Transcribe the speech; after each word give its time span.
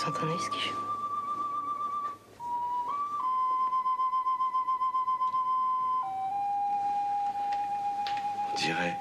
Vous 0.00 0.08
entendez 0.08 0.38
ce 0.38 0.48
qu'il 0.48 0.62
joue 0.62 0.74
On 8.50 8.56
dirait 8.56 8.96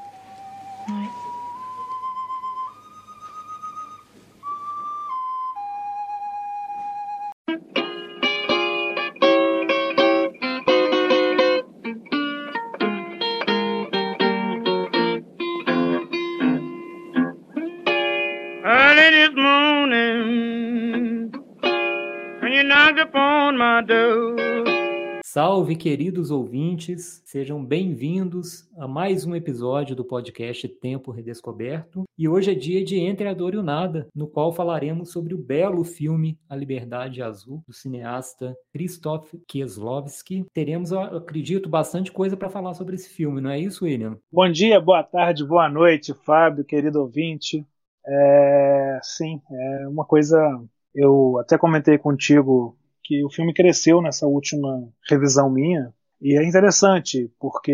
Salve, 25.59 25.75
queridos 25.75 26.31
ouvintes, 26.31 27.21
sejam 27.25 27.61
bem-vindos 27.61 28.65
a 28.77 28.87
mais 28.87 29.25
um 29.25 29.35
episódio 29.35 29.93
do 29.93 30.05
podcast 30.05 30.65
Tempo 30.69 31.11
Redescoberto. 31.11 32.05
E 32.17 32.29
hoje 32.29 32.51
é 32.51 32.55
dia 32.55 32.81
de 32.81 32.97
Entre 32.97 33.27
a 33.27 33.33
Dor 33.33 33.53
e 33.53 33.57
o 33.57 33.61
Nada, 33.61 34.07
no 34.15 34.25
qual 34.25 34.53
falaremos 34.53 35.11
sobre 35.11 35.33
o 35.33 35.37
belo 35.37 35.83
filme 35.83 36.39
A 36.47 36.55
Liberdade 36.55 37.21
Azul, 37.21 37.61
do 37.67 37.73
cineasta 37.73 38.55
Krzysztof 38.73 39.37
Kieslowski. 39.45 40.45
Teremos, 40.53 40.93
acredito, 40.93 41.67
bastante 41.67 42.09
coisa 42.09 42.37
para 42.37 42.49
falar 42.49 42.73
sobre 42.73 42.95
esse 42.95 43.09
filme, 43.09 43.41
não 43.41 43.49
é 43.49 43.59
isso, 43.59 43.83
William? 43.83 44.17
Bom 44.31 44.49
dia, 44.49 44.79
boa 44.79 45.03
tarde, 45.03 45.45
boa 45.45 45.67
noite, 45.67 46.13
Fábio, 46.13 46.63
querido 46.63 47.01
ouvinte. 47.01 47.67
É, 48.07 48.99
sim, 49.03 49.41
é 49.51 49.87
uma 49.89 50.05
coisa. 50.05 50.39
Eu 50.95 51.37
até 51.37 51.57
comentei 51.57 51.97
contigo 51.97 52.78
que 53.09 53.25
o 53.25 53.29
filme 53.31 53.55
cresceu 53.55 54.03
nessa 54.03 54.27
última 54.27 54.87
revisão 55.09 55.49
minha. 55.49 55.91
E 56.21 56.37
é 56.37 56.47
interessante, 56.47 57.31
porque 57.39 57.73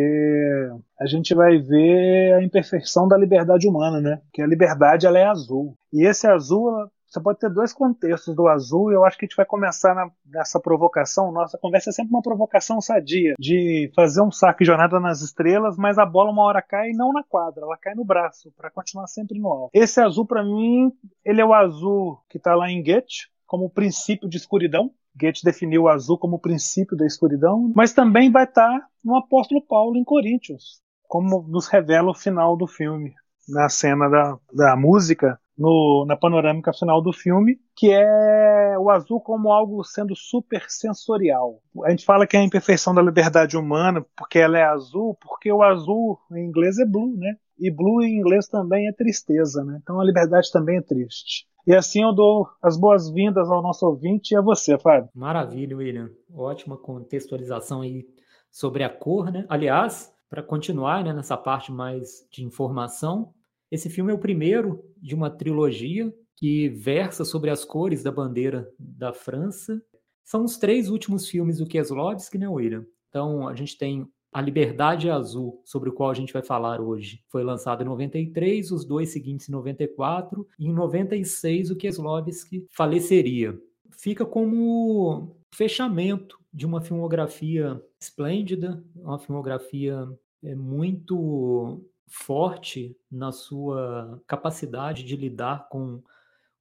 a 0.97 1.05
gente 1.05 1.35
vai 1.35 1.57
ver 1.57 2.35
a 2.35 2.43
imperfeição 2.43 3.05
da 3.05 3.17
liberdade 3.17 3.67
humana, 3.67 3.99
né? 3.99 4.21
Que 4.31 4.41
a 4.41 4.47
liberdade 4.47 5.05
ela 5.05 5.19
é 5.19 5.25
azul. 5.25 5.75
E 5.91 6.05
esse 6.07 6.25
azul, 6.25 6.71
você 7.05 7.19
pode 7.19 7.39
ter 7.39 7.49
dois 7.49 7.73
contextos 7.73 8.33
do 8.33 8.47
azul, 8.47 8.91
e 8.91 8.95
eu 8.95 9.03
acho 9.03 9.17
que 9.17 9.25
a 9.25 9.27
gente 9.27 9.35
vai 9.35 9.45
começar 9.45 9.93
na, 9.93 10.09
nessa 10.25 10.57
provocação. 10.57 11.33
Nossa 11.33 11.57
conversa 11.57 11.89
é 11.89 11.93
sempre 11.93 12.13
uma 12.13 12.21
provocação 12.21 12.79
sadia, 12.79 13.33
de 13.37 13.91
fazer 13.93 14.21
um 14.21 14.31
saque 14.31 14.63
jornada 14.63 15.01
nas 15.01 15.21
estrelas, 15.21 15.75
mas 15.75 15.97
a 15.97 16.05
bola 16.05 16.31
uma 16.31 16.43
hora 16.43 16.61
cai 16.61 16.91
não 16.91 17.11
na 17.11 17.23
quadra, 17.23 17.63
ela 17.63 17.77
cai 17.77 17.93
no 17.93 18.05
braço, 18.05 18.53
para 18.55 18.71
continuar 18.71 19.07
sempre 19.07 19.37
no 19.37 19.51
alto. 19.51 19.71
Esse 19.73 19.99
azul, 19.99 20.25
para 20.25 20.43
mim, 20.43 20.93
ele 21.25 21.41
é 21.41 21.45
o 21.45 21.53
azul 21.53 22.19
que 22.29 22.37
está 22.37 22.55
lá 22.55 22.69
em 22.69 22.81
Goethe, 22.81 23.27
como 23.45 23.69
princípio 23.69 24.29
de 24.29 24.37
escuridão, 24.37 24.91
Goethe 25.15 25.43
definiu 25.43 25.83
o 25.83 25.87
azul 25.87 26.17
como 26.17 26.35
o 26.35 26.41
princípio 26.41 26.97
da 26.97 27.05
escuridão, 27.05 27.71
mas 27.75 27.93
também 27.93 28.31
vai 28.31 28.43
estar 28.43 28.87
no 29.03 29.15
apóstolo 29.15 29.65
Paulo 29.65 29.97
em 29.97 30.03
Coríntios, 30.03 30.81
como 31.07 31.45
nos 31.47 31.67
revela 31.67 32.11
o 32.11 32.15
final 32.15 32.57
do 32.57 32.67
filme, 32.67 33.13
na 33.47 33.69
cena 33.69 34.09
da, 34.09 34.37
da 34.53 34.75
música, 34.75 35.39
no, 35.57 36.05
na 36.07 36.17
panorâmica 36.17 36.73
final 36.73 37.01
do 37.01 37.13
filme, 37.13 37.59
que 37.75 37.91
é 37.91 38.77
o 38.77 38.89
azul 38.89 39.21
como 39.21 39.51
algo 39.51 39.83
sendo 39.83 40.15
supersensorial. 40.15 41.61
A 41.85 41.91
gente 41.91 42.03
fala 42.05 42.27
que 42.27 42.35
é 42.35 42.39
a 42.39 42.43
imperfeição 42.43 42.93
da 42.93 43.01
liberdade 43.01 43.55
humana, 43.55 44.05
porque 44.17 44.39
ela 44.39 44.57
é 44.57 44.63
azul, 44.63 45.17
porque 45.21 45.51
o 45.51 45.63
azul 45.63 46.19
em 46.33 46.45
inglês 46.45 46.77
é 46.77 46.85
blue, 46.85 47.15
né? 47.17 47.35
E 47.57 47.71
blue 47.71 48.03
em 48.03 48.19
inglês 48.19 48.47
também 48.47 48.87
é 48.87 48.91
tristeza, 48.91 49.63
né? 49.63 49.79
Então 49.81 49.99
a 49.99 50.03
liberdade 50.03 50.51
também 50.51 50.77
é 50.77 50.81
triste. 50.81 51.47
E 51.67 51.73
assim 51.73 52.03
eu 52.03 52.13
dou 52.13 52.47
as 52.61 52.77
boas-vindas 52.77 53.49
ao 53.49 53.59
nosso 53.59 53.87
ouvinte 53.87 54.33
e 54.33 54.37
a 54.37 54.41
você, 54.41 54.77
Fábio. 54.77 55.09
Maravilha, 55.15 55.75
William. 55.75 56.11
Ótima 56.31 56.77
contextualização 56.77 57.81
aí 57.81 58.05
sobre 58.51 58.83
a 58.83 58.89
cor, 58.89 59.31
né? 59.31 59.47
Aliás, 59.49 60.13
para 60.29 60.43
continuar 60.43 61.03
né, 61.03 61.11
nessa 61.11 61.35
parte 61.35 61.71
mais 61.71 62.23
de 62.31 62.43
informação, 62.43 63.33
esse 63.71 63.89
filme 63.89 64.11
é 64.11 64.15
o 64.15 64.19
primeiro 64.19 64.83
de 65.01 65.15
uma 65.15 65.31
trilogia 65.31 66.13
que 66.35 66.69
versa 66.69 67.25
sobre 67.25 67.49
as 67.49 67.65
cores 67.65 68.03
da 68.03 68.11
bandeira 68.11 68.69
da 68.77 69.11
França. 69.11 69.81
São 70.23 70.43
os 70.43 70.57
três 70.57 70.87
últimos 70.89 71.27
filmes 71.27 71.57
do 71.57 71.65
Kieslowski, 71.65 72.37
né, 72.37 72.47
William? 72.47 72.85
Então, 73.09 73.47
a 73.47 73.55
gente 73.55 73.75
tem 73.75 74.07
A 74.35 74.41
Liberdade 74.41 75.09
Azul, 75.09 75.61
sobre 75.63 75.87
o 75.87 75.93
qual 75.93 76.09
a 76.09 76.13
gente 76.13 76.33
vai 76.33 76.41
falar 76.41 76.81
hoje. 76.81 77.23
Foi 77.29 77.41
lançado 77.41 77.81
em 77.81 77.85
93, 77.85 78.69
os 78.69 78.83
dois 78.83 79.07
seguintes 79.07 79.47
em 79.47 79.53
94, 79.53 80.45
e 80.59 80.67
em 80.67 80.73
96 80.73 81.71
o 81.71 81.75
Kieslowski 81.77 82.67
faleceria. 82.69 83.57
Fica 83.91 84.25
como 84.25 85.37
fechamento 85.53 86.37
de 86.53 86.65
uma 86.65 86.81
filmografia 86.81 87.81
esplêndida, 87.97 88.83
uma 88.93 89.17
filmografia 89.17 90.05
é, 90.43 90.53
muito 90.53 91.81
forte 92.05 92.93
na 93.09 93.31
sua 93.31 94.21
capacidade 94.27 95.05
de 95.05 95.15
lidar 95.15 95.69
com 95.69 96.03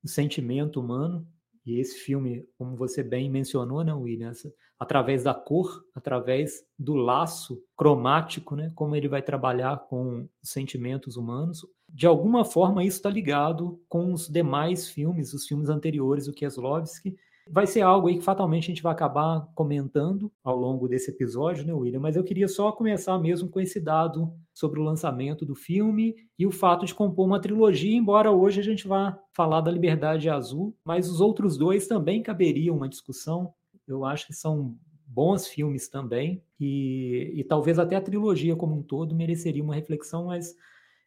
o 0.00 0.06
sentimento 0.06 0.78
humano. 0.78 1.26
E 1.66 1.80
esse 1.80 1.98
filme, 1.98 2.46
como 2.56 2.76
você 2.76 3.02
bem 3.02 3.28
mencionou, 3.28 3.82
né, 3.82 3.92
Williams, 3.92 4.46
através 4.78 5.22
da 5.22 5.34
cor, 5.34 5.84
através 5.94 6.64
do 6.78 6.94
laço 6.94 7.62
cromático, 7.76 8.56
né, 8.56 8.72
como 8.74 8.94
ele 8.96 9.08
vai 9.08 9.22
trabalhar 9.22 9.86
com 9.88 10.28
os 10.42 10.50
sentimentos 10.50 11.16
humanos. 11.16 11.66
De 11.88 12.06
alguma 12.06 12.44
forma, 12.44 12.84
isso 12.84 12.96
está 12.98 13.10
ligado 13.10 13.80
com 13.88 14.12
os 14.12 14.28
demais 14.28 14.88
filmes, 14.88 15.32
os 15.32 15.46
filmes 15.46 15.68
anteriores 15.68 16.26
do 16.26 16.32
Kieslowski, 16.32 17.16
Vai 17.46 17.66
ser 17.66 17.82
algo 17.82 18.08
aí 18.08 18.16
que 18.16 18.24
fatalmente 18.24 18.64
a 18.64 18.66
gente 18.68 18.82
vai 18.82 18.92
acabar 18.92 19.46
comentando 19.54 20.32
ao 20.42 20.56
longo 20.56 20.88
desse 20.88 21.10
episódio, 21.10 21.66
né, 21.66 21.74
William? 21.74 22.00
Mas 22.00 22.16
eu 22.16 22.24
queria 22.24 22.48
só 22.48 22.72
começar 22.72 23.18
mesmo 23.18 23.50
com 23.50 23.60
esse 23.60 23.78
dado 23.78 24.32
sobre 24.52 24.80
o 24.80 24.82
lançamento 24.82 25.44
do 25.44 25.54
filme 25.54 26.14
e 26.38 26.46
o 26.46 26.50
fato 26.50 26.86
de 26.86 26.94
compor 26.94 27.26
uma 27.26 27.40
trilogia, 27.40 27.94
embora 27.94 28.30
hoje 28.30 28.60
a 28.60 28.62
gente 28.62 28.88
vá 28.88 29.18
falar 29.34 29.60
da 29.60 29.70
Liberdade 29.70 30.30
Azul, 30.30 30.74
mas 30.86 31.10
os 31.10 31.20
outros 31.20 31.58
dois 31.58 31.86
também 31.86 32.22
caberiam 32.22 32.76
uma 32.76 32.88
discussão. 32.88 33.52
Eu 33.86 34.04
acho 34.04 34.26
que 34.26 34.32
são 34.32 34.76
bons 35.06 35.46
filmes 35.46 35.88
também 35.88 36.42
e, 36.58 37.32
e 37.36 37.44
talvez 37.44 37.78
até 37.78 37.96
a 37.96 38.00
trilogia 38.00 38.56
como 38.56 38.76
um 38.76 38.82
todo 38.82 39.14
mereceria 39.14 39.62
uma 39.62 39.74
reflexão, 39.74 40.26
mas 40.26 40.54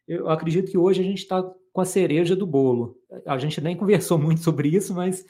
eu 0.06 0.30
acredito 0.30 0.70
que 0.70 0.78
hoje 0.78 1.00
a 1.00 1.04
gente 1.04 1.18
está 1.18 1.42
com 1.72 1.80
a 1.80 1.84
cereja 1.84 2.34
do 2.34 2.46
bolo. 2.46 2.96
A 3.26 3.36
gente 3.38 3.60
nem 3.60 3.76
conversou 3.76 4.16
muito 4.18 4.40
sobre 4.40 4.68
isso, 4.68 4.94
mas 4.94 5.24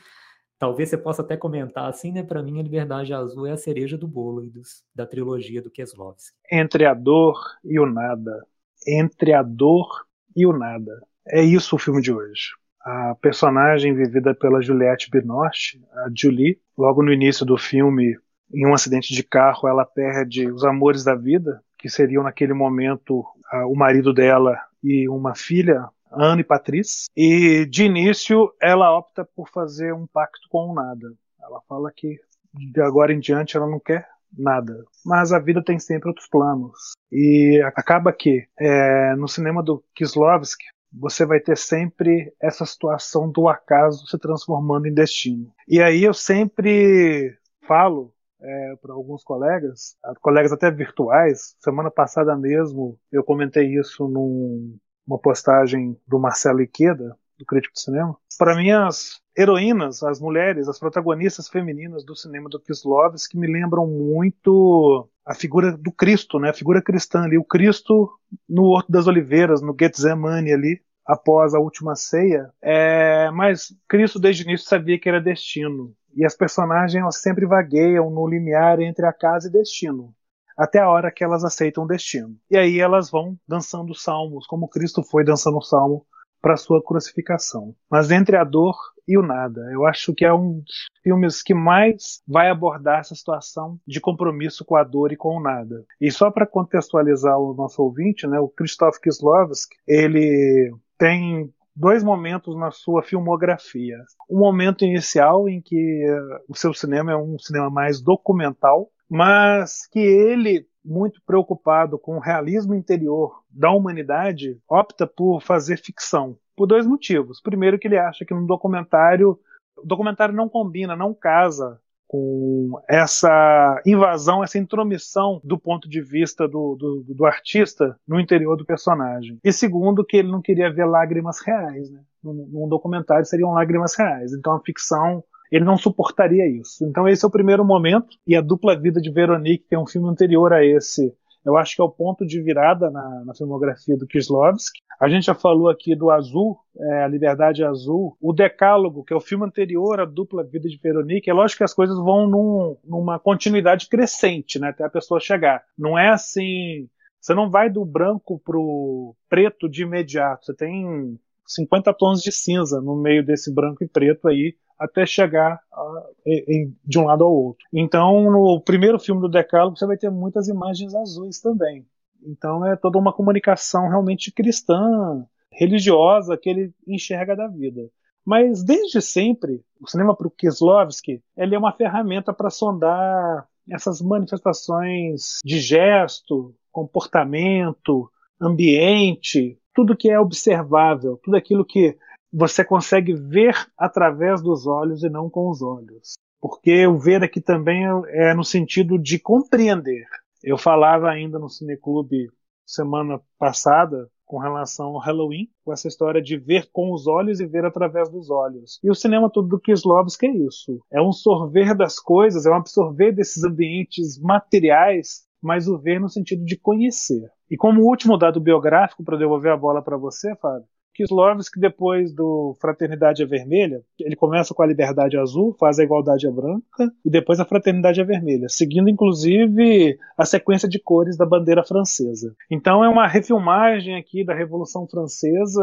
Talvez 0.58 0.88
você 0.88 0.98
possa 0.98 1.22
até 1.22 1.36
comentar 1.36 1.88
assim, 1.88 2.10
né? 2.10 2.24
Para 2.24 2.42
mim, 2.42 2.58
a 2.58 2.62
Liberdade 2.62 3.14
Azul 3.14 3.46
é 3.46 3.52
a 3.52 3.56
cereja 3.56 3.96
do 3.96 4.08
bolo 4.08 4.42
dos, 4.50 4.82
da 4.92 5.06
trilogia 5.06 5.62
do 5.62 5.70
Kieslowski. 5.70 6.36
Entre 6.50 6.84
a 6.84 6.94
dor 6.94 7.38
e 7.64 7.78
o 7.78 7.86
nada. 7.86 8.44
Entre 8.84 9.32
a 9.32 9.42
dor 9.42 9.86
e 10.34 10.44
o 10.44 10.52
nada. 10.52 11.00
É 11.28 11.40
isso 11.42 11.76
o 11.76 11.78
filme 11.78 12.02
de 12.02 12.12
hoje. 12.12 12.56
A 12.80 13.14
personagem 13.20 13.94
vivida 13.94 14.34
pela 14.34 14.62
Juliette 14.62 15.10
Binoche, 15.10 15.82
a 15.92 16.08
Julie, 16.14 16.58
logo 16.76 17.02
no 17.02 17.12
início 17.12 17.44
do 17.44 17.58
filme, 17.58 18.16
em 18.52 18.66
um 18.66 18.72
acidente 18.72 19.12
de 19.12 19.22
carro, 19.22 19.68
ela 19.68 19.84
perde 19.84 20.50
os 20.50 20.64
amores 20.64 21.04
da 21.04 21.14
vida, 21.14 21.60
que 21.78 21.88
seriam 21.88 22.22
naquele 22.22 22.54
momento 22.54 23.24
o 23.66 23.76
marido 23.76 24.12
dela 24.12 24.58
e 24.82 25.08
uma 25.08 25.34
filha 25.34 25.88
Anne 26.12 26.40
e 26.40 26.44
Patrícia. 26.44 27.06
E 27.16 27.66
de 27.66 27.84
início 27.84 28.52
ela 28.60 28.96
opta 28.96 29.24
por 29.24 29.48
fazer 29.50 29.92
um 29.92 30.06
pacto 30.06 30.48
com 30.50 30.70
o 30.70 30.74
nada. 30.74 31.12
Ela 31.42 31.60
fala 31.68 31.92
que 31.94 32.16
de 32.54 32.80
agora 32.80 33.12
em 33.12 33.20
diante 33.20 33.56
ela 33.56 33.68
não 33.68 33.78
quer 33.78 34.08
nada. 34.36 34.84
Mas 35.04 35.32
a 35.32 35.38
vida 35.38 35.62
tem 35.62 35.78
sempre 35.78 36.08
outros 36.08 36.28
planos. 36.28 36.92
E 37.10 37.62
acaba 37.64 38.12
que 38.12 38.46
é, 38.58 39.14
no 39.16 39.28
cinema 39.28 39.62
do 39.62 39.82
Kislovski 39.94 40.64
você 40.92 41.24
vai 41.26 41.40
ter 41.40 41.56
sempre 41.56 42.32
essa 42.40 42.64
situação 42.64 43.30
do 43.30 43.48
acaso 43.48 44.06
se 44.06 44.18
transformando 44.18 44.86
em 44.86 44.94
destino. 44.94 45.52
E 45.66 45.82
aí 45.82 46.02
eu 46.02 46.14
sempre 46.14 47.36
falo 47.66 48.12
é, 48.40 48.76
para 48.80 48.94
alguns 48.94 49.22
colegas, 49.22 49.96
colegas 50.20 50.52
até 50.52 50.70
virtuais. 50.70 51.54
Semana 51.60 51.90
passada 51.90 52.36
mesmo 52.36 52.98
eu 53.12 53.22
comentei 53.22 53.66
isso 53.78 54.08
num, 54.08 54.76
uma 55.06 55.18
postagem 55.18 55.96
do 56.06 56.18
Marcelo 56.18 56.60
Iqueda, 56.60 57.16
do 57.38 57.44
crítico 57.44 57.74
de 57.74 57.82
cinema. 57.82 58.16
Para 58.38 58.56
mim, 58.56 58.70
as 58.70 59.20
heroínas, 59.38 60.02
as 60.02 60.20
mulheres, 60.20 60.68
as 60.68 60.80
protagonistas 60.80 61.48
femininas 61.48 62.04
do 62.04 62.16
cinema 62.16 62.48
do 62.48 62.58
Kislovski 62.58 63.38
me 63.38 63.46
lembram 63.46 63.86
muito 63.86 65.08
a 65.24 65.32
figura 65.32 65.76
do 65.76 65.92
Cristo, 65.92 66.40
né? 66.40 66.50
A 66.50 66.54
figura 66.54 66.82
cristã 66.82 67.22
ali, 67.22 67.38
o 67.38 67.44
Cristo 67.44 68.10
no 68.48 68.64
Horto 68.64 68.90
das 68.90 69.06
Oliveiras, 69.06 69.62
no 69.62 69.76
Getsemane 69.78 70.52
ali, 70.52 70.82
após 71.06 71.54
a 71.54 71.60
última 71.60 71.94
ceia. 71.94 72.50
É... 72.60 73.30
mas 73.30 73.72
Cristo 73.88 74.18
desde 74.18 74.42
o 74.42 74.46
início 74.46 74.66
sabia 74.66 74.98
que 74.98 75.08
era 75.08 75.20
destino. 75.20 75.94
E 76.16 76.24
as 76.24 76.36
personagens 76.36 77.00
elas 77.00 77.20
sempre 77.20 77.46
vagueiam 77.46 78.10
no 78.10 78.26
limiar 78.26 78.80
entre 78.80 79.06
a 79.06 79.12
casa 79.12 79.48
e 79.48 79.52
destino 79.52 80.12
até 80.56 80.80
a 80.80 80.90
hora 80.90 81.12
que 81.12 81.22
elas 81.22 81.44
aceitam 81.44 81.84
o 81.84 81.86
destino. 81.86 82.36
E 82.50 82.58
aí 82.58 82.80
elas 82.80 83.08
vão 83.08 83.38
dançando 83.46 83.94
salmos, 83.94 84.44
como 84.44 84.68
Cristo 84.68 85.04
foi 85.04 85.24
dançando 85.24 85.58
o 85.58 85.62
salmo 85.62 86.04
para 86.40 86.56
sua 86.56 86.82
crucificação. 86.82 87.74
Mas 87.90 88.10
entre 88.10 88.36
a 88.36 88.44
dor 88.44 88.76
e 89.06 89.16
o 89.16 89.22
nada, 89.22 89.60
eu 89.72 89.86
acho 89.86 90.14
que 90.14 90.24
é 90.24 90.32
um 90.32 90.60
dos 90.60 90.88
filmes 91.02 91.42
que 91.42 91.54
mais 91.54 92.22
vai 92.28 92.50
abordar 92.50 93.00
essa 93.00 93.14
situação 93.14 93.78
de 93.86 94.00
compromisso 94.00 94.64
com 94.64 94.76
a 94.76 94.84
dor 94.84 95.12
e 95.12 95.16
com 95.16 95.36
o 95.36 95.42
nada. 95.42 95.84
E 96.00 96.10
só 96.10 96.30
para 96.30 96.46
contextualizar 96.46 97.38
o 97.38 97.54
nosso 97.54 97.82
ouvinte, 97.82 98.26
né, 98.26 98.38
o 98.38 98.48
Krzysztof 98.48 99.00
Kieslowski, 99.00 99.76
ele 99.86 100.70
tem 100.98 101.50
dois 101.74 102.02
momentos 102.02 102.56
na 102.56 102.70
sua 102.70 103.02
filmografia. 103.02 103.96
Um 104.28 104.38
momento 104.38 104.84
inicial 104.84 105.48
em 105.48 105.60
que 105.62 106.04
o 106.48 106.54
seu 106.54 106.74
cinema 106.74 107.12
é 107.12 107.16
um 107.16 107.38
cinema 107.38 107.70
mais 107.70 108.02
documental, 108.02 108.90
mas 109.08 109.86
que 109.86 110.00
ele 110.00 110.66
muito 110.88 111.20
preocupado 111.26 111.98
com 111.98 112.16
o 112.16 112.20
realismo 112.20 112.74
interior 112.74 113.42
da 113.50 113.70
humanidade, 113.70 114.58
opta 114.68 115.06
por 115.06 115.42
fazer 115.42 115.76
ficção. 115.76 116.36
Por 116.56 116.66
dois 116.66 116.86
motivos. 116.86 117.40
Primeiro, 117.40 117.78
que 117.78 117.86
ele 117.86 117.98
acha 117.98 118.24
que 118.24 118.34
no 118.34 118.46
documentário, 118.46 119.38
o 119.76 119.86
documentário 119.86 120.34
não 120.34 120.48
combina, 120.48 120.96
não 120.96 121.14
casa 121.14 121.78
com 122.08 122.80
essa 122.88 123.82
invasão, 123.84 124.42
essa 124.42 124.58
intromissão 124.58 125.42
do 125.44 125.58
ponto 125.58 125.86
de 125.86 126.00
vista 126.00 126.48
do, 126.48 126.74
do, 126.74 127.14
do, 127.14 127.26
artista 127.26 128.00
no 128.08 128.18
interior 128.18 128.56
do 128.56 128.64
personagem. 128.64 129.38
E 129.44 129.52
segundo, 129.52 130.04
que 130.04 130.16
ele 130.16 130.32
não 130.32 130.40
queria 130.40 130.72
ver 130.72 130.86
lágrimas 130.86 131.38
reais. 131.40 131.90
Né? 131.90 132.00
Num, 132.24 132.48
num 132.50 132.68
documentário 132.68 133.26
seriam 133.26 133.52
lágrimas 133.52 133.94
reais. 133.94 134.32
Então 134.32 134.54
a 134.54 134.60
ficção 134.60 135.22
ele 135.50 135.64
não 135.64 135.76
suportaria 135.76 136.46
isso. 136.46 136.84
Então 136.84 137.08
esse 137.08 137.24
é 137.24 137.28
o 137.28 137.30
primeiro 137.30 137.64
momento 137.64 138.16
e 138.26 138.36
a 138.36 138.40
dupla 138.40 138.78
vida 138.78 139.00
de 139.00 139.10
Veronique, 139.10 139.66
que 139.68 139.74
é 139.74 139.78
um 139.78 139.86
filme 139.86 140.08
anterior 140.08 140.52
a 140.52 140.64
esse, 140.64 141.14
eu 141.44 141.56
acho 141.56 141.76
que 141.76 141.80
é 141.80 141.84
o 141.84 141.90
ponto 141.90 142.26
de 142.26 142.42
virada 142.42 142.90
na, 142.90 143.24
na 143.24 143.34
filmografia 143.34 143.96
do 143.96 144.06
Kieslowski. 144.06 144.80
A 145.00 145.08
gente 145.08 145.24
já 145.24 145.34
falou 145.34 145.68
aqui 145.68 145.94
do 145.94 146.10
Azul, 146.10 146.58
é, 146.76 147.04
A 147.04 147.08
Liberdade 147.08 147.64
Azul, 147.64 148.16
o 148.20 148.32
Decálogo, 148.32 149.04
que 149.04 149.14
é 149.14 149.16
o 149.16 149.20
filme 149.20 149.46
anterior 149.46 150.00
à 150.00 150.04
dupla 150.04 150.44
vida 150.44 150.68
de 150.68 150.76
Veronique. 150.76 151.30
É 151.30 151.32
lógico 151.32 151.58
que 151.58 151.64
as 151.64 151.72
coisas 151.72 151.96
vão 151.96 152.26
num, 152.26 152.76
numa 152.84 153.18
continuidade 153.18 153.88
crescente, 153.88 154.58
né, 154.58 154.68
até 154.68 154.84
a 154.84 154.90
pessoa 154.90 155.20
chegar. 155.20 155.62
Não 155.78 155.98
é 155.98 156.10
assim, 156.10 156.88
você 157.20 157.32
não 157.32 157.50
vai 157.50 157.70
do 157.70 157.84
branco 157.84 158.40
pro 158.44 159.14
preto 159.28 159.68
de 159.68 159.84
imediato. 159.84 160.46
Você 160.46 160.54
tem 160.54 161.18
50 161.48 161.92
tons 161.94 162.20
de 162.20 162.30
cinza 162.30 162.80
no 162.80 162.94
meio 162.94 163.24
desse 163.24 163.52
branco 163.52 163.82
e 163.82 163.88
preto 163.88 164.28
aí 164.28 164.54
até 164.78 165.04
chegar 165.04 165.58
a, 165.72 166.06
em, 166.26 166.72
de 166.84 166.98
um 166.98 167.04
lado 167.04 167.24
ao 167.24 167.32
outro. 167.34 167.66
Então, 167.72 168.30
no 168.30 168.60
primeiro 168.60 168.98
filme 169.00 169.20
do 169.20 169.28
Decálogo, 169.28 169.76
você 169.76 169.86
vai 169.86 169.96
ter 169.96 170.10
muitas 170.10 170.46
imagens 170.46 170.94
azuis 170.94 171.40
também. 171.40 171.84
Então, 172.22 172.64
é 172.64 172.76
toda 172.76 172.98
uma 172.98 173.12
comunicação 173.12 173.88
realmente 173.88 174.30
cristã, 174.30 175.26
religiosa, 175.50 176.36
que 176.36 176.48
ele 176.48 176.72
enxerga 176.86 177.34
da 177.34 177.48
vida. 177.48 177.90
Mas, 178.24 178.62
desde 178.62 179.00
sempre, 179.00 179.62
o 179.80 179.88
cinema 179.88 180.14
para 180.14 180.28
o 180.28 180.30
Kieslowski 180.30 181.22
ele 181.36 181.54
é 181.54 181.58
uma 181.58 181.72
ferramenta 181.72 182.32
para 182.32 182.50
sondar 182.50 183.48
essas 183.70 184.00
manifestações 184.00 185.38
de 185.44 185.58
gesto, 185.60 186.54
comportamento, 186.70 188.10
ambiente, 188.40 189.58
tudo 189.78 189.96
que 189.96 190.10
é 190.10 190.18
observável, 190.18 191.20
tudo 191.22 191.36
aquilo 191.36 191.64
que 191.64 191.96
você 192.32 192.64
consegue 192.64 193.14
ver 193.14 193.54
através 193.78 194.42
dos 194.42 194.66
olhos 194.66 195.04
e 195.04 195.08
não 195.08 195.30
com 195.30 195.48
os 195.48 195.62
olhos. 195.62 196.14
Porque 196.40 196.84
o 196.88 196.98
ver 196.98 197.22
aqui 197.22 197.40
também 197.40 197.84
é 198.08 198.34
no 198.34 198.42
sentido 198.42 198.98
de 198.98 199.20
compreender. 199.20 200.04
Eu 200.42 200.58
falava 200.58 201.08
ainda 201.08 201.38
no 201.38 201.48
Cineclube 201.48 202.28
semana 202.66 203.20
passada 203.38 204.10
com 204.26 204.38
relação 204.38 204.88
ao 204.88 204.98
Halloween, 204.98 205.48
com 205.64 205.72
essa 205.72 205.86
história 205.86 206.20
de 206.20 206.36
ver 206.36 206.68
com 206.72 206.92
os 206.92 207.06
olhos 207.06 207.38
e 207.38 207.46
ver 207.46 207.64
através 207.64 208.10
dos 208.10 208.30
olhos. 208.30 208.80
E 208.82 208.90
o 208.90 208.96
cinema 208.96 209.30
todo 209.30 209.46
do 209.46 209.60
Kieslowski 209.60 210.26
é 210.26 210.36
isso. 210.38 210.80
É 210.90 211.00
um 211.00 211.12
sorver 211.12 211.72
das 211.76 212.00
coisas, 212.00 212.46
é 212.46 212.50
um 212.50 212.56
absorver 212.56 213.12
desses 213.12 213.44
ambientes 213.44 214.18
materiais, 214.18 215.27
mas 215.42 215.68
o 215.68 215.78
ver 215.78 216.00
no 216.00 216.08
sentido 216.08 216.44
de 216.44 216.56
conhecer. 216.56 217.28
E 217.50 217.56
como 217.56 217.82
último 217.82 218.16
dado 218.16 218.40
biográfico, 218.40 219.04
para 219.04 219.16
devolver 219.16 219.52
a 219.52 219.56
bola 219.56 219.82
para 219.82 219.96
você, 219.96 220.34
Fábio, 220.36 220.66
Kieslowski, 220.98 221.60
depois 221.60 222.12
do 222.12 222.56
Fraternidade 222.60 223.22
é 223.22 223.26
Vermelha, 223.26 223.82
ele 224.00 224.16
começa 224.16 224.52
com 224.52 224.62
a 224.62 224.66
Liberdade 224.66 225.16
Azul, 225.16 225.54
faz 225.58 225.78
a 225.78 225.84
Igualdade 225.84 226.26
é 226.26 226.30
Branca 226.30 226.92
e 227.04 227.08
depois 227.08 227.38
a 227.38 227.44
Fraternidade 227.44 228.00
é 228.00 228.04
Vermelha, 228.04 228.48
seguindo 228.48 228.90
inclusive 228.90 229.96
a 230.16 230.24
sequência 230.24 230.68
de 230.68 230.80
cores 230.80 231.16
da 231.16 231.24
bandeira 231.24 231.62
francesa. 231.62 232.34
Então 232.50 232.84
é 232.84 232.88
uma 232.88 233.06
refilmagem 233.06 233.96
aqui 233.96 234.24
da 234.24 234.34
Revolução 234.34 234.88
Francesa 234.88 235.62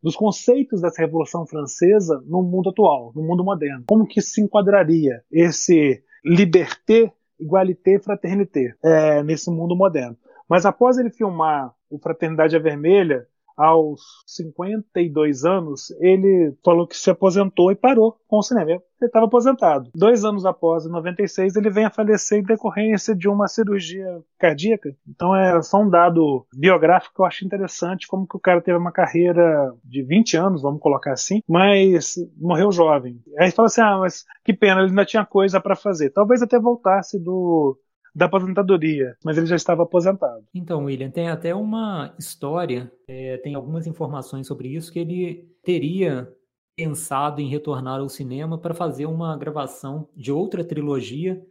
dos 0.00 0.14
conceitos 0.14 0.80
dessa 0.80 1.02
Revolução 1.02 1.44
Francesa 1.44 2.22
no 2.24 2.40
mundo 2.40 2.70
atual, 2.70 3.12
no 3.16 3.22
mundo 3.22 3.42
moderno. 3.42 3.84
Como 3.88 4.06
que 4.06 4.20
se 4.20 4.40
enquadraria 4.40 5.22
esse 5.28 6.04
liberté, 6.24 7.12
igualité, 7.40 7.98
fraternité 7.98 8.74
é, 8.82 9.22
nesse 9.22 9.50
mundo 9.50 9.76
moderno? 9.76 10.16
Mas 10.48 10.64
após 10.64 10.98
ele 10.98 11.10
filmar 11.10 11.72
o 11.90 11.98
Fraternidade 11.98 12.56
é 12.56 12.58
Vermelha, 12.58 13.26
aos 13.58 14.00
52 14.24 15.44
anos, 15.44 15.90
ele 16.00 16.54
falou 16.64 16.86
que 16.86 16.96
se 16.96 17.10
aposentou 17.10 17.72
e 17.72 17.76
parou 17.76 18.16
com 18.28 18.38
o 18.38 18.42
cinema. 18.42 18.70
Ele 18.70 18.82
estava 19.00 19.26
aposentado. 19.26 19.90
Dois 19.94 20.24
anos 20.24 20.44
após, 20.44 20.86
em 20.86 20.90
96, 20.90 21.56
ele 21.56 21.70
vem 21.70 21.84
a 21.84 21.90
falecer 21.90 22.38
em 22.38 22.44
decorrência 22.44 23.14
de 23.14 23.28
uma 23.28 23.48
cirurgia 23.48 24.06
cardíaca. 24.38 24.94
Então 25.08 25.34
é 25.34 25.60
só 25.62 25.82
um 25.82 25.90
dado 25.90 26.46
biográfico 26.54 27.14
que 27.14 27.20
eu 27.20 27.26
acho 27.26 27.44
interessante, 27.44 28.06
como 28.06 28.26
que 28.26 28.36
o 28.36 28.40
cara 28.40 28.60
teve 28.60 28.78
uma 28.78 28.92
carreira 28.92 29.72
de 29.84 30.02
20 30.02 30.36
anos, 30.36 30.62
vamos 30.62 30.80
colocar 30.80 31.12
assim, 31.12 31.42
mas 31.48 32.14
morreu 32.36 32.70
jovem. 32.72 33.20
Aí 33.38 33.50
fala 33.50 33.66
assim, 33.66 33.80
ah, 33.80 33.98
mas 33.98 34.24
que 34.44 34.52
pena, 34.52 34.80
ele 34.80 34.90
ainda 34.90 35.04
tinha 35.04 35.24
coisa 35.24 35.60
para 35.60 35.76
fazer. 35.76 36.10
Talvez 36.10 36.42
até 36.42 36.58
voltasse 36.58 37.18
do 37.18 37.78
da 38.14 38.26
aposentadoria, 38.26 39.16
mas 39.24 39.36
ele 39.36 39.46
já 39.46 39.56
estava 39.56 39.82
aposentado. 39.82 40.44
Então, 40.54 40.84
William, 40.84 41.10
tem 41.10 41.28
até 41.28 41.54
uma 41.54 42.14
história, 42.18 42.90
é, 43.06 43.36
tem 43.38 43.54
algumas 43.54 43.86
informações 43.86 44.46
sobre 44.46 44.68
isso, 44.68 44.92
que 44.92 44.98
ele 44.98 45.48
teria 45.62 46.32
pensado 46.76 47.40
em 47.40 47.48
retornar 47.48 48.00
ao 48.00 48.08
cinema 48.08 48.56
para 48.56 48.74
fazer 48.74 49.06
uma 49.06 49.36
gravação 49.36 50.08
de 50.14 50.30
outra 50.30 50.64
trilogia 50.64 51.44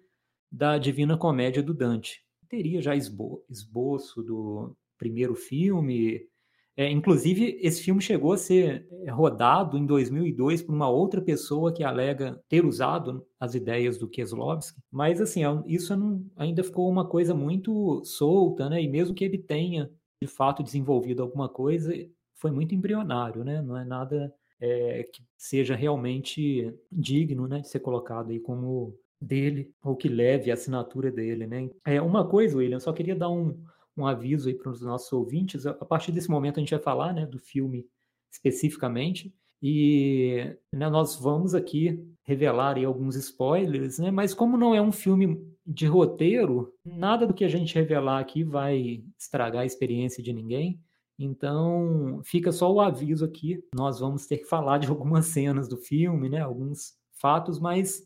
da 0.52 0.78
Divina 0.78 1.18
Comédia 1.18 1.62
do 1.62 1.74
Dante. 1.74 2.24
Teria 2.48 2.82
já 2.82 2.96
esbo 2.96 3.44
esboço 3.50 4.24
do 4.24 4.74
primeiro 4.98 5.36
filme, 5.36 6.22
é, 6.80 6.92
inclusive, 6.92 7.58
esse 7.60 7.82
filme 7.82 8.00
chegou 8.00 8.34
a 8.34 8.38
ser 8.38 8.88
é, 9.04 9.10
rodado 9.10 9.80
em 9.80 9.86
2002 9.86 10.62
por 10.62 10.76
uma 10.76 10.88
outra 10.88 11.20
pessoa 11.20 11.74
que 11.74 11.84
alega 11.84 12.40
ter 12.48 12.64
usado 12.64 13.26
as 13.40 13.56
ideias 13.56 13.98
do 13.98 14.08
Kieslowski, 14.08 14.80
mas 14.92 15.20
assim, 15.20 15.44
é 15.44 15.64
isso 15.66 15.98
não, 15.98 16.24
ainda 16.36 16.64
ficou 16.64 16.88
uma 16.88 17.04
coisa 17.04 17.34
muito 17.34 18.04
solta, 18.06 18.70
né? 18.70 18.80
E 18.80 18.88
mesmo 18.88 19.16
que 19.16 19.26
ele 19.26 19.40
tenha 19.40 19.90
de 20.22 20.28
fato 20.28 20.62
desenvolvido 20.62 21.24
alguma 21.24 21.50
coisa, 21.50 21.92
foi 22.36 22.52
muito 22.52 22.76
embrionário, 22.76 23.44
né? 23.44 23.60
Não 23.60 23.76
é 23.76 23.84
nada 23.84 24.32
é, 24.62 25.02
que 25.12 25.24
seja 25.36 25.76
realmente 25.76 26.72
digno, 26.92 27.48
né, 27.48 27.60
de 27.60 27.70
ser 27.70 27.80
colocado 27.80 28.30
aí 28.30 28.40
como 28.40 28.96
dele 29.20 29.72
ou 29.84 29.96
que 29.96 30.08
leve 30.08 30.52
a 30.52 30.54
assinatura 30.54 31.12
dele, 31.12 31.48
né? 31.48 31.72
É 31.84 32.00
uma 32.00 32.28
coisa, 32.28 32.56
William, 32.56 32.80
só 32.80 32.94
queria 32.94 33.16
dar 33.16 33.30
um 33.30 33.58
um 33.98 34.06
aviso 34.06 34.48
aí 34.48 34.56
para 34.56 34.72
os 34.72 34.82
nossos 34.82 35.12
ouvintes. 35.12 35.66
A 35.66 35.74
partir 35.74 36.12
desse 36.12 36.30
momento 36.30 36.58
a 36.58 36.60
gente 36.60 36.72
vai 36.72 36.80
falar 36.80 37.14
né, 37.14 37.26
do 37.26 37.40
filme 37.40 37.86
especificamente 38.32 39.34
e 39.62 40.56
né, 40.72 40.90
nós 40.90 41.16
vamos 41.16 41.56
aqui 41.56 42.00
revelar 42.24 42.78
aí 42.78 42.86
alguns 42.86 43.16
spoilers, 43.16 43.98
né? 43.98 44.12
Mas 44.12 44.34
como 44.34 44.58
não 44.58 44.76
é 44.76 44.82
um 44.82 44.92
filme 44.92 45.42
de 45.66 45.88
roteiro, 45.88 46.74
nada 46.86 47.26
do 47.26 47.34
que 47.34 47.44
a 47.44 47.48
gente 47.48 47.74
revelar 47.74 48.20
aqui 48.20 48.44
vai 48.44 49.04
estragar 49.18 49.64
a 49.64 49.66
experiência 49.66 50.22
de 50.22 50.32
ninguém. 50.32 50.80
Então, 51.18 52.22
fica 52.24 52.52
só 52.52 52.72
o 52.72 52.80
aviso 52.80 53.26
aqui. 53.26 53.64
Nós 53.74 54.00
vamos 54.00 54.28
ter 54.28 54.38
que 54.38 54.46
falar 54.46 54.78
de 54.78 54.88
algumas 54.90 55.28
cenas 55.28 55.68
do 55.68 55.78
filme, 55.78 56.30
né? 56.30 56.42
Alguns 56.42 56.94
fatos, 57.20 57.60
mas 57.60 58.04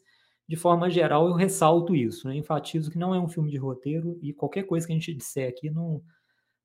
de 0.51 0.57
forma 0.57 0.89
geral, 0.89 1.29
eu 1.29 1.33
ressalto 1.33 1.95
isso, 1.95 2.27
né? 2.27 2.35
enfatizo 2.35 2.91
que 2.91 2.97
não 2.97 3.15
é 3.15 3.19
um 3.21 3.29
filme 3.29 3.49
de 3.49 3.55
roteiro 3.55 4.19
e 4.21 4.33
qualquer 4.33 4.63
coisa 4.63 4.85
que 4.85 4.91
a 4.91 4.95
gente 4.97 5.13
disser 5.13 5.47
aqui 5.47 5.69
não, 5.69 6.03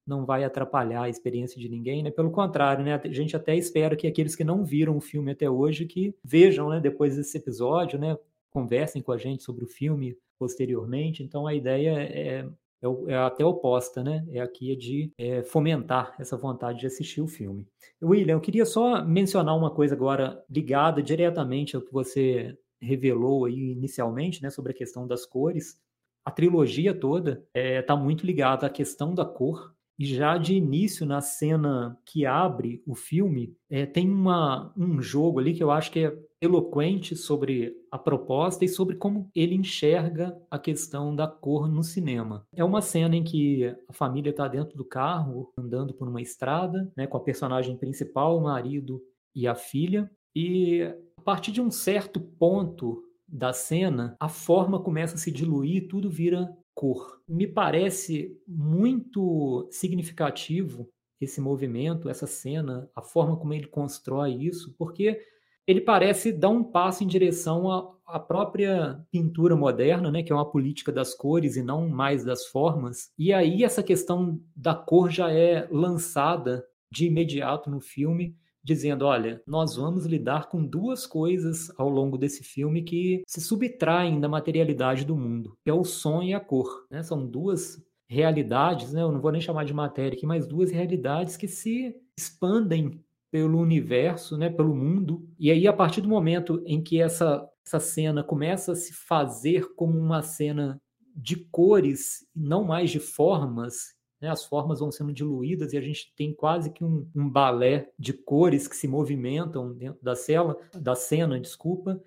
não 0.04 0.26
vai 0.26 0.42
atrapalhar 0.42 1.02
a 1.02 1.08
experiência 1.08 1.60
de 1.60 1.68
ninguém, 1.68 2.02
né? 2.02 2.10
Pelo 2.10 2.32
contrário, 2.32 2.84
né? 2.84 2.94
A 2.94 3.08
gente 3.12 3.36
até 3.36 3.54
espera 3.54 3.94
que 3.94 4.08
aqueles 4.08 4.34
que 4.34 4.42
não 4.42 4.64
viram 4.64 4.96
o 4.96 5.00
filme 5.00 5.30
até 5.30 5.48
hoje 5.48 5.86
que 5.86 6.12
vejam, 6.24 6.68
né? 6.68 6.80
Depois 6.80 7.14
desse 7.14 7.38
episódio, 7.38 7.96
né? 7.96 8.18
Conversem 8.50 9.00
com 9.00 9.12
a 9.12 9.18
gente 9.18 9.44
sobre 9.44 9.62
o 9.62 9.68
filme 9.68 10.18
posteriormente. 10.36 11.22
Então 11.22 11.46
a 11.46 11.54
ideia 11.54 11.90
é, 11.90 12.40
é, 12.40 12.46
é 13.06 13.16
até 13.18 13.44
oposta, 13.44 14.02
né? 14.02 14.26
É 14.32 14.40
aqui 14.40 14.74
de 14.74 15.12
é, 15.16 15.44
fomentar 15.44 16.12
essa 16.18 16.36
vontade 16.36 16.80
de 16.80 16.88
assistir 16.88 17.20
o 17.20 17.28
filme. 17.28 17.64
William, 18.02 18.34
eu 18.34 18.40
queria 18.40 18.66
só 18.66 19.04
mencionar 19.04 19.56
uma 19.56 19.70
coisa 19.70 19.94
agora 19.94 20.44
ligada 20.50 21.00
diretamente 21.00 21.76
ao 21.76 21.82
que 21.82 21.92
você 21.92 22.58
revelou 22.80 23.44
aí 23.44 23.72
inicialmente, 23.72 24.42
né, 24.42 24.50
sobre 24.50 24.72
a 24.72 24.76
questão 24.76 25.06
das 25.06 25.24
cores, 25.24 25.80
a 26.26 26.30
trilogia 26.32 26.92
toda 26.92 27.44
está 27.54 27.60
é, 27.60 27.82
tá 27.82 27.96
muito 27.96 28.26
ligada 28.26 28.66
à 28.66 28.70
questão 28.70 29.14
da 29.14 29.24
cor. 29.24 29.72
E 29.98 30.04
já 30.04 30.36
de 30.36 30.54
início, 30.54 31.06
na 31.06 31.22
cena 31.22 31.98
que 32.04 32.26
abre 32.26 32.82
o 32.84 32.94
filme, 32.94 33.56
é, 33.70 33.86
tem 33.86 34.10
uma, 34.10 34.70
um 34.76 35.00
jogo 35.00 35.38
ali 35.38 35.54
que 35.54 35.62
eu 35.62 35.70
acho 35.70 35.90
que 35.90 36.00
é 36.00 36.18
eloquente 36.38 37.16
sobre 37.16 37.74
a 37.90 37.98
proposta 37.98 38.64
e 38.64 38.68
sobre 38.68 38.96
como 38.96 39.30
ele 39.34 39.54
enxerga 39.54 40.36
a 40.50 40.58
questão 40.58 41.14
da 41.16 41.26
cor 41.26 41.66
no 41.66 41.82
cinema. 41.82 42.46
É 42.52 42.62
uma 42.62 42.82
cena 42.82 43.16
em 43.16 43.24
que 43.24 43.74
a 43.88 43.92
família 43.92 44.30
está 44.30 44.46
dentro 44.48 44.76
do 44.76 44.84
carro, 44.84 45.50
andando 45.56 45.94
por 45.94 46.08
uma 46.08 46.20
estrada, 46.20 46.92
né, 46.94 47.06
com 47.06 47.16
a 47.16 47.22
personagem 47.22 47.76
principal, 47.76 48.36
o 48.36 48.42
marido 48.42 49.00
e 49.34 49.46
a 49.46 49.54
filha, 49.54 50.10
e 50.36 50.82
a 51.16 51.22
partir 51.22 51.50
de 51.50 51.62
um 51.62 51.70
certo 51.70 52.20
ponto 52.20 53.02
da 53.26 53.54
cena, 53.54 54.14
a 54.20 54.28
forma 54.28 54.78
começa 54.78 55.14
a 55.14 55.18
se 55.18 55.32
diluir, 55.32 55.88
tudo 55.88 56.10
vira 56.10 56.54
cor. 56.74 57.22
Me 57.26 57.46
parece 57.46 58.38
muito 58.46 59.66
significativo 59.70 60.90
esse 61.18 61.40
movimento, 61.40 62.10
essa 62.10 62.26
cena, 62.26 62.86
a 62.94 63.00
forma 63.00 63.38
como 63.38 63.54
ele 63.54 63.66
constrói 63.66 64.34
isso, 64.34 64.74
porque 64.78 65.18
ele 65.66 65.80
parece 65.80 66.30
dar 66.30 66.50
um 66.50 66.62
passo 66.62 67.02
em 67.02 67.06
direção 67.06 67.70
à, 68.06 68.20
própria 68.20 69.02
pintura 69.10 69.56
moderna, 69.56 70.10
né, 70.10 70.22
que 70.22 70.30
é 70.30 70.34
uma 70.34 70.48
política 70.48 70.92
das 70.92 71.14
cores 71.14 71.56
e 71.56 71.62
não 71.62 71.88
mais 71.88 72.22
das 72.22 72.46
formas. 72.48 73.10
E 73.18 73.32
aí 73.32 73.64
essa 73.64 73.82
questão 73.82 74.38
da 74.54 74.74
cor 74.74 75.10
já 75.10 75.32
é 75.32 75.66
lançada 75.70 76.62
de 76.92 77.06
imediato 77.06 77.70
no 77.70 77.80
filme 77.80 78.36
dizendo: 78.66 79.06
olha, 79.06 79.40
nós 79.46 79.76
vamos 79.76 80.04
lidar 80.04 80.48
com 80.48 80.66
duas 80.66 81.06
coisas 81.06 81.72
ao 81.78 81.88
longo 81.88 82.18
desse 82.18 82.42
filme 82.42 82.82
que 82.82 83.22
se 83.24 83.40
subtraem 83.40 84.20
da 84.20 84.28
materialidade 84.28 85.04
do 85.04 85.16
mundo, 85.16 85.56
que 85.64 85.70
é 85.70 85.72
o 85.72 85.84
som 85.84 86.20
e 86.20 86.34
a 86.34 86.40
cor. 86.40 86.84
Né? 86.90 87.02
São 87.02 87.24
duas 87.24 87.80
realidades, 88.08 88.92
né? 88.92 89.02
eu 89.02 89.12
não 89.12 89.20
vou 89.20 89.30
nem 89.30 89.40
chamar 89.40 89.64
de 89.64 89.72
matéria 89.72 90.16
aqui, 90.16 90.26
mas 90.26 90.46
duas 90.46 90.70
realidades 90.70 91.36
que 91.36 91.46
se 91.46 91.94
expandem 92.18 93.00
pelo 93.30 93.58
universo, 93.58 94.36
né, 94.36 94.48
pelo 94.48 94.74
mundo. 94.74 95.28
E 95.38 95.50
aí, 95.50 95.66
a 95.66 95.72
partir 95.72 96.00
do 96.00 96.08
momento 96.08 96.62
em 96.64 96.82
que 96.82 97.00
essa, 97.00 97.46
essa 97.66 97.80
cena 97.80 98.22
começa 98.22 98.72
a 98.72 98.76
se 98.76 98.94
fazer 98.94 99.74
como 99.74 99.98
uma 99.98 100.22
cena 100.22 100.80
de 101.14 101.36
cores, 101.50 102.26
não 102.34 102.64
mais 102.64 102.90
de 102.90 103.00
formas, 103.00 103.95
né? 104.26 104.32
As 104.32 104.44
formas 104.44 104.80
vão 104.80 104.90
sendo 104.90 105.12
diluídas 105.12 105.72
e 105.72 105.78
a 105.78 105.80
gente 105.80 106.12
tem 106.16 106.34
quase 106.34 106.70
que 106.70 106.84
um, 106.84 107.08
um 107.14 107.30
balé 107.30 107.90
de 107.96 108.12
cores 108.12 108.66
que 108.66 108.76
se 108.76 108.88
movimentam 108.88 109.72
dentro 109.72 110.02
da 110.02 110.16
cela, 110.16 110.58
da 110.74 110.94
cena, 110.96 111.40
desculpa. 111.40 112.02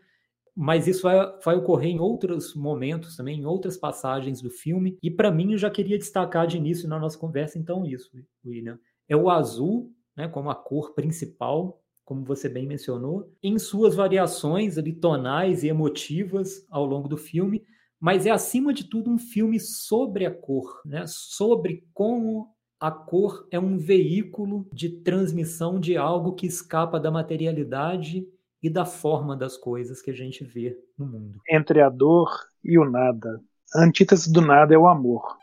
Mas 0.53 0.87
isso 0.87 1.03
vai, 1.03 1.15
vai 1.43 1.55
ocorrer 1.55 1.89
em 1.89 1.99
outros 1.99 2.53
momentos 2.53 3.15
também, 3.15 3.39
em 3.39 3.45
outras 3.45 3.77
passagens 3.77 4.41
do 4.41 4.49
filme. 4.49 4.97
E 5.01 5.09
para 5.09 5.31
mim, 5.31 5.53
eu 5.53 5.57
já 5.57 5.69
queria 5.69 5.97
destacar 5.97 6.45
de 6.45 6.57
início 6.57 6.89
na 6.89 6.99
nossa 6.99 7.17
conversa, 7.17 7.57
então, 7.57 7.85
isso, 7.85 8.11
William. 8.45 8.77
É 9.07 9.15
o 9.15 9.29
azul, 9.29 9.93
né, 10.15 10.27
como 10.27 10.49
a 10.49 10.55
cor 10.55 10.93
principal, 10.93 11.81
como 12.03 12.25
você 12.25 12.49
bem 12.49 12.67
mencionou, 12.67 13.31
em 13.41 13.57
suas 13.57 13.95
variações 13.95 14.77
ali, 14.77 14.91
tonais 14.91 15.63
e 15.63 15.69
emotivas 15.69 16.65
ao 16.69 16.85
longo 16.85 17.07
do 17.07 17.15
filme, 17.15 17.63
mas 17.99 18.25
é 18.25 18.31
acima 18.31 18.73
de 18.73 18.85
tudo 18.85 19.11
um 19.11 19.17
filme 19.17 19.59
sobre 19.59 20.25
a 20.25 20.31
cor, 20.31 20.81
né? 20.85 21.03
sobre 21.07 21.83
como 21.93 22.53
a 22.79 22.89
cor 22.89 23.45
é 23.51 23.59
um 23.59 23.77
veículo 23.77 24.67
de 24.71 25.01
transmissão 25.01 25.79
de 25.79 25.97
algo 25.97 26.33
que 26.33 26.47
escapa 26.47 26.99
da 26.99 27.11
materialidade 27.11 28.25
e 28.63 28.69
da 28.69 28.85
forma 28.85 29.35
das 29.35 29.57
coisas 29.57 30.01
que 30.01 30.11
a 30.11 30.13
gente 30.13 30.43
vê 30.43 30.77
no 30.97 31.05
mundo. 31.05 31.41
Entre 31.49 31.81
a 31.81 31.89
dor 31.89 32.29
e 32.63 32.77
o 32.77 32.89
nada. 32.89 33.41
A 33.73 33.83
antítese 33.83 34.31
do 34.31 34.41
nada 34.41 34.73
é 34.73 34.77
o 34.77 34.87
amor. 34.87 35.37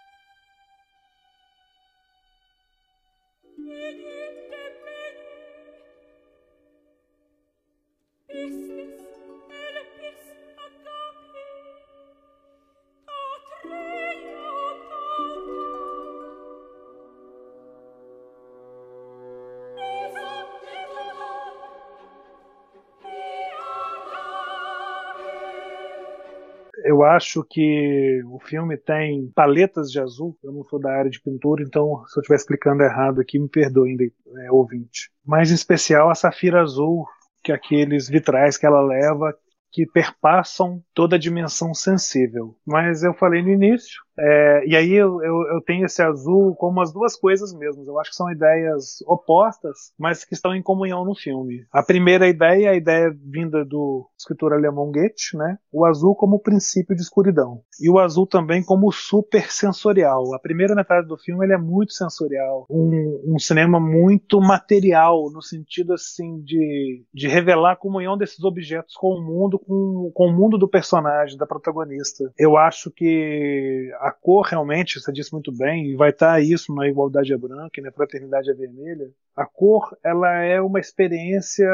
Eu 26.87 27.02
acho 27.02 27.45
que 27.45 28.23
o 28.26 28.38
filme 28.38 28.76
tem 28.76 29.31
paletas 29.35 29.90
de 29.90 30.00
azul. 30.00 30.38
Eu 30.43 30.52
não 30.52 30.64
sou 30.64 30.78
da 30.78 30.90
área 30.90 31.11
de 31.11 31.21
pintura, 31.21 31.62
então 31.62 32.05
se 32.07 32.19
eu 32.19 32.21
estiver 32.21 32.37
explicando 32.37 32.83
errado 32.83 33.21
aqui, 33.21 33.38
me 33.38 33.49
perdoem, 33.49 33.97
é, 34.38 34.52
ouvinte. 34.52 35.11
Mas 35.25 35.50
em 35.50 35.55
especial 35.55 36.09
a 36.09 36.14
safira 36.14 36.62
azul, 36.62 37.05
que 37.43 37.50
é 37.50 37.55
aqueles 37.55 38.09
vitrais 38.09 38.57
que 38.57 38.64
ela 38.64 38.81
leva, 38.81 39.37
que 39.73 39.85
perpassam 39.85 40.83
toda 40.95 41.16
a 41.16 41.19
dimensão 41.19 41.75
sensível. 41.75 42.57
Mas 42.64 43.02
eu 43.02 43.12
falei 43.12 43.43
no 43.43 43.50
início, 43.50 44.00
é, 44.18 44.66
e 44.66 44.76
aí 44.76 44.92
eu, 44.92 45.23
eu, 45.23 45.46
eu, 45.49 45.61
tenho 45.61 45.85
esse 45.85 46.02
azul 46.02 46.54
como 46.56 46.80
as 46.80 46.92
duas 46.92 47.16
coisas 47.16 47.52
mesmas. 47.52 47.87
Eu 47.87 47.99
acho 48.00 48.11
que 48.11 48.16
são 48.16 48.30
ideias 48.30 49.02
opostas, 49.06 49.92
mas 49.99 50.25
que 50.25 50.35
estão 50.35 50.54
em 50.54 50.62
comunhão 50.62 51.04
no 51.04 51.14
filme. 51.14 51.66
A 51.70 51.82
primeira 51.82 52.26
ideia 52.26 52.68
é 52.68 52.70
a 52.70 52.75
ideia 52.75 53.14
vinda 53.25 53.64
do 53.64 54.08
escritor 54.18 54.52
alemão 54.52 54.90
Goethe, 54.90 55.37
né? 55.37 55.58
O 55.70 55.85
azul 55.85 56.14
como 56.14 56.40
princípio 56.40 56.96
de 56.96 57.02
escuridão. 57.02 57.61
E 57.80 57.90
o 57.90 57.99
azul 57.99 58.26
também 58.26 58.62
como 58.62 58.90
super 58.90 59.50
sensorial. 59.50 60.35
A 60.35 60.38
primeira 60.38 60.75
metade 60.75 61.06
do 61.06 61.18
filme 61.18 61.44
ele 61.44 61.54
é 61.54 61.58
muito 61.58 61.92
sensorial. 61.92 62.66
Um, 62.70 63.35
um 63.35 63.38
cinema 63.38 63.78
muito 63.78 64.40
material, 64.40 65.30
no 65.30 65.42
sentido 65.42 65.92
assim 65.92 66.40
de, 66.42 67.04
de 67.12 67.28
revelar 67.28 67.73
a 67.73 67.76
comunhão 67.76 68.16
desses 68.16 68.42
objetos 68.44 68.94
com 68.94 69.08
o 69.08 69.23
mundo, 69.23 69.58
com, 69.58 70.11
com 70.14 70.28
o 70.28 70.32
mundo 70.32 70.56
do 70.56 70.68
personagem, 70.68 71.37
da 71.37 71.46
protagonista. 71.46 72.32
Eu 72.38 72.56
acho 72.56 72.90
que 72.90 73.90
a 74.06 74.12
cor 74.12 74.46
realmente, 74.46 75.00
você 75.00 75.12
disse 75.12 75.32
muito 75.32 75.50
bem, 75.50 75.88
e 75.88 75.96
vai 75.96 76.10
estar 76.10 76.40
isso 76.40 76.72
na 76.72 76.86
igualdade 76.86 77.32
é 77.32 77.36
branca 77.36 77.80
e 77.80 77.82
na 77.82 77.90
fraternidade 77.90 78.48
é 78.48 78.54
vermelha. 78.54 79.10
A 79.34 79.44
cor, 79.44 79.96
ela 80.04 80.32
é 80.44 80.60
uma 80.60 80.78
experiência 80.78 81.66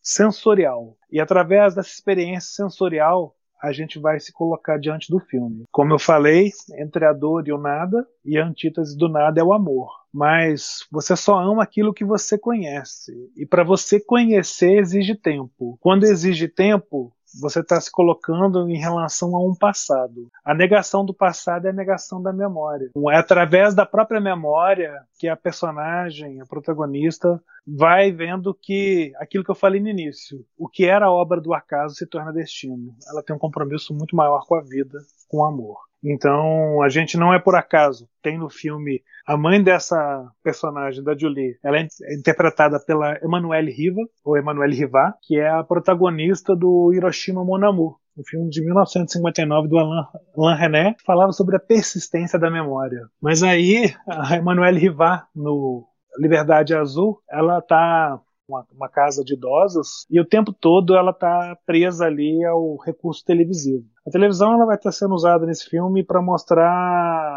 sensorial. 0.00 0.96
E 1.12 1.20
através 1.20 1.74
dessa 1.74 1.90
experiência 1.90 2.64
sensorial, 2.64 3.34
a 3.62 3.72
gente 3.72 3.98
vai 3.98 4.18
se 4.18 4.32
colocar 4.32 4.78
diante 4.78 5.10
do 5.10 5.20
filme. 5.20 5.64
Como 5.70 5.92
eu 5.92 5.98
falei, 5.98 6.50
entre 6.78 7.04
a 7.04 7.12
dor 7.12 7.46
e 7.46 7.52
o 7.52 7.58
nada, 7.58 8.06
e 8.24 8.38
a 8.38 8.46
antítese 8.46 8.96
do 8.96 9.08
nada 9.08 9.38
é 9.38 9.44
o 9.44 9.52
amor. 9.52 9.90
Mas 10.10 10.86
você 10.90 11.14
só 11.14 11.38
ama 11.38 11.62
aquilo 11.62 11.92
que 11.92 12.06
você 12.06 12.38
conhece. 12.38 13.12
E 13.36 13.44
para 13.44 13.64
você 13.64 14.00
conhecer 14.00 14.78
exige 14.78 15.14
tempo. 15.14 15.76
Quando 15.80 16.04
exige 16.04 16.48
tempo, 16.48 17.12
você 17.40 17.60
está 17.60 17.80
se 17.80 17.90
colocando 17.90 18.68
em 18.68 18.76
relação 18.76 19.34
a 19.34 19.44
um 19.44 19.54
passado. 19.54 20.28
A 20.44 20.54
negação 20.54 21.04
do 21.04 21.14
passado 21.14 21.66
é 21.66 21.70
a 21.70 21.72
negação 21.72 22.22
da 22.22 22.32
memória. 22.32 22.90
É 23.10 23.16
através 23.16 23.74
da 23.74 23.84
própria 23.84 24.20
memória 24.20 25.02
que 25.18 25.28
a 25.28 25.36
personagem, 25.36 26.40
a 26.40 26.46
protagonista, 26.46 27.40
vai 27.66 28.10
vendo 28.10 28.54
que 28.54 29.12
aquilo 29.16 29.44
que 29.44 29.50
eu 29.50 29.54
falei 29.54 29.80
no 29.80 29.88
início, 29.88 30.44
o 30.56 30.68
que 30.68 30.84
era 30.84 31.10
obra 31.10 31.40
do 31.40 31.52
acaso 31.52 31.94
se 31.94 32.06
torna 32.06 32.32
destino. 32.32 32.94
Ela 33.10 33.22
tem 33.22 33.34
um 33.36 33.38
compromisso 33.38 33.94
muito 33.94 34.16
maior 34.16 34.46
com 34.46 34.54
a 34.54 34.62
vida, 34.62 34.98
com 35.28 35.38
o 35.38 35.44
amor. 35.44 35.87
Então, 36.02 36.82
a 36.82 36.88
gente 36.88 37.16
não 37.16 37.34
é 37.34 37.38
por 37.38 37.54
acaso. 37.54 38.08
Tem 38.22 38.38
no 38.38 38.48
filme 38.48 39.02
a 39.26 39.36
mãe 39.36 39.62
dessa 39.62 40.26
personagem, 40.42 41.04
da 41.04 41.16
Julie, 41.16 41.58
ela 41.62 41.78
é 41.78 41.86
interpretada 42.18 42.80
pela 42.80 43.18
Emmanuelle 43.22 43.70
Riva, 43.70 44.00
ou 44.24 44.38
Emmanuelle 44.38 44.74
Riva, 44.74 45.14
que 45.22 45.38
é 45.38 45.50
a 45.50 45.62
protagonista 45.62 46.56
do 46.56 46.92
Hiroshima 46.94 47.44
Mon 47.44 47.62
Amour, 47.62 47.98
um 48.16 48.24
filme 48.24 48.48
de 48.48 48.64
1959 48.64 49.68
do 49.68 49.78
Alain, 49.78 50.58
René, 50.58 50.96
falava 51.04 51.30
sobre 51.32 51.56
a 51.56 51.60
persistência 51.60 52.38
da 52.38 52.50
memória. 52.50 53.02
Mas 53.20 53.42
aí, 53.42 53.94
a 54.08 54.36
Emmanuelle 54.36 54.80
Riva, 54.80 55.24
no 55.34 55.86
Liberdade 56.18 56.74
Azul, 56.74 57.20
ela 57.30 57.60
tá 57.60 58.18
uma, 58.48 58.66
uma, 58.72 58.88
casa 58.88 59.22
de 59.22 59.34
idosos 59.34 60.06
e 60.10 60.18
o 60.18 60.24
tempo 60.24 60.52
todo 60.52 60.96
ela 60.96 61.10
está 61.10 61.56
presa 61.66 62.06
ali 62.06 62.44
ao 62.44 62.76
recurso 62.76 63.24
televisivo. 63.24 63.84
A 64.06 64.10
televisão 64.10 64.54
ela 64.54 64.64
vai 64.64 64.76
estar 64.76 64.90
sendo 64.90 65.14
usada 65.14 65.44
nesse 65.44 65.68
filme 65.68 66.02
para 66.02 66.22
mostrar 66.22 66.66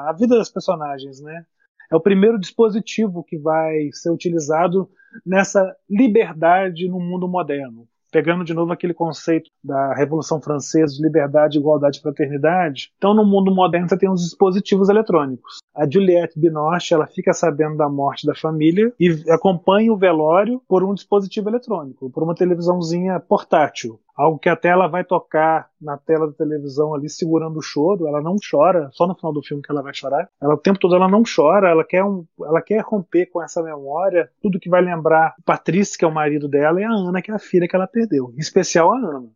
a 0.08 0.14
vida 0.18 0.38
das 0.38 0.50
personagens, 0.50 1.22
né? 1.22 1.46
É 1.92 1.96
o 1.96 2.02
primeiro 2.02 2.40
dispositivo 2.40 3.24
que 3.24 3.38
vai 3.38 3.90
ser 3.92 4.12
utilizado 4.12 4.90
nessa 5.26 5.76
liberdade 5.90 6.88
no 6.88 7.00
mundo 7.00 7.28
moderno 7.28 7.86
pegando 8.12 8.44
de 8.44 8.54
novo 8.54 8.72
aquele 8.72 8.94
conceito 8.94 9.50
da 9.64 9.94
Revolução 9.94 10.42
Francesa 10.42 10.94
de 10.94 11.02
liberdade, 11.02 11.58
igualdade 11.58 11.98
e 11.98 12.02
fraternidade. 12.02 12.92
Então, 12.98 13.14
no 13.14 13.26
mundo 13.26 13.54
moderno, 13.54 13.88
você 13.88 13.98
tem 13.98 14.10
os 14.10 14.22
dispositivos 14.22 14.90
eletrônicos. 14.90 15.60
A 15.76 15.90
Juliette 15.90 16.40
Binoche, 16.40 16.94
ela 16.94 17.08
fica 17.08 17.34
sabendo 17.34 17.78
da 17.78 17.90
morte 17.90 18.28
da 18.28 18.36
família 18.36 18.94
e 19.00 19.10
acompanha 19.30 19.92
o 19.92 19.98
velório 19.98 20.62
por 20.68 20.84
um 20.84 20.94
dispositivo 20.94 21.50
eletrônico, 21.50 22.10
por 22.10 22.24
uma 22.24 22.36
televisãozinha 22.36 23.20
portátil. 23.20 24.00
Algo 24.22 24.38
que 24.38 24.50
até 24.50 24.70
ela 24.70 24.88
vai 24.88 25.04
tocar 25.04 25.70
na 25.82 25.98
tela 25.98 26.28
da 26.28 26.34
televisão 26.34 26.94
ali 26.94 27.10
segurando 27.10 27.58
o 27.58 27.62
choro, 27.62 28.08
ela 28.08 28.22
não 28.22 28.36
chora, 28.38 28.90
só 28.92 29.08
no 29.08 29.16
final 29.16 29.34
do 29.34 29.44
filme 29.44 29.64
que 29.64 29.72
ela 29.72 29.82
vai 29.82 29.94
chorar. 29.94 30.30
Ela 30.42 30.54
o 30.54 30.58
tempo 30.58 30.80
todo 30.80 30.96
ela 30.96 31.08
não 31.08 31.24
chora, 31.24 31.70
ela 31.70 31.84
quer 31.84 32.04
um, 32.04 32.26
ela 32.42 32.62
quer 32.62 32.82
romper 32.82 33.26
com 33.28 33.42
essa 33.42 33.64
memória, 33.64 34.30
tudo 34.42 34.60
que 34.60 34.70
vai 34.70 34.82
lembrar 34.82 35.34
o 35.40 35.44
Patrício, 35.44 35.98
que 35.98 36.06
é 36.06 36.08
o 36.08 36.14
marido 36.14 36.48
dela, 36.48 36.80
e 36.80 36.84
a 36.84 36.92
Ana, 36.92 37.22
que 37.22 37.32
é 37.32 37.34
a 37.34 37.40
filha 37.40 37.68
que 37.68 37.76
ela 37.76 37.88
perdeu, 37.88 38.32
em 38.36 38.40
especial 38.40 38.94
a 38.94 38.98
Ana. 38.98 39.30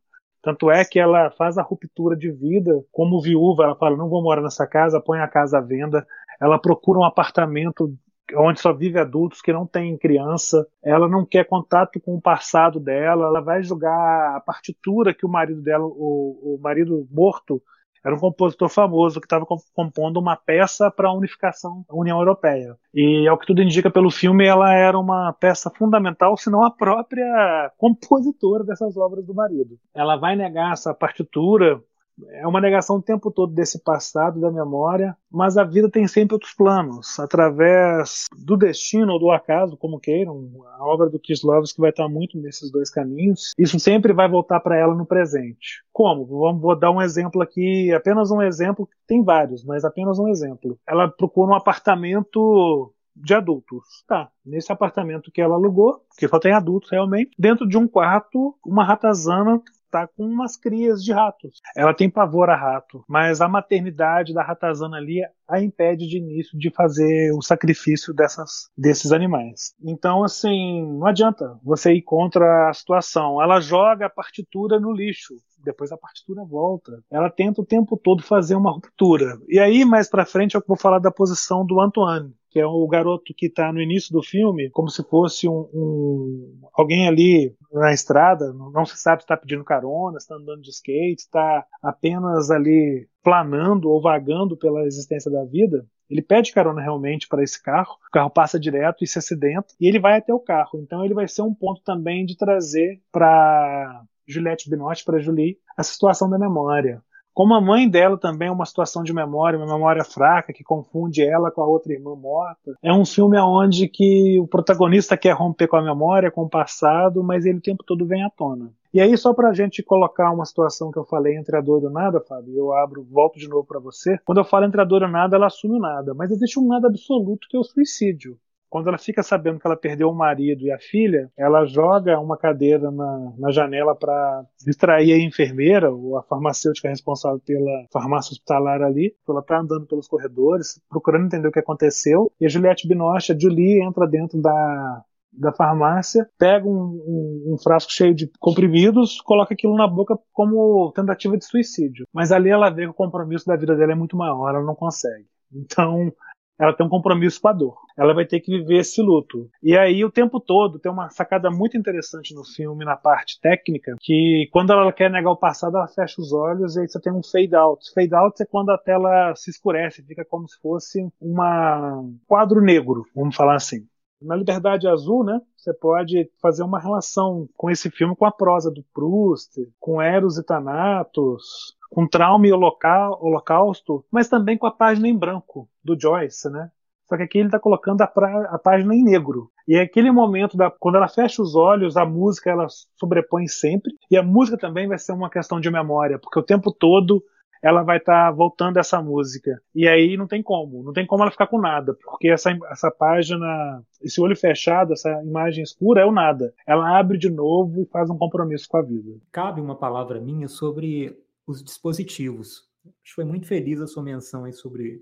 Tanto 0.44 0.70
é 0.70 0.86
que 0.86 1.00
ela 1.00 1.32
faz 1.32 1.58
a 1.58 1.64
ruptura 1.64 2.16
de 2.16 2.32
vida 2.32 2.72
como 2.92 3.20
viúva, 3.20 3.64
ela 3.64 3.76
fala: 3.76 3.98
"Não 3.98 4.08
vou 4.08 4.22
morar 4.22 4.44
nessa 4.44 4.68
casa, 4.68 5.02
põe 5.02 5.20
a 5.20 5.28
casa 5.28 5.58
à 5.58 5.62
venda". 5.62 6.06
Ela 6.40 6.60
procura 6.60 7.00
um 7.00 7.04
apartamento 7.04 7.92
onde 8.34 8.60
só 8.60 8.74
vive 8.74 9.00
adultos 9.00 9.42
que 9.42 9.54
não 9.54 9.66
têm 9.66 9.98
criança, 9.98 10.66
ela 10.84 11.08
não 11.08 11.26
quer 11.26 11.46
contato 11.46 12.00
com 12.00 12.16
o 12.16 12.22
passado 12.22 12.80
dela, 12.80 13.28
ela 13.28 13.42
vai 13.42 13.62
julgar 13.62 14.36
a 14.36 14.40
partitura 14.40 15.14
que 15.14 15.26
o 15.26 15.30
marido 15.30 15.62
dela, 15.62 15.86
o, 15.86 16.56
o 16.56 16.60
marido 16.62 17.08
morto, 17.12 17.62
era 18.06 18.14
um 18.14 18.20
compositor 18.20 18.70
famoso 18.70 19.20
que 19.20 19.26
estava 19.26 19.48
compondo 19.74 20.20
uma 20.20 20.36
peça 20.36 20.92
para 20.92 21.10
a 21.10 21.14
unificação 21.14 21.84
da 21.90 21.96
União 21.96 22.20
Europeia. 22.20 22.78
E 22.94 23.28
ao 23.28 23.36
que 23.36 23.48
tudo 23.48 23.64
indica 23.64 23.90
pelo 23.90 24.12
filme, 24.12 24.46
ela 24.46 24.72
era 24.76 24.98
uma 24.98 25.34
peça 25.34 25.72
fundamental, 25.72 26.38
se 26.38 26.52
não 26.52 26.64
a 26.64 26.70
própria 26.70 27.72
compositora 27.78 28.64
dessas 28.64 28.96
obras 28.96 29.26
do 29.26 29.34
marido. 29.34 29.80
Ela 29.92 30.18
vai 30.18 30.36
negar 30.36 30.74
essa 30.74 30.94
partitura 30.94 31.82
é 32.30 32.48
uma 32.48 32.62
negação 32.62 32.98
o 32.98 33.02
tempo 33.02 33.32
todo 33.32 33.54
desse 33.54 33.82
passado, 33.84 34.40
da 34.40 34.52
memória, 34.52 35.16
mas 35.32 35.58
a 35.58 35.64
vida 35.64 35.90
tem 35.90 36.08
sempre 36.08 36.34
outros 36.36 36.54
planos, 36.54 37.20
através 37.20 38.26
do 38.38 38.56
destino 38.56 39.14
ou 39.14 39.20
do 39.20 39.32
acaso, 39.32 39.78
como 39.78 40.00
queiram. 40.00 40.50
A 40.78 40.86
obra 40.86 41.10
do 41.10 41.20
Kislovski 41.20 41.80
vai 41.80 41.90
estar 41.90 42.08
muito 42.08 42.40
nesses 42.40 42.72
dois 42.72 42.90
caminhos. 42.90 43.54
Isso 43.58 43.80
sempre 43.80 44.14
vai 44.14 44.30
voltar 44.30 44.60
para 44.60 44.78
ela 44.78 44.96
no 44.96 45.06
presente. 45.06 45.84
Como? 45.92 46.26
Vou 46.26 46.78
dar 46.78 46.92
um 46.92 47.02
exemplo 47.02 47.42
aqui, 47.42 47.92
apenas 47.94 48.32
um 48.32 48.42
exemplo, 48.42 48.88
tem 49.08 49.24
vários, 49.24 49.64
mas 49.64 49.84
apenas 49.84 50.20
um 50.20 50.28
exemplo. 50.28 50.78
Ela 50.88 51.08
procura 51.10 51.52
um 51.52 51.56
apartamento 51.56 52.94
de 53.16 53.34
adultos. 53.34 54.04
Tá, 54.08 54.30
nesse 54.46 54.72
apartamento 54.72 55.32
que 55.32 55.42
ela 55.42 55.56
alugou, 55.56 56.02
que 56.18 56.28
só 56.28 56.40
tem 56.40 56.52
adultos 56.52 56.90
realmente, 56.92 57.32
dentro 57.40 57.68
de 57.68 57.78
um 57.78 57.88
quarto, 57.88 58.56
uma 58.66 58.84
ratazana 58.84 59.62
tá 59.96 60.08
com 60.08 60.26
umas 60.26 60.58
crias 60.58 61.02
de 61.02 61.14
ratos. 61.14 61.62
Ela 61.74 61.94
tem 61.94 62.10
pavor 62.10 62.50
a 62.50 62.56
rato, 62.56 63.06
mas 63.08 63.40
a 63.40 63.48
maternidade 63.48 64.34
da 64.34 64.44
ratazana 64.44 64.98
ali 64.98 65.22
a 65.48 65.62
impede 65.62 66.06
de 66.06 66.18
início 66.18 66.58
de 66.58 66.70
fazer 66.70 67.32
o 67.32 67.42
sacrifício 67.42 68.14
dessas, 68.14 68.70
desses 68.78 69.14
animais. 69.14 69.74
Então, 69.82 70.22
assim, 70.22 70.86
não 70.98 71.08
adianta 71.08 71.58
você 71.64 71.94
ir 71.94 72.02
contra 72.02 72.70
a 72.70 72.74
situação. 72.74 73.42
Ela 73.42 73.62
joga 73.62 74.08
a 74.08 74.10
partitura 74.10 74.80
no 74.80 74.92
lixo 74.92 75.36
depois 75.64 75.92
a 75.92 75.98
partitura 75.98 76.46
volta. 76.46 77.04
Ela 77.12 77.30
tenta 77.30 77.60
o 77.60 77.66
tempo 77.66 77.98
todo 77.98 78.22
fazer 78.22 78.56
uma 78.56 78.72
ruptura. 78.72 79.40
E 79.50 79.58
aí, 79.58 79.84
mais 79.84 80.08
pra 80.08 80.26
frente, 80.26 80.54
eu 80.54 80.64
vou 80.66 80.78
falar 80.78 81.00
da 81.00 81.10
posição 81.10 81.66
do 81.66 81.82
Antoine, 81.82 82.32
que 82.52 82.60
é 82.60 82.66
o 82.66 82.88
garoto 82.88 83.34
que 83.36 83.48
está 83.48 83.74
no 83.74 83.82
início 83.82 84.14
do 84.14 84.22
filme, 84.22 84.70
como 84.70 84.90
se 84.90 85.04
fosse 85.04 85.50
um, 85.50 85.68
um 85.74 86.60
alguém 86.74 87.08
ali 87.08 87.56
na 87.80 87.94
estrada, 87.94 88.54
não 88.54 88.86
se 88.86 88.98
sabe 88.98 89.22
se 89.22 89.26
está 89.26 89.36
pedindo 89.38 89.64
carona, 89.64 90.18
está 90.18 90.36
andando 90.36 90.62
de 90.62 90.70
skate, 90.70 91.22
está 91.22 91.66
apenas 91.82 92.50
ali 92.50 93.08
planando 93.24 93.90
ou 93.90 94.02
vagando 94.02 94.58
pela 94.58 94.86
existência 94.86 95.30
da 95.32 95.44
vida. 95.44 95.86
Ele 96.10 96.22
pede 96.22 96.54
carona 96.54 96.82
realmente 96.82 97.28
para 97.28 97.44
esse 97.44 97.62
carro, 97.62 97.96
o 98.08 98.12
carro 98.12 98.30
passa 98.30 98.60
direto 98.60 99.04
e 99.04 99.08
se 99.08 99.18
acidenta, 99.18 99.74
e 99.80 99.88
ele 99.88 100.00
vai 100.00 100.18
até 100.18 100.34
o 100.34 100.40
carro. 100.40 100.80
Então 100.80 101.04
ele 101.04 101.14
vai 101.14 101.28
ser 101.28 101.42
um 101.42 101.54
ponto 101.54 101.82
também 101.84 102.26
de 102.26 102.38
trazer 102.38 103.02
para 103.12 104.04
Juliette 104.28 104.70
Binotti, 104.70 105.04
para 105.04 105.20
Julie, 105.20 105.58
a 105.78 105.84
situação 105.84 106.30
da 106.30 106.38
memória. 106.38 107.02
Como 107.36 107.54
a 107.54 107.60
mãe 107.60 107.90
dela 107.90 108.18
também 108.18 108.48
é 108.48 108.52
uma 108.52 108.66
situação 108.66 109.04
de 109.04 109.14
memória, 109.14 109.60
uma 109.60 109.74
memória 109.74 110.06
fraca 110.06 110.54
que 110.54 110.64
confunde 110.64 111.22
ela 111.22 111.52
com 111.52 111.62
a 111.62 111.68
outra 111.68 111.92
irmã 111.92 112.16
morta. 112.16 112.78
É 112.82 112.94
um 112.94 113.04
filme 113.04 113.38
onde 113.38 113.90
que 113.90 114.40
o 114.40 114.48
protagonista 114.48 115.18
quer 115.18 115.34
romper 115.34 115.68
com 115.68 115.76
a 115.76 115.82
memória, 115.82 116.32
com 116.32 116.44
o 116.44 116.50
passado, 116.50 117.22
mas 117.22 117.46
ele 117.46 117.58
o 117.58 117.62
tempo 117.62 117.84
todo 117.84 118.06
vem 118.06 118.24
à 118.24 118.30
tona. 118.30 118.72
E 118.94 119.02
aí, 119.02 119.18
só 119.18 119.34
para 119.34 119.50
a 119.50 119.54
gente 119.54 119.84
colocar 119.84 120.32
uma 120.32 120.46
situação 120.46 120.90
que 120.90 120.98
eu 120.98 121.04
falei 121.04 121.36
entre 121.36 121.58
a 121.58 121.62
dor 121.62 121.84
e 121.84 121.88
o 121.88 121.90
nada, 121.90 122.22
Fábio, 122.22 122.56
eu 122.56 122.72
abro, 122.72 123.04
volto 123.04 123.38
de 123.38 123.50
novo 123.50 123.66
para 123.66 123.82
você. 123.82 124.18
Quando 124.24 124.38
eu 124.38 124.46
falo 124.46 124.64
entre 124.64 124.80
a 124.80 124.86
dor 124.86 125.02
e 125.02 125.06
o 125.06 125.10
nada, 125.10 125.36
ela 125.36 125.48
assume 125.48 125.76
o 125.76 125.82
nada, 125.82 126.14
mas 126.14 126.32
existe 126.32 126.58
um 126.58 126.66
nada 126.66 126.88
absoluto 126.88 127.50
que 127.50 127.58
é 127.58 127.60
o 127.60 127.64
suicídio. 127.66 128.38
Quando 128.76 128.90
ela 128.90 128.98
fica 128.98 129.24
sabendo 129.24 129.58
que 129.58 129.66
ela 129.66 129.78
perdeu 129.78 130.10
o 130.10 130.14
marido 130.14 130.64
e 130.64 130.70
a 130.70 130.78
filha, 130.78 131.32
ela 131.38 131.66
joga 131.66 132.20
uma 132.20 132.36
cadeira 132.36 132.92
na, 132.92 133.34
na 133.38 133.50
janela 133.50 133.96
para 133.96 134.44
distrair 134.66 135.14
a 135.14 135.18
enfermeira 135.18 135.90
ou 135.90 136.18
a 136.18 136.24
farmacêutica 136.24 136.90
responsável 136.90 137.40
pela 137.40 137.86
farmácia 137.90 138.34
hospitalar 138.34 138.82
ali. 138.82 139.16
Ela 139.30 139.40
está 139.40 139.60
andando 139.62 139.88
pelos 139.88 140.10
corredores, 140.10 140.78
procurando 140.90 141.28
entender 141.28 141.48
o 141.48 141.54
que 141.54 141.60
aconteceu. 141.60 142.30
E 142.38 142.46
a 142.46 142.50
Juliette 142.50 142.86
Binoche, 142.86 143.32
a 143.32 143.40
Julie, 143.40 143.82
entra 143.82 144.06
dentro 144.06 144.42
da, 144.42 145.06
da 145.32 145.54
farmácia, 145.54 146.30
pega 146.38 146.68
um, 146.68 146.74
um, 146.74 147.54
um, 147.54 147.58
frasco 147.58 147.94
cheio 147.94 148.14
de 148.14 148.30
comprimidos, 148.42 149.22
coloca 149.22 149.54
aquilo 149.54 149.78
na 149.78 149.88
boca 149.88 150.20
como 150.34 150.92
tentativa 150.92 151.38
de 151.38 151.46
suicídio. 151.46 152.06
Mas 152.14 152.30
ali 152.30 152.50
ela 152.50 152.70
vê 152.70 152.82
que 152.82 152.90
o 152.90 152.94
compromisso 152.94 153.46
da 153.46 153.56
vida 153.56 153.74
dela 153.74 153.94
é 153.94 153.96
muito 153.96 154.18
maior, 154.18 154.50
ela 154.50 154.66
não 154.66 154.76
consegue. 154.76 155.28
Então 155.54 156.12
ela 156.60 156.74
tem 156.76 156.86
um 156.86 156.90
compromisso 156.90 157.42
com 157.42 157.48
a 157.48 157.54
dor. 157.54 157.78
Ela 157.98 158.14
vai 158.14 158.26
ter 158.26 158.40
que 158.40 158.58
viver 158.58 158.80
esse 158.80 159.02
luto. 159.02 159.50
E 159.64 159.78
aí, 159.78 160.04
o 160.04 160.12
tempo 160.12 160.40
todo, 160.40 160.80
tem 160.80 160.92
uma 160.92 161.10
sacada 161.10 161.50
muito 161.50 161.78
interessante 161.78 162.34
no 162.34 162.44
filme, 162.44 162.84
na 162.84 162.96
parte 162.96 163.40
técnica, 163.40 163.96
que 164.00 164.50
quando 164.52 164.74
ela 164.74 164.92
quer 164.92 165.10
negar 165.10 165.32
o 165.32 165.38
passado, 165.38 165.78
ela 165.78 165.88
fecha 165.88 166.22
os 166.22 166.34
olhos 166.34 166.76
e 166.76 166.82
aí 166.82 166.88
você 166.88 167.00
tem 167.00 167.14
um 167.14 167.24
fade 167.24 167.56
out. 167.56 167.94
Fade 167.94 168.14
out 168.14 168.42
é 168.42 168.46
quando 168.46 168.72
a 168.72 168.78
tela 168.78 169.34
se 169.36 169.50
escurece, 169.50 170.04
fica 170.04 170.26
como 170.26 170.48
se 170.48 170.60
fosse 170.60 171.08
um 171.22 172.18
quadro 172.28 172.62
negro, 172.62 173.06
vamos 173.16 173.36
falar 173.36 173.56
assim. 173.56 173.86
Na 174.26 174.36
Liberdade 174.36 174.88
Azul, 174.88 175.24
né, 175.24 175.40
você 175.56 175.74
pode 175.74 176.30
fazer 176.42 176.64
uma 176.64 176.80
relação 176.80 177.48
com 177.56 177.70
esse 177.70 177.90
filme 177.92 178.16
com 178.16 178.26
a 178.26 178.32
prosa 178.32 178.72
do 178.72 178.84
Proust, 178.94 179.52
com 179.80 180.02
Eros 180.02 180.38
e 180.38 180.44
Thanatos, 180.44 181.76
com 181.90 182.08
Trauma 182.08 182.48
e 182.48 182.52
Holocausto, 182.52 184.04
mas 184.12 184.28
também 184.28 184.58
com 184.58 184.68
a 184.68 184.72
página 184.72 185.08
em 185.08 185.18
branco 185.18 185.70
do 185.84 186.00
Joyce, 186.00 186.50
né? 186.50 186.72
Só 187.08 187.16
que 187.16 187.24
aqui 187.24 187.38
ele 187.38 187.48
está 187.48 187.60
colocando 187.60 188.02
a, 188.02 188.08
pra, 188.08 188.50
a, 188.50 188.58
página 188.58 188.96
em 188.96 189.04
negro. 189.04 189.52
E 189.68 189.76
é 189.76 189.82
aquele 189.82 190.12
momento, 190.12 190.58
da, 190.58 190.72
quando 190.72 190.96
ela 190.96 191.08
fecha 191.08 191.42
os 191.42 191.56
olhos, 191.56 191.96
a 191.98 192.06
música 192.06 192.50
ela 192.50 192.66
sobrepõe 193.00 193.48
sempre. 193.48 193.94
E 194.10 194.18
a 194.18 194.24
música 194.24 194.58
também 194.58 194.88
vai 194.88 194.98
ser 194.98 195.14
uma 195.14 195.30
questão 195.30 195.60
de 195.60 195.70
memória, 195.70 196.18
porque 196.18 196.40
o 196.40 196.44
tempo 196.44 196.72
todo 196.72 197.24
ela 197.66 197.82
vai 197.82 197.98
estar 197.98 198.28
tá 198.28 198.32
voltando 198.32 198.78
essa 198.78 199.02
música. 199.02 199.60
E 199.74 199.88
aí 199.88 200.16
não 200.16 200.28
tem 200.28 200.44
como, 200.44 200.84
não 200.84 200.94
tem 200.94 201.04
como 201.04 201.24
ela 201.24 201.32
ficar 201.32 201.48
com 201.48 201.60
nada, 201.60 201.96
porque 201.96 202.28
essa, 202.28 202.56
essa 202.70 202.92
página, 202.92 203.84
esse 204.04 204.22
olho 204.22 204.36
fechado, 204.36 204.94
essa 204.94 205.10
imagem 205.24 205.64
escura 205.64 206.02
é 206.02 206.06
o 206.06 206.12
nada. 206.12 206.54
Ela 206.68 206.96
abre 206.96 207.18
de 207.18 207.28
novo 207.28 207.82
e 207.82 207.88
faz 207.88 208.08
um 208.08 208.18
compromisso 208.20 208.68
com 208.70 208.78
a 208.78 208.84
vida. 208.84 209.20
Cabe 209.32 209.62
uma 209.62 209.76
palavra 209.76 210.22
minha 210.22 210.48
sobre 210.48 211.18
os 211.48 211.64
dispositivos. 211.64 212.70
Acho 212.86 212.94
que 213.04 213.16
foi 213.16 213.26
muito 213.26 213.48
feliz 213.48 213.82
a 213.82 213.88
sua 213.88 214.04
menção 214.04 214.46
aí 214.46 214.54
sobre 214.54 215.02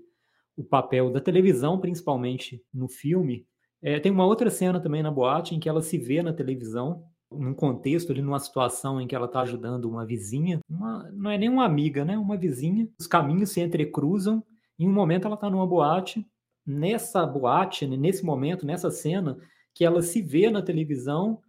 o 0.56 0.64
papel 0.64 1.10
da 1.10 1.20
televisão, 1.20 1.78
principalmente 1.78 2.62
no 2.72 2.88
filme. 2.88 3.46
É, 3.82 4.00
tem 4.00 4.10
uma 4.10 4.24
outra 4.24 4.48
cena 4.48 4.80
também 4.80 5.02
na 5.02 5.10
boate 5.10 5.54
em 5.54 5.60
que 5.60 5.68
ela 5.68 5.82
se 5.82 5.98
vê 5.98 6.22
na 6.22 6.32
televisão 6.32 7.04
num 7.38 7.54
contexto 7.54 8.12
ali, 8.12 8.22
numa 8.22 8.38
situação 8.38 9.00
em 9.00 9.06
que 9.06 9.14
ela 9.14 9.26
está 9.26 9.40
ajudando 9.40 9.86
uma 9.86 10.04
vizinha, 10.04 10.60
uma, 10.68 11.10
não 11.12 11.30
é 11.30 11.38
nem 11.38 11.48
uma 11.48 11.64
amiga, 11.64 12.04
né? 12.04 12.16
Uma 12.16 12.36
vizinha. 12.36 12.88
Os 12.98 13.06
caminhos 13.06 13.50
se 13.50 13.60
entrecruzam. 13.60 14.42
Em 14.78 14.88
um 14.88 14.92
momento 14.92 15.26
ela 15.26 15.34
está 15.34 15.50
numa 15.50 15.66
boate. 15.66 16.26
Nessa 16.66 17.26
boate, 17.26 17.86
né, 17.86 17.96
nesse 17.96 18.24
momento, 18.24 18.64
nessa 18.64 18.90
cena, 18.90 19.38
que 19.74 19.84
ela 19.84 20.00
se 20.00 20.22
vê 20.22 20.50
na 20.50 20.62
televisão 20.62 21.40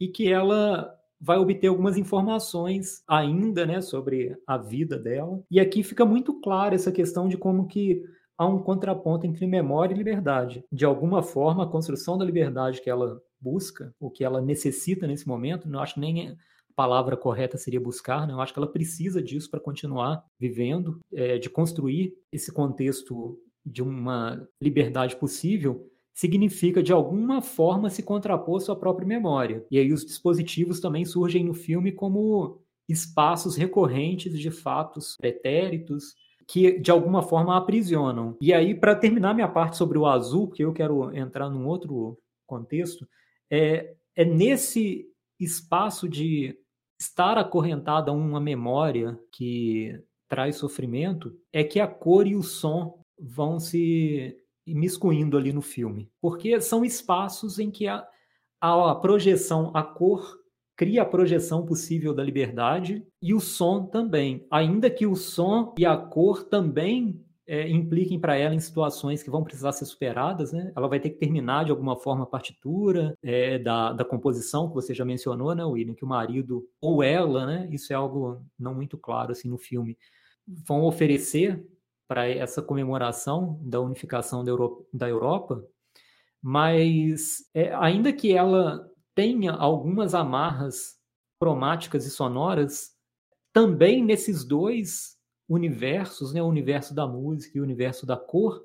e 0.00 0.08
que 0.08 0.32
ela 0.32 0.94
vai 1.20 1.38
obter 1.38 1.68
algumas 1.68 1.96
informações 1.96 3.04
ainda, 3.06 3.64
né, 3.64 3.80
sobre 3.80 4.36
a 4.46 4.56
vida 4.56 4.98
dela. 4.98 5.40
E 5.50 5.60
aqui 5.60 5.82
fica 5.82 6.04
muito 6.04 6.40
clara 6.40 6.74
essa 6.74 6.90
questão 6.90 7.28
de 7.28 7.36
como 7.36 7.68
que 7.68 8.02
há 8.36 8.46
um 8.46 8.58
contraponto 8.58 9.26
entre 9.26 9.46
memória 9.46 9.94
e 9.94 9.96
liberdade. 9.96 10.64
De 10.72 10.84
alguma 10.84 11.22
forma, 11.22 11.62
a 11.62 11.68
construção 11.68 12.18
da 12.18 12.24
liberdade 12.24 12.80
que 12.80 12.90
ela 12.90 13.22
busca, 13.42 13.94
o 13.98 14.10
que 14.10 14.24
ela 14.24 14.40
necessita 14.40 15.06
nesse 15.06 15.26
momento, 15.26 15.68
não 15.68 15.80
acho 15.80 15.94
que 15.94 16.00
nem 16.00 16.36
palavra 16.74 17.16
correta 17.16 17.58
seria 17.58 17.80
buscar, 17.80 18.26
né? 18.26 18.32
eu 18.32 18.40
acho 18.40 18.52
que 18.52 18.58
ela 18.58 18.70
precisa 18.70 19.22
disso 19.22 19.50
para 19.50 19.60
continuar 19.60 20.24
vivendo, 20.38 21.00
é, 21.12 21.38
de 21.38 21.50
construir 21.50 22.14
esse 22.32 22.50
contexto 22.50 23.38
de 23.64 23.82
uma 23.82 24.46
liberdade 24.60 25.16
possível, 25.16 25.88
significa 26.12 26.82
de 26.82 26.92
alguma 26.92 27.40
forma 27.40 27.88
se 27.88 28.02
contrapor 28.02 28.60
sua 28.60 28.76
própria 28.76 29.06
memória. 29.06 29.64
E 29.70 29.78
aí 29.78 29.92
os 29.92 30.04
dispositivos 30.04 30.80
também 30.80 31.04
surgem 31.04 31.44
no 31.44 31.54
filme 31.54 31.92
como 31.92 32.60
espaços 32.88 33.56
recorrentes 33.56 34.38
de 34.38 34.50
fatos 34.50 35.16
pretéritos 35.16 36.14
que 36.46 36.78
de 36.78 36.90
alguma 36.90 37.22
forma 37.22 37.56
aprisionam. 37.56 38.36
E 38.40 38.52
aí 38.52 38.74
para 38.74 38.94
terminar 38.94 39.34
minha 39.34 39.48
parte 39.48 39.76
sobre 39.76 39.96
o 39.96 40.06
azul, 40.06 40.48
porque 40.48 40.64
eu 40.64 40.72
quero 40.72 41.14
entrar 41.16 41.48
num 41.48 41.66
outro 41.66 42.18
contexto, 42.46 43.06
é, 43.52 43.94
é 44.16 44.24
nesse 44.24 45.06
espaço 45.38 46.08
de 46.08 46.56
estar 46.98 47.36
acorrentada 47.36 48.10
a 48.10 48.14
uma 48.14 48.40
memória 48.40 49.18
que 49.30 50.02
traz 50.28 50.56
sofrimento, 50.56 51.36
é 51.52 51.62
que 51.62 51.78
a 51.78 51.86
cor 51.86 52.26
e 52.26 52.34
o 52.34 52.42
som 52.42 53.04
vão 53.20 53.60
se 53.60 54.34
imiscuindo 54.66 55.36
ali 55.36 55.52
no 55.52 55.60
filme. 55.60 56.10
Porque 56.20 56.58
são 56.60 56.82
espaços 56.84 57.58
em 57.58 57.70
que 57.70 57.86
a, 57.86 58.06
a 58.60 58.94
projeção, 58.94 59.70
a 59.74 59.82
cor 59.82 60.38
cria 60.74 61.02
a 61.02 61.06
projeção 61.06 61.66
possível 61.66 62.14
da 62.14 62.24
liberdade 62.24 63.06
e 63.20 63.34
o 63.34 63.40
som 63.40 63.84
também. 63.84 64.46
Ainda 64.50 64.88
que 64.88 65.06
o 65.06 65.14
som 65.14 65.74
e 65.76 65.84
a 65.84 65.96
cor 65.96 66.44
também 66.44 67.22
é, 67.46 67.68
impliquem 67.68 68.20
para 68.20 68.36
ela 68.36 68.54
em 68.54 68.60
situações 68.60 69.22
que 69.22 69.30
vão 69.30 69.42
precisar 69.42 69.72
ser 69.72 69.84
superadas, 69.84 70.52
né? 70.52 70.72
Ela 70.76 70.88
vai 70.88 71.00
ter 71.00 71.10
que 71.10 71.18
terminar 71.18 71.64
de 71.64 71.70
alguma 71.70 71.96
forma 71.96 72.24
a 72.24 72.26
partitura 72.26 73.16
é, 73.22 73.58
da, 73.58 73.92
da 73.92 74.04
composição 74.04 74.68
que 74.68 74.74
você 74.74 74.94
já 74.94 75.04
mencionou, 75.04 75.54
né, 75.54 75.64
William? 75.64 75.94
Que 75.94 76.04
o 76.04 76.08
marido 76.08 76.68
ou 76.80 77.02
ela, 77.02 77.46
né? 77.46 77.68
Isso 77.70 77.92
é 77.92 77.96
algo 77.96 78.44
não 78.58 78.74
muito 78.74 78.96
claro 78.96 79.32
assim 79.32 79.48
no 79.48 79.58
filme. 79.58 79.98
Vão 80.46 80.82
oferecer 80.82 81.66
para 82.08 82.28
essa 82.28 82.62
comemoração 82.62 83.58
da 83.62 83.80
unificação 83.80 84.44
da 84.44 84.50
Europa, 84.50 84.84
da 84.92 85.08
Europa 85.08 85.66
mas 86.42 87.48
é, 87.54 87.72
ainda 87.76 88.12
que 88.12 88.32
ela 88.32 88.90
tenha 89.14 89.52
algumas 89.52 90.12
amarras 90.12 90.96
cromáticas 91.38 92.04
e 92.04 92.10
sonoras, 92.10 92.90
também 93.52 94.04
nesses 94.04 94.44
dois 94.44 95.11
universos, 95.52 96.32
né, 96.32 96.42
o 96.42 96.46
universo 96.46 96.94
da 96.94 97.06
música 97.06 97.56
e 97.56 97.60
o 97.60 97.64
universo 97.64 98.06
da 98.06 98.16
cor, 98.16 98.64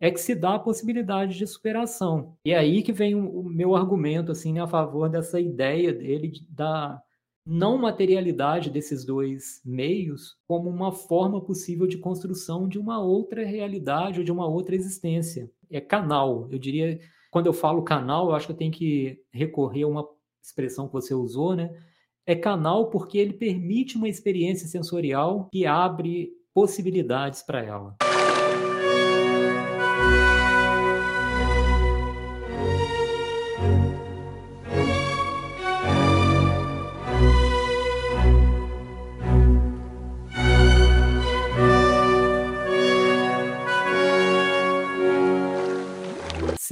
é 0.00 0.10
que 0.10 0.20
se 0.20 0.34
dá 0.34 0.56
a 0.56 0.58
possibilidade 0.58 1.38
de 1.38 1.46
superação. 1.46 2.36
E 2.44 2.50
é 2.50 2.58
aí 2.58 2.82
que 2.82 2.92
vem 2.92 3.14
o, 3.14 3.44
meu 3.44 3.76
argumento 3.76 4.32
assim 4.32 4.58
a 4.58 4.66
favor 4.66 5.08
dessa 5.08 5.40
ideia 5.40 5.92
dele 5.92 6.32
da 6.48 7.00
não 7.46 7.78
materialidade 7.78 8.70
desses 8.70 9.04
dois 9.04 9.60
meios 9.64 10.36
como 10.46 10.68
uma 10.68 10.92
forma 10.92 11.40
possível 11.40 11.86
de 11.86 11.98
construção 11.98 12.68
de 12.68 12.78
uma 12.78 13.00
outra 13.00 13.44
realidade 13.44 14.18
ou 14.18 14.24
de 14.24 14.32
uma 14.32 14.46
outra 14.46 14.74
existência. 14.74 15.50
É 15.70 15.80
canal, 15.80 16.48
eu 16.50 16.58
diria. 16.58 16.98
Quando 17.30 17.46
eu 17.46 17.52
falo 17.52 17.82
canal, 17.82 18.28
eu 18.28 18.34
acho 18.34 18.46
que 18.46 18.52
eu 18.52 18.56
tenho 18.56 18.72
que 18.72 19.20
recorrer 19.32 19.84
a 19.84 19.88
uma 19.88 20.08
expressão 20.42 20.86
que 20.86 20.92
você 20.92 21.14
usou, 21.14 21.54
né? 21.54 21.72
É 22.24 22.36
canal 22.36 22.88
porque 22.88 23.18
ele 23.18 23.32
permite 23.32 23.96
uma 23.96 24.08
experiência 24.08 24.68
sensorial 24.68 25.48
que 25.50 25.66
abre 25.66 26.30
possibilidades 26.54 27.42
para 27.42 27.62
ela. 27.64 27.96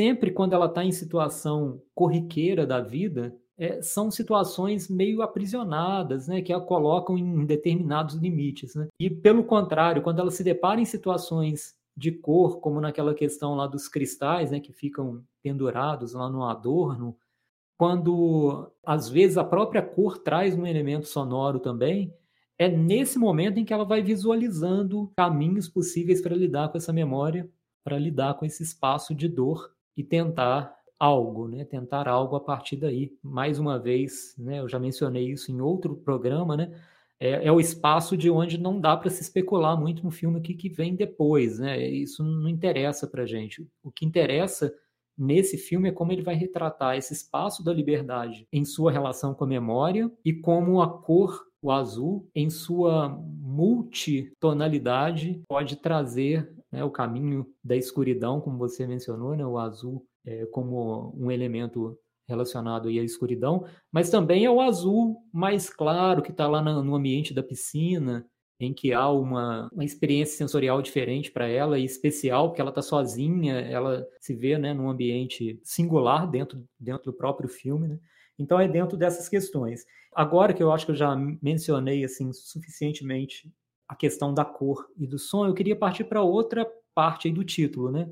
sempre 0.01 0.31
quando 0.31 0.55
ela 0.55 0.65
está 0.65 0.83
em 0.83 0.93
situação 0.93 1.83
corriqueira 1.95 2.67
da 2.67 2.81
vida, 2.81 3.37
é, 3.61 3.83
são 3.83 4.11
situações 4.11 4.89
meio 4.89 5.21
aprisionadas, 5.21 6.27
né, 6.27 6.41
que 6.41 6.51
a 6.51 6.59
colocam 6.59 7.19
em 7.19 7.45
determinados 7.45 8.15
limites. 8.15 8.75
Né? 8.75 8.89
E, 8.99 9.11
pelo 9.11 9.45
contrário, 9.45 10.01
quando 10.01 10.19
ela 10.19 10.31
se 10.31 10.43
depara 10.43 10.81
em 10.81 10.87
situações 10.87 11.75
de 11.95 12.11
cor, 12.11 12.59
como 12.61 12.81
naquela 12.81 13.13
questão 13.13 13.55
lá 13.55 13.67
dos 13.67 13.87
cristais, 13.87 14.51
né, 14.51 14.61
que 14.61 14.73
ficam 14.73 15.23
pendurados 15.43 16.15
lá 16.15 16.31
no 16.31 16.43
adorno, 16.45 17.15
quando 17.77 18.73
às 18.83 19.11
vezes 19.11 19.37
a 19.37 19.45
própria 19.45 19.83
cor 19.83 20.17
traz 20.17 20.57
um 20.57 20.67
elemento 20.67 21.07
sonoro 21.07 21.61
também, 21.61 22.15
é 22.59 22.67
nesse 22.67 23.19
momento 23.19 23.59
em 23.59 23.65
que 23.67 23.75
ela 23.75 23.85
vai 23.85 24.03
visualizando 24.03 25.13
caminhos 25.19 25.69
possíveis 25.69 26.23
para 26.23 26.35
lidar 26.35 26.71
com 26.71 26.79
essa 26.79 26.95
memória, 26.95 27.47
para 27.85 27.99
lidar 27.99 28.35
com 28.35 28.47
esse 28.47 28.63
espaço 28.63 29.15
de 29.15 29.29
dor 29.29 29.71
e 29.95 30.03
tentar 30.03 30.80
algo, 31.01 31.49
né? 31.49 31.65
Tentar 31.65 32.07
algo 32.07 32.37
a 32.37 32.41
partir 32.41 32.77
daí. 32.77 33.17
Mais 33.23 33.59
uma 33.59 33.79
vez, 33.79 34.35
né? 34.39 34.61
Eu 34.61 34.69
já 34.69 34.79
mencionei 34.79 35.31
isso 35.31 35.51
em 35.51 35.61
outro 35.61 35.97
programa, 35.97 36.57
né? 36.57 36.71
É, 37.19 37.47
é 37.47 37.53
o 37.53 37.59
espaço 37.59 38.17
de 38.17 38.31
onde 38.31 38.59
não 38.59 38.81
dá 38.81 38.97
para 38.97 39.11
se 39.11 39.23
especular 39.23 39.77
muito 39.79 40.05
no 40.05 40.11
filme 40.11 40.41
que, 40.41 40.55
que 40.55 40.69
vem 40.69 40.95
depois, 40.95 41.59
né? 41.59 41.89
Isso 41.89 42.23
não 42.23 42.49
interessa 42.49 43.07
para 43.07 43.27
gente. 43.27 43.67
O 43.83 43.91
que 43.91 44.05
interessa 44.05 44.73
nesse 45.17 45.57
filme 45.59 45.89
é 45.89 45.93
como 45.93 46.13
ele 46.13 46.23
vai 46.23 46.35
retratar 46.35 46.97
esse 46.97 47.15
espaço 47.15 47.65
da 47.65 47.73
liberdade 47.73 48.47
em 48.53 48.65
sua 48.65 48.93
relação 48.93 49.35
com 49.35 49.45
a 49.45 49.47
memória 49.47 50.11
e 50.25 50.33
como 50.33 50.81
a 50.81 50.89
cor, 50.89 51.47
o 51.63 51.71
azul, 51.71 52.27
em 52.35 52.49
sua 52.49 53.09
multitonalidade, 53.09 55.43
pode 55.47 55.77
trazer 55.77 56.51
né, 56.73 56.83
o 56.85 56.91
caminho 56.91 57.47
da 57.63 57.77
escuridão, 57.77 58.41
como 58.41 58.57
você 58.57 58.87
mencionou, 58.87 59.37
né, 59.37 59.45
o 59.45 59.59
azul 59.59 60.07
é, 60.25 60.47
como 60.47 61.15
um 61.17 61.31
elemento 61.31 61.99
relacionado 62.29 62.89
à 62.89 62.93
escuridão, 62.93 63.67
mas 63.91 64.09
também 64.09 64.45
é 64.45 64.51
o 64.51 64.61
azul 64.61 65.17
mais 65.33 65.69
claro 65.69 66.23
que 66.23 66.31
está 66.31 66.47
lá 66.47 66.63
no 66.63 66.95
ambiente 66.95 67.35
da 67.35 67.43
piscina, 67.43 68.25
em 68.61 68.75
que 68.75 68.93
há 68.93 69.09
uma, 69.09 69.71
uma 69.73 69.85
experiência 69.85 70.37
sensorial 70.37 70.83
diferente 70.83 71.33
para 71.33 71.49
ela 71.49 71.79
e 71.79 71.85
especial, 71.85 72.49
porque 72.49 72.61
ela 72.61 72.69
está 72.69 72.83
sozinha, 72.83 73.55
ela 73.55 74.07
se 74.21 74.35
vê 74.35 74.59
né, 74.59 74.75
num 74.75 74.91
ambiente 74.91 75.59
singular 75.65 76.31
dentro, 76.31 76.63
dentro 76.79 77.11
do 77.11 77.17
próprio 77.17 77.49
filme. 77.49 77.89
Né? 77.89 77.99
Então 78.39 78.61
é 78.61 78.69
dentro 78.69 78.99
dessas 78.99 79.31
questões. 79.31 79.87
Agora 80.15 80.53
que 80.53 80.63
eu 80.63 80.71
acho 80.71 80.85
que 80.85 80.93
eu 80.93 80.97
já 80.97 81.17
mencionei 81.43 82.05
assim 82.05 82.31
suficientemente 82.35 83.51
a 83.89 83.97
questão 83.97 84.35
da 84.35 84.45
cor 84.45 84.87
e 84.97 85.07
do 85.07 85.19
som, 85.19 85.47
eu 85.47 85.55
queria 85.55 85.75
partir 85.75 86.05
para 86.05 86.23
outra 86.23 86.71
parte 86.95 87.31
do 87.31 87.43
título, 87.43 87.91
né? 87.91 88.09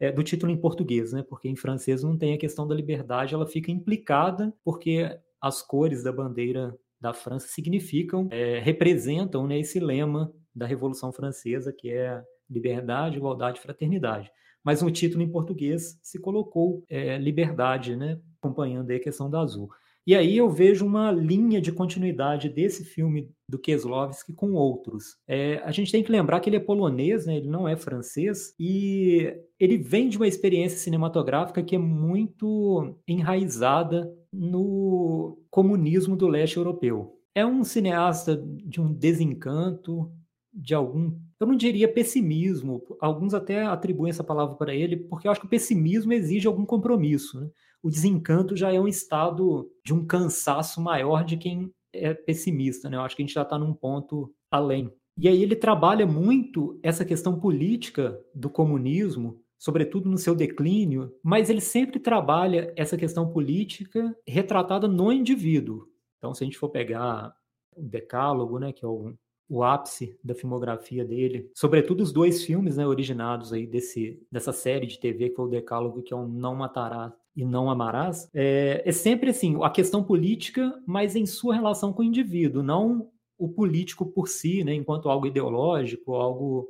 É, 0.00 0.10
do 0.10 0.22
título 0.22 0.50
em 0.50 0.56
português, 0.56 1.12
né? 1.12 1.22
Porque 1.22 1.48
em 1.48 1.54
francês 1.54 2.02
não 2.02 2.16
tem 2.16 2.32
a 2.32 2.38
questão 2.38 2.66
da 2.66 2.74
liberdade, 2.74 3.34
ela 3.34 3.46
fica 3.46 3.70
implicada 3.70 4.52
porque 4.64 5.18
as 5.40 5.62
cores 5.62 6.02
da 6.02 6.10
bandeira 6.10 6.74
da 7.00 7.12
França 7.14 7.48
significam, 7.48 8.26
é, 8.30 8.58
representam 8.58 9.46
né, 9.46 9.58
esse 9.58 9.80
lema 9.80 10.32
da 10.54 10.66
Revolução 10.66 11.12
Francesa, 11.12 11.72
que 11.72 11.90
é 11.90 12.22
liberdade, 12.48 13.16
igualdade 13.16 13.58
e 13.58 13.62
fraternidade. 13.62 14.30
Mas 14.62 14.82
no 14.82 14.90
título 14.90 15.22
em 15.22 15.30
português 15.30 15.98
se 16.02 16.18
colocou 16.18 16.84
é, 16.88 17.16
liberdade, 17.16 17.96
né? 17.96 18.20
Acompanhando 18.38 18.90
a 18.90 18.98
questão 18.98 19.30
da 19.30 19.40
azul. 19.40 19.70
E 20.06 20.14
aí 20.14 20.36
eu 20.36 20.48
vejo 20.50 20.86
uma 20.86 21.10
linha 21.12 21.60
de 21.60 21.70
continuidade 21.70 22.48
desse 22.48 22.84
filme 22.84 23.30
do 23.48 23.58
Kieslowski 23.58 24.32
com 24.32 24.52
outros. 24.52 25.16
É, 25.28 25.60
a 25.64 25.70
gente 25.70 25.92
tem 25.92 26.02
que 26.02 26.10
lembrar 26.10 26.40
que 26.40 26.48
ele 26.48 26.56
é 26.56 26.60
polonês, 26.60 27.26
né? 27.26 27.36
ele 27.36 27.48
não 27.48 27.68
é 27.68 27.76
francês, 27.76 28.54
e 28.58 29.32
ele 29.58 29.76
vem 29.76 30.08
de 30.08 30.16
uma 30.16 30.26
experiência 30.26 30.78
cinematográfica 30.78 31.62
que 31.62 31.76
é 31.76 31.78
muito 31.78 32.94
enraizada 33.06 34.10
no 34.32 35.38
comunismo 35.50 36.16
do 36.16 36.28
leste 36.28 36.56
europeu. 36.56 37.16
É 37.34 37.44
um 37.44 37.62
cineasta 37.62 38.36
de 38.36 38.80
um 38.80 38.92
desencanto, 38.92 40.10
de 40.52 40.74
algum, 40.74 41.12
eu 41.38 41.46
não 41.46 41.56
diria 41.56 41.92
pessimismo, 41.92 42.82
alguns 43.00 43.34
até 43.34 43.64
atribuem 43.64 44.10
essa 44.10 44.24
palavra 44.24 44.56
para 44.56 44.74
ele, 44.74 44.96
porque 44.96 45.26
eu 45.26 45.32
acho 45.32 45.40
que 45.40 45.46
o 45.46 45.50
pessimismo 45.50 46.12
exige 46.12 46.46
algum 46.46 46.66
compromisso. 46.66 47.40
Né? 47.40 47.50
O 47.82 47.88
desencanto 47.88 48.56
já 48.56 48.72
é 48.72 48.80
um 48.80 48.88
estado 48.88 49.70
de 49.84 49.94
um 49.94 50.06
cansaço 50.06 50.80
maior 50.80 51.24
de 51.24 51.36
quem 51.36 51.72
é 51.92 52.14
pessimista. 52.14 52.88
Né? 52.88 52.96
Eu 52.96 53.02
acho 53.02 53.16
que 53.16 53.22
a 53.22 53.26
gente 53.26 53.34
já 53.34 53.42
está 53.42 53.58
num 53.58 53.72
ponto 53.72 54.32
além. 54.50 54.92
E 55.18 55.28
aí 55.28 55.42
ele 55.42 55.56
trabalha 55.56 56.06
muito 56.06 56.78
essa 56.82 57.04
questão 57.04 57.38
política 57.38 58.18
do 58.34 58.48
comunismo, 58.48 59.40
sobretudo 59.58 60.08
no 60.08 60.16
seu 60.16 60.34
declínio, 60.34 61.12
mas 61.22 61.50
ele 61.50 61.60
sempre 61.60 61.98
trabalha 61.98 62.72
essa 62.76 62.96
questão 62.96 63.30
política 63.30 64.16
retratada 64.26 64.88
no 64.88 65.12
indivíduo. 65.12 65.86
Então, 66.18 66.32
se 66.32 66.42
a 66.42 66.46
gente 66.46 66.58
for 66.58 66.70
pegar 66.70 67.34
o 67.76 67.82
Decálogo, 67.82 68.58
né, 68.58 68.72
que 68.72 68.84
é 68.84 68.88
o 68.88 69.14
o 69.50 69.64
ápice 69.64 70.16
da 70.22 70.32
filmografia 70.32 71.04
dele, 71.04 71.50
sobretudo 71.56 72.02
os 72.02 72.12
dois 72.12 72.44
filmes 72.44 72.76
né, 72.76 72.86
originados 72.86 73.52
aí 73.52 73.66
desse, 73.66 74.24
dessa 74.30 74.52
série 74.52 74.86
de 74.86 75.00
TV 75.00 75.30
que 75.30 75.34
foi 75.34 75.46
o 75.46 75.48
Decálogo, 75.48 76.02
que 76.02 76.14
é 76.14 76.16
o 76.16 76.28
Não 76.28 76.54
Matarás 76.54 77.12
e 77.40 77.44
Não 77.44 77.70
Amarás, 77.70 78.28
é, 78.34 78.82
é 78.84 78.92
sempre 78.92 79.30
assim, 79.30 79.58
a 79.62 79.70
questão 79.70 80.02
política, 80.02 80.78
mas 80.86 81.16
em 81.16 81.26
sua 81.26 81.54
relação 81.54 81.92
com 81.92 82.02
o 82.02 82.04
indivíduo, 82.04 82.62
não 82.62 83.08
o 83.38 83.48
político 83.48 84.04
por 84.04 84.28
si, 84.28 84.62
né, 84.62 84.74
enquanto 84.74 85.08
algo 85.08 85.26
ideológico, 85.26 86.14
algo 86.14 86.68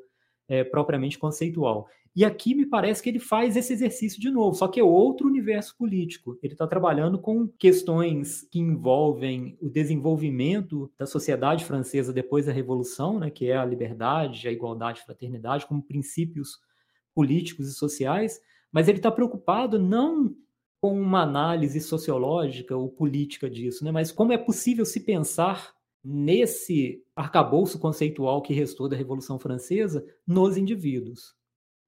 é, 0.48 0.62
propriamente 0.62 1.18
conceitual. 1.18 1.88
E 2.14 2.24
aqui 2.24 2.54
me 2.54 2.66
parece 2.66 3.02
que 3.02 3.08
ele 3.08 3.20
faz 3.20 3.56
esse 3.56 3.72
exercício 3.72 4.20
de 4.20 4.30
novo, 4.30 4.56
só 4.56 4.66
que 4.66 4.80
é 4.80 4.84
outro 4.84 5.28
universo 5.28 5.76
político. 5.76 6.38
Ele 6.42 6.54
está 6.54 6.66
trabalhando 6.66 7.18
com 7.18 7.46
questões 7.46 8.42
que 8.50 8.58
envolvem 8.58 9.56
o 9.60 9.68
desenvolvimento 9.68 10.90
da 10.98 11.06
sociedade 11.06 11.64
francesa 11.64 12.12
depois 12.12 12.46
da 12.46 12.52
Revolução, 12.52 13.18
né, 13.18 13.30
que 13.30 13.46
é 13.46 13.56
a 13.56 13.64
liberdade, 13.64 14.48
a 14.48 14.52
igualdade, 14.52 15.00
a 15.00 15.04
fraternidade, 15.04 15.66
como 15.66 15.82
princípios 15.82 16.58
políticos 17.14 17.68
e 17.68 17.74
sociais, 17.74 18.40
mas 18.72 18.88
ele 18.88 18.98
está 18.98 19.10
preocupado 19.10 19.78
não 19.78 20.34
com 20.80 20.98
uma 20.98 21.22
análise 21.22 21.80
sociológica 21.80 22.76
ou 22.76 22.88
política 22.88 23.50
disso, 23.50 23.84
né? 23.84 23.90
mas 23.90 24.10
como 24.10 24.32
é 24.32 24.38
possível 24.38 24.84
se 24.84 25.00
pensar 25.00 25.74
nesse 26.02 27.02
arcabouço 27.14 27.78
conceitual 27.78 28.40
que 28.40 28.54
restou 28.54 28.88
da 28.88 28.96
Revolução 28.96 29.38
Francesa 29.38 30.04
nos 30.26 30.56
indivíduos. 30.56 31.34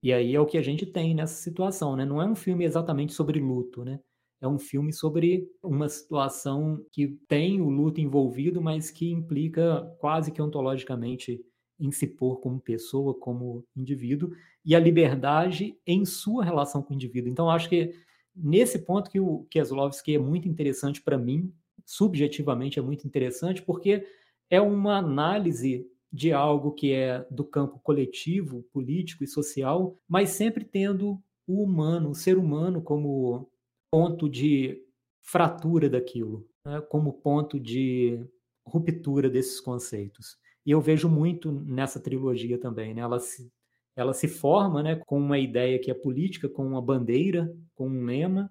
E 0.02 0.12
aí 0.12 0.34
é 0.34 0.40
o 0.40 0.46
que 0.46 0.58
a 0.58 0.62
gente 0.62 0.84
tem 0.84 1.14
nessa 1.14 1.40
situação, 1.40 1.96
né? 1.96 2.04
Não 2.04 2.20
é 2.20 2.26
um 2.26 2.34
filme 2.34 2.64
exatamente 2.64 3.14
sobre 3.14 3.38
luto, 3.40 3.84
né? 3.84 4.00
É 4.40 4.48
um 4.48 4.58
filme 4.58 4.92
sobre 4.92 5.48
uma 5.62 5.88
situação 5.88 6.84
que 6.90 7.16
tem 7.28 7.60
o 7.60 7.70
luto 7.70 8.00
envolvido, 8.00 8.60
mas 8.60 8.90
que 8.90 9.08
implica 9.08 9.82
quase 10.00 10.32
que 10.32 10.42
ontologicamente 10.42 11.40
em 11.78 11.92
se 11.92 12.08
pôr 12.08 12.40
como 12.40 12.60
pessoa, 12.60 13.14
como 13.14 13.64
indivíduo, 13.76 14.32
e 14.64 14.74
a 14.74 14.80
liberdade 14.80 15.76
em 15.86 16.04
sua 16.04 16.44
relação 16.44 16.82
com 16.82 16.92
o 16.92 16.96
indivíduo. 16.96 17.30
Então, 17.30 17.48
acho 17.48 17.68
que 17.68 17.94
nesse 18.34 18.78
ponto 18.80 19.10
que 19.10 19.20
o 19.20 19.44
Kieslowski 19.50 20.14
é 20.14 20.18
muito 20.18 20.48
interessante 20.48 21.00
para 21.02 21.18
mim, 21.18 21.52
subjetivamente 21.84 22.78
é 22.78 22.82
muito 22.82 23.06
interessante, 23.06 23.62
porque 23.62 24.06
é 24.50 24.60
uma 24.60 24.98
análise 24.98 25.86
de 26.12 26.32
algo 26.32 26.72
que 26.72 26.92
é 26.92 27.26
do 27.30 27.44
campo 27.44 27.78
coletivo, 27.78 28.62
político 28.72 29.24
e 29.24 29.26
social, 29.26 29.96
mas 30.06 30.30
sempre 30.30 30.64
tendo 30.64 31.22
o 31.46 31.62
humano, 31.62 32.10
o 32.10 32.14
ser 32.14 32.36
humano 32.36 32.82
como 32.82 33.50
ponto 33.90 34.28
de 34.28 34.82
fratura 35.22 35.88
daquilo, 35.88 36.46
né? 36.66 36.80
como 36.82 37.14
ponto 37.14 37.58
de 37.58 38.24
ruptura 38.66 39.30
desses 39.30 39.60
conceitos. 39.60 40.36
E 40.64 40.70
eu 40.70 40.80
vejo 40.80 41.08
muito 41.08 41.50
nessa 41.50 41.98
trilogia 41.98 42.58
também, 42.58 42.94
né? 42.94 43.00
Ela 43.00 43.18
se, 43.18 43.50
ela 43.96 44.12
se 44.12 44.28
forma, 44.28 44.82
né, 44.82 44.96
com 45.06 45.18
uma 45.18 45.38
ideia 45.38 45.78
que 45.78 45.90
é 45.90 45.94
política, 45.94 46.48
com 46.48 46.66
uma 46.66 46.82
bandeira, 46.82 47.52
com 47.74 47.88
um 47.88 48.04
lema, 48.04 48.50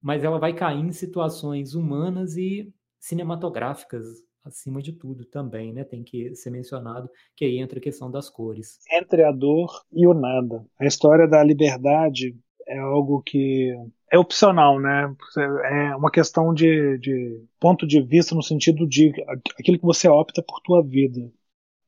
mas 0.00 0.22
ela 0.24 0.38
vai 0.38 0.54
cair 0.54 0.84
em 0.84 0.92
situações 0.92 1.74
humanas 1.74 2.36
e 2.36 2.72
cinematográficas 2.98 4.04
acima 4.44 4.80
de 4.80 4.92
tudo 4.92 5.24
também, 5.24 5.72
né? 5.72 5.84
Tem 5.84 6.04
que 6.04 6.34
ser 6.36 6.50
mencionado 6.50 7.10
que 7.34 7.44
aí 7.44 7.58
entra 7.58 7.78
a 7.78 7.82
questão 7.82 8.10
das 8.10 8.30
cores. 8.30 8.78
Entre 8.92 9.24
a 9.24 9.32
dor 9.32 9.68
e 9.92 10.06
o 10.06 10.14
nada. 10.14 10.64
A 10.78 10.86
história 10.86 11.26
da 11.26 11.42
liberdade 11.42 12.36
é 12.66 12.78
algo 12.78 13.22
que 13.22 13.74
é 14.10 14.18
opcional, 14.18 14.80
né? 14.80 15.14
É 15.36 15.96
uma 15.96 16.10
questão 16.10 16.54
de, 16.54 16.98
de 16.98 17.44
ponto 17.60 17.86
de 17.86 18.00
vista 18.00 18.34
no 18.34 18.42
sentido 18.42 18.86
de 18.86 19.12
aquilo 19.58 19.78
que 19.78 19.84
você 19.84 20.08
opta 20.08 20.42
por 20.42 20.60
tua 20.60 20.82
vida. 20.82 21.30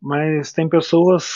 Mas 0.00 0.52
tem 0.52 0.68
pessoas, 0.68 1.34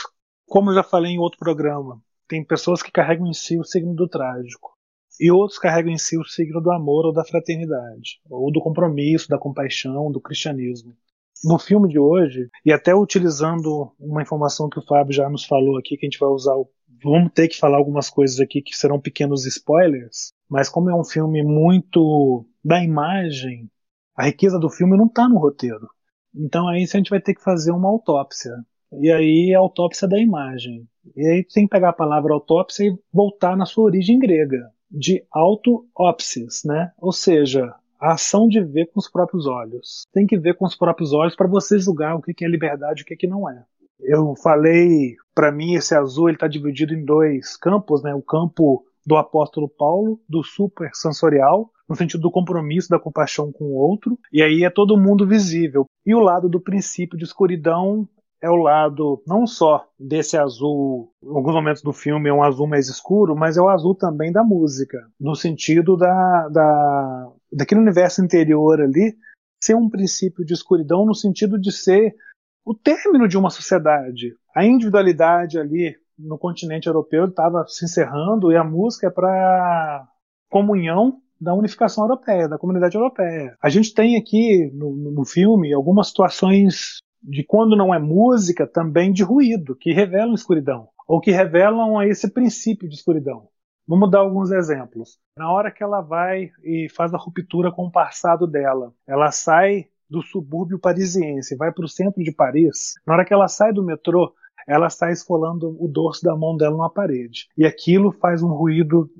como 0.53 0.69
eu 0.69 0.75
já 0.75 0.83
falei 0.83 1.13
em 1.13 1.19
outro 1.19 1.39
programa, 1.39 1.99
tem 2.29 2.45
pessoas 2.45 2.83
que 2.83 2.93
carregam 2.93 3.27
em 3.27 3.33
si 3.33 3.59
o 3.59 3.65
signo 3.65 3.95
do 3.95 4.07
trágico 4.07 4.77
e 5.19 5.33
outros 5.33 5.59
carregam 5.59 5.91
em 5.91 5.97
si 5.97 6.19
o 6.19 6.25
signo 6.25 6.61
do 6.61 6.71
amor 6.71 7.07
ou 7.07 7.13
da 7.15 7.25
fraternidade, 7.25 8.21
ou 8.29 8.53
do 8.53 8.61
compromisso, 8.61 9.31
da 9.31 9.39
compaixão, 9.39 10.13
do 10.13 10.21
cristianismo 10.21 10.95
no 11.43 11.59
filme 11.59 11.89
de 11.89 11.99
hoje, 11.99 12.51
e 12.67 12.71
até 12.71 12.95
utilizando 12.95 13.93
uma 13.99 14.21
informação 14.21 14.69
que 14.69 14.79
o 14.79 14.85
Fábio 14.85 15.15
já 15.15 15.27
nos 15.31 15.47
falou 15.47 15.79
aqui, 15.79 15.97
que 15.97 16.05
a 16.05 16.09
gente 16.11 16.21
vai 16.21 16.29
usar. 16.29 16.55
Vamos 17.03 17.33
ter 17.33 17.49
que 17.49 17.59
falar 17.59 17.79
algumas 17.79 18.11
coisas 18.11 18.39
aqui 18.39 18.61
que 18.61 18.77
serão 18.77 19.01
pequenos 19.01 19.47
spoilers, 19.47 20.35
mas 20.51 20.69
como 20.69 20.91
é 20.91 20.95
um 20.95 21.03
filme 21.03 21.43
muito 21.43 22.47
da 22.63 22.85
imagem, 22.85 23.71
a 24.15 24.27
riqueza 24.27 24.59
do 24.59 24.69
filme 24.69 24.99
não 24.99 25.07
está 25.07 25.27
no 25.27 25.39
roteiro. 25.39 25.89
Então 26.35 26.69
aí 26.69 26.83
a 26.83 26.87
gente 26.87 27.09
vai 27.09 27.23
ter 27.23 27.35
que 27.35 27.43
fazer 27.43 27.73
uma 27.73 27.89
autópsia. 27.89 28.53
E 29.01 29.11
aí 29.11 29.55
autópsia 29.55 30.07
da 30.07 30.19
imagem. 30.19 30.87
E 31.17 31.27
aí 31.27 31.45
tem 31.45 31.65
que 31.65 31.71
pegar 31.71 31.91
a 31.91 31.95
palavra 31.95 32.33
autópsia 32.33 32.87
e 32.87 32.99
voltar 33.13 33.57
na 33.57 33.67
sua 33.67 33.85
origem 33.85 34.19
grega, 34.19 34.71
de 34.91 35.25
auto-ópsis, 35.31 36.63
né? 36.65 36.93
Ou 36.99 37.13
seja, 37.13 37.75
a 38.01 38.13
ação 38.13 38.49
de 38.49 38.61
ver 38.61 38.87
com 38.87 38.99
os 38.99 39.09
próprios 39.09 39.47
olhos. 39.47 40.05
Tem 40.13 40.27
que 40.27 40.39
ver 40.39 40.57
com 40.57 40.67
os 40.67 40.77
próprios 40.77 41.13
olhos 41.13 41.37
para 41.37 41.49
você 41.49 41.79
julgar 41.79 42.17
o 42.17 42.23
que 42.23 42.45
é 42.45 42.49
liberdade 42.49 43.03
e 43.03 43.15
o 43.15 43.17
que 43.17 43.27
não 43.27 43.49
é. 43.49 43.65
Eu 44.01 44.35
falei, 44.43 45.15
para 45.35 45.53
mim 45.53 45.75
esse 45.75 45.95
azul 45.95 46.29
ele 46.29 46.37
está 46.37 46.49
dividido 46.49 46.93
em 46.93 47.05
dois 47.05 47.57
campos, 47.57 48.03
né? 48.03 48.13
O 48.15 48.23
campo 48.23 48.85
do 49.07 49.17
apóstolo 49.17 49.69
Paulo, 49.69 50.21
do 50.29 50.43
super 50.43 50.91
sensorial, 50.93 51.71
no 51.89 51.97
sentido 51.97 52.23
do 52.23 52.31
compromisso, 52.31 52.89
da 52.89 52.99
compaixão 52.99 53.53
com 53.53 53.65
o 53.65 53.75
outro, 53.75 54.19
e 54.33 54.43
aí 54.43 54.65
é 54.65 54.71
todo 54.71 54.99
mundo 54.99 55.27
visível. 55.27 55.87
E 56.05 56.15
o 56.15 56.21
lado 56.21 56.49
do 56.49 56.61
princípio 56.61 57.19
de 57.19 57.25
escuridão 57.25 58.09
é 58.43 58.51
o 58.51 58.57
lado 58.57 59.23
não 59.25 59.47
só 59.47 59.87
desse 59.99 60.37
azul, 60.37 61.13
em 61.23 61.29
alguns 61.29 61.55
momentos 61.55 61.81
do 61.81 61.93
filme 61.93 62.29
é 62.29 62.33
um 62.33 62.43
azul 62.43 62.67
mais 62.67 62.89
escuro, 62.89 63.37
mas 63.37 63.57
é 63.57 63.61
o 63.63 63.69
azul 63.69 63.95
também 63.95 64.33
da 64.33 64.43
música, 64.43 64.99
no 65.19 65.37
sentido 65.37 65.97
da, 65.97 66.49
da 66.49 67.33
daquele 67.53 67.81
universo 67.81 68.23
interior 68.23 68.81
ali 68.81 69.17
ser 69.63 69.77
um 69.77 69.89
princípio 69.89 70.45
de 70.45 70.53
escuridão 70.53 71.07
no 71.07 71.15
sentido 71.15 71.59
de 71.59 71.71
ser 71.71 72.17
o 72.65 72.75
término 72.75 73.29
de 73.29 73.39
uma 73.39 73.49
sociedade. 73.49 74.35
A 74.57 74.65
individualidade 74.65 75.59
ali 75.59 75.97
no 76.19 76.37
continente 76.37 76.89
europeu 76.89 77.27
estava 77.27 77.65
se 77.69 77.85
encerrando 77.85 78.51
e 78.51 78.57
a 78.57 78.65
música 78.65 79.07
é 79.07 79.11
para 79.11 80.09
comunhão 80.51 81.21
da 81.41 81.55
unificação 81.55 82.05
europeia, 82.05 82.49
da 82.49 82.59
comunidade 82.59 82.97
europeia. 82.97 83.57
A 83.63 83.69
gente 83.69 83.95
tem 83.95 84.17
aqui 84.17 84.71
no, 84.75 84.95
no 84.95 85.25
filme 85.25 85.73
algumas 85.73 86.09
situações 86.09 86.99
de 87.23 87.45
quando 87.45 87.77
não 87.77 87.95
é 87.95 87.99
música, 87.99 88.67
também 88.67 89.13
de 89.13 89.23
ruído, 89.23 89.77
que 89.77 89.93
revelam 89.93 90.35
escuridão, 90.35 90.89
ou 91.07 91.21
que 91.21 91.31
revelam 91.31 92.03
esse 92.03 92.31
princípio 92.33 92.89
de 92.89 92.95
escuridão. 92.95 93.49
Vamos 93.87 94.11
dar 94.11 94.21
alguns 94.21 94.51
exemplos. 94.51 95.19
Na 95.37 95.51
hora 95.53 95.71
que 95.71 95.83
ela 95.83 96.01
vai 96.01 96.51
e 96.63 96.89
faz 96.95 97.13
a 97.13 97.19
ruptura 97.19 97.71
com 97.73 97.87
o 97.87 97.91
passado 97.91 98.47
dela, 98.47 98.93
ela 99.07 99.31
sai 99.31 99.87
do 100.09 100.23
subúrbio 100.23 100.79
parisiense, 100.79 101.57
vai 101.57 101.73
para 101.73 101.85
o 101.85 101.89
centro 101.89 102.23
de 102.23 102.33
Paris. 102.33 102.95
Na 103.07 103.15
hora 103.15 103.25
que 103.25 103.33
ela 103.33 103.49
sai 103.49 103.73
do 103.73 103.83
metrô, 103.83 104.33
ela 104.67 104.87
está 104.87 105.11
esfolando 105.11 105.77
o 105.81 105.89
dorso 105.89 106.23
da 106.23 106.37
mão 106.37 106.57
dela 106.57 106.77
na 106.77 106.89
parede. 106.89 107.49
E 107.57 107.65
aquilo 107.65 108.13
faz 108.13 108.43
um 108.43 108.53
ruído, 108.53 109.11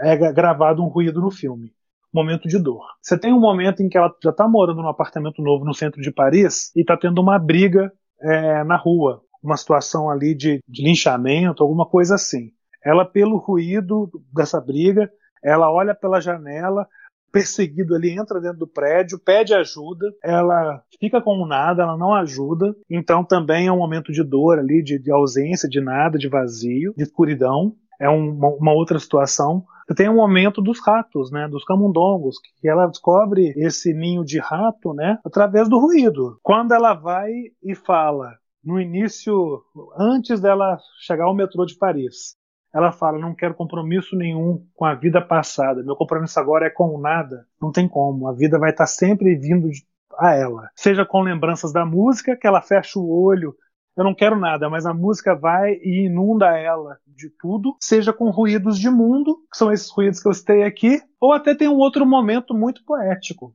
é 0.00 0.16
gravado 0.32 0.82
um 0.82 0.88
ruído 0.88 1.20
no 1.20 1.30
filme. 1.30 1.74
Momento 2.16 2.48
de 2.48 2.58
dor. 2.58 2.82
Você 3.02 3.18
tem 3.18 3.30
um 3.30 3.38
momento 3.38 3.82
em 3.82 3.90
que 3.90 3.98
ela 3.98 4.10
já 4.24 4.30
está 4.30 4.48
morando 4.48 4.80
num 4.80 4.88
apartamento 4.88 5.42
novo 5.42 5.66
no 5.66 5.74
centro 5.74 6.00
de 6.00 6.10
Paris 6.10 6.74
e 6.74 6.80
está 6.80 6.96
tendo 6.96 7.20
uma 7.20 7.38
briga 7.38 7.92
é, 8.22 8.64
na 8.64 8.74
rua. 8.74 9.20
Uma 9.42 9.58
situação 9.58 10.08
ali 10.08 10.34
de, 10.34 10.60
de 10.66 10.82
linchamento, 10.82 11.62
alguma 11.62 11.84
coisa 11.84 12.14
assim. 12.14 12.52
Ela, 12.82 13.04
pelo 13.04 13.36
ruído 13.36 14.10
dessa 14.34 14.58
briga, 14.58 15.10
ela 15.44 15.70
olha 15.70 15.94
pela 15.94 16.18
janela, 16.18 16.88
perseguido 17.30 17.94
ali, 17.94 18.18
entra 18.18 18.40
dentro 18.40 18.60
do 18.60 18.66
prédio, 18.66 19.18
pede 19.18 19.52
ajuda, 19.52 20.06
ela 20.24 20.82
fica 20.98 21.20
com 21.20 21.44
nada, 21.44 21.82
ela 21.82 21.98
não 21.98 22.14
ajuda, 22.14 22.74
então 22.88 23.22
também 23.22 23.66
é 23.66 23.72
um 23.72 23.76
momento 23.76 24.10
de 24.10 24.22
dor 24.24 24.58
ali, 24.58 24.82
de, 24.82 24.98
de 24.98 25.12
ausência, 25.12 25.68
de 25.68 25.82
nada, 25.82 26.16
de 26.16 26.30
vazio, 26.30 26.94
de 26.96 27.02
escuridão. 27.02 27.74
É 28.00 28.08
uma, 28.08 28.48
uma 28.48 28.72
outra 28.72 28.98
situação. 28.98 29.66
Tem 29.94 30.08
o 30.08 30.12
um 30.12 30.16
momento 30.16 30.60
dos 30.60 30.80
ratos, 30.84 31.30
né, 31.30 31.46
dos 31.48 31.64
camundongos, 31.64 32.38
que 32.60 32.68
ela 32.68 32.86
descobre 32.86 33.52
esse 33.56 33.94
ninho 33.94 34.24
de 34.24 34.38
rato, 34.38 34.92
né, 34.92 35.18
através 35.24 35.68
do 35.68 35.78
ruído. 35.78 36.38
Quando 36.42 36.72
ela 36.72 36.94
vai 36.94 37.30
e 37.62 37.74
fala, 37.74 38.34
no 38.64 38.80
início, 38.80 39.62
antes 39.96 40.40
dela 40.40 40.76
chegar 41.00 41.24
ao 41.24 41.34
metrô 41.34 41.64
de 41.64 41.76
Paris, 41.78 42.36
ela 42.74 42.92
fala: 42.92 43.18
não 43.18 43.34
quero 43.34 43.54
compromisso 43.54 44.16
nenhum 44.16 44.66
com 44.74 44.84
a 44.84 44.94
vida 44.94 45.22
passada. 45.22 45.82
Meu 45.82 45.96
compromisso 45.96 46.38
agora 46.38 46.66
é 46.66 46.70
com 46.70 46.98
nada. 46.98 47.46
Não 47.62 47.72
tem 47.72 47.88
como. 47.88 48.28
A 48.28 48.32
vida 48.32 48.58
vai 48.58 48.70
estar 48.70 48.86
sempre 48.86 49.34
vindo 49.36 49.70
a 50.18 50.34
ela. 50.34 50.68
Seja 50.74 51.06
com 51.06 51.22
lembranças 51.22 51.72
da 51.72 51.86
música, 51.86 52.36
que 52.36 52.46
ela 52.46 52.60
fecha 52.60 52.98
o 52.98 53.08
olho. 53.08 53.54
Eu 53.96 54.04
não 54.04 54.14
quero 54.14 54.38
nada, 54.38 54.68
mas 54.68 54.84
a 54.84 54.92
música 54.92 55.34
vai 55.34 55.72
e 55.82 56.06
inunda 56.06 56.56
ela 56.58 56.98
de 57.06 57.30
tudo, 57.30 57.76
seja 57.80 58.12
com 58.12 58.28
ruídos 58.30 58.78
de 58.78 58.90
mundo, 58.90 59.36
que 59.50 59.56
são 59.56 59.72
esses 59.72 59.88
ruídos 59.90 60.20
que 60.20 60.28
eu 60.28 60.34
citei 60.34 60.64
aqui, 60.64 61.00
ou 61.18 61.32
até 61.32 61.54
tem 61.54 61.66
um 61.68 61.78
outro 61.78 62.04
momento 62.04 62.52
muito 62.54 62.84
poético. 62.84 63.54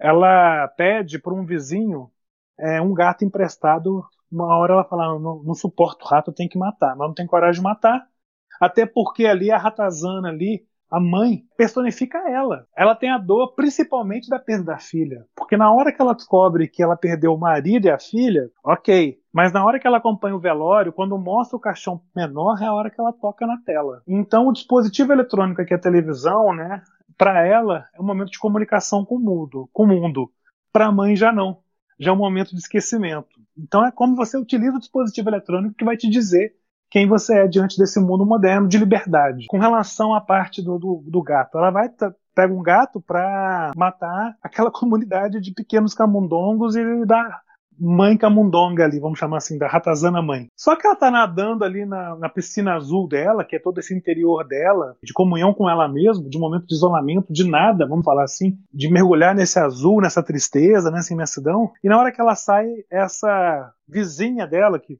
Ela 0.00 0.68
pede 0.76 1.18
para 1.18 1.34
um 1.34 1.44
vizinho 1.44 2.10
é, 2.58 2.80
um 2.80 2.92
gato 2.94 3.24
emprestado. 3.24 4.04
Uma 4.30 4.56
hora 4.56 4.74
ela 4.74 4.84
fala: 4.84 5.18
não, 5.18 5.42
não 5.42 5.54
suporto 5.54 6.04
rato, 6.06 6.30
eu 6.30 6.34
tenho 6.34 6.50
que 6.50 6.58
matar, 6.58 6.96
mas 6.96 7.08
não 7.08 7.14
tem 7.14 7.26
coragem 7.26 7.60
de 7.60 7.64
matar. 7.64 8.06
Até 8.60 8.86
porque 8.86 9.26
ali 9.26 9.50
a 9.50 9.58
Ratazana 9.58 10.28
ali, 10.28 10.66
a 10.90 10.98
mãe, 11.00 11.44
personifica 11.56 12.18
ela. 12.30 12.66
Ela 12.76 12.94
tem 12.94 13.10
a 13.10 13.18
dor 13.18 13.54
principalmente 13.54 14.28
da 14.28 14.38
perda 14.38 14.64
da 14.64 14.78
filha. 14.78 15.26
Porque 15.34 15.56
na 15.56 15.72
hora 15.72 15.92
que 15.92 16.00
ela 16.00 16.14
descobre 16.14 16.68
que 16.68 16.82
ela 16.82 16.96
perdeu 16.96 17.34
o 17.34 17.38
marido 17.38 17.86
e 17.86 17.90
a 17.90 17.98
filha, 17.98 18.50
ok. 18.64 19.20
Mas 19.36 19.52
na 19.52 19.62
hora 19.62 19.78
que 19.78 19.86
ela 19.86 19.98
acompanha 19.98 20.34
o 20.34 20.40
velório, 20.40 20.94
quando 20.94 21.18
mostra 21.18 21.58
o 21.58 21.60
caixão 21.60 22.00
menor, 22.16 22.56
é 22.62 22.64
a 22.64 22.72
hora 22.72 22.88
que 22.88 22.98
ela 22.98 23.12
toca 23.12 23.46
na 23.46 23.58
tela. 23.58 24.00
Então 24.08 24.46
o 24.46 24.52
dispositivo 24.52 25.12
eletrônico 25.12 25.62
que 25.62 25.74
a 25.74 25.78
televisão, 25.78 26.54
né? 26.54 26.82
Para 27.18 27.46
ela 27.46 27.86
é 27.94 28.00
um 28.00 28.06
momento 28.06 28.30
de 28.30 28.38
comunicação 28.38 29.04
com 29.04 29.16
o 29.16 29.20
mundo. 29.20 29.68
Com 29.74 29.82
o 29.82 29.86
mundo. 29.86 30.32
Para 30.72 30.86
a 30.86 30.92
mãe 30.92 31.14
já 31.14 31.30
não. 31.30 31.58
Já 32.00 32.12
é 32.12 32.14
um 32.14 32.16
momento 32.16 32.52
de 32.52 32.60
esquecimento. 32.62 33.28
Então 33.58 33.84
é 33.84 33.92
como 33.92 34.16
você 34.16 34.38
utiliza 34.38 34.78
o 34.78 34.80
dispositivo 34.80 35.28
eletrônico 35.28 35.74
que 35.74 35.84
vai 35.84 35.98
te 35.98 36.08
dizer 36.08 36.54
quem 36.90 37.06
você 37.06 37.40
é 37.40 37.46
diante 37.46 37.76
desse 37.76 38.00
mundo 38.00 38.24
moderno 38.24 38.66
de 38.66 38.78
liberdade. 38.78 39.48
Com 39.48 39.58
relação 39.58 40.14
à 40.14 40.20
parte 40.22 40.62
do, 40.62 40.78
do, 40.78 41.04
do 41.06 41.22
gato, 41.22 41.58
ela 41.58 41.70
vai 41.70 41.90
pega 42.34 42.54
um 42.54 42.62
gato 42.62 43.02
para 43.02 43.72
matar 43.76 44.34
aquela 44.42 44.70
comunidade 44.72 45.42
de 45.42 45.52
pequenos 45.52 45.92
camundongos 45.92 46.74
e 46.74 47.04
dar 47.04 47.44
mãe 47.78 48.16
camundonga 48.16 48.84
ali, 48.84 48.98
vamos 48.98 49.18
chamar 49.18 49.38
assim, 49.38 49.58
da 49.58 49.66
ratazana 49.66 50.22
mãe. 50.22 50.48
Só 50.56 50.76
que 50.76 50.86
ela 50.86 50.96
tá 50.96 51.10
nadando 51.10 51.64
ali 51.64 51.84
na, 51.84 52.16
na, 52.16 52.28
piscina 52.28 52.74
azul 52.74 53.08
dela, 53.08 53.44
que 53.44 53.56
é 53.56 53.58
todo 53.58 53.78
esse 53.78 53.94
interior 53.94 54.46
dela, 54.46 54.96
de 55.02 55.12
comunhão 55.12 55.52
com 55.52 55.68
ela 55.68 55.88
mesma, 55.88 56.28
de 56.28 56.38
momento 56.38 56.66
de 56.66 56.74
isolamento, 56.74 57.32
de 57.32 57.48
nada, 57.48 57.86
vamos 57.86 58.04
falar 58.04 58.24
assim, 58.24 58.58
de 58.72 58.90
mergulhar 58.90 59.34
nesse 59.34 59.58
azul, 59.58 60.00
nessa 60.00 60.22
tristeza, 60.22 60.90
nessa 60.90 61.12
imensidão. 61.12 61.70
E 61.82 61.88
na 61.88 61.98
hora 61.98 62.12
que 62.12 62.20
ela 62.20 62.34
sai, 62.34 62.66
essa 62.90 63.72
vizinha 63.88 64.46
dela, 64.46 64.78
que 64.78 64.98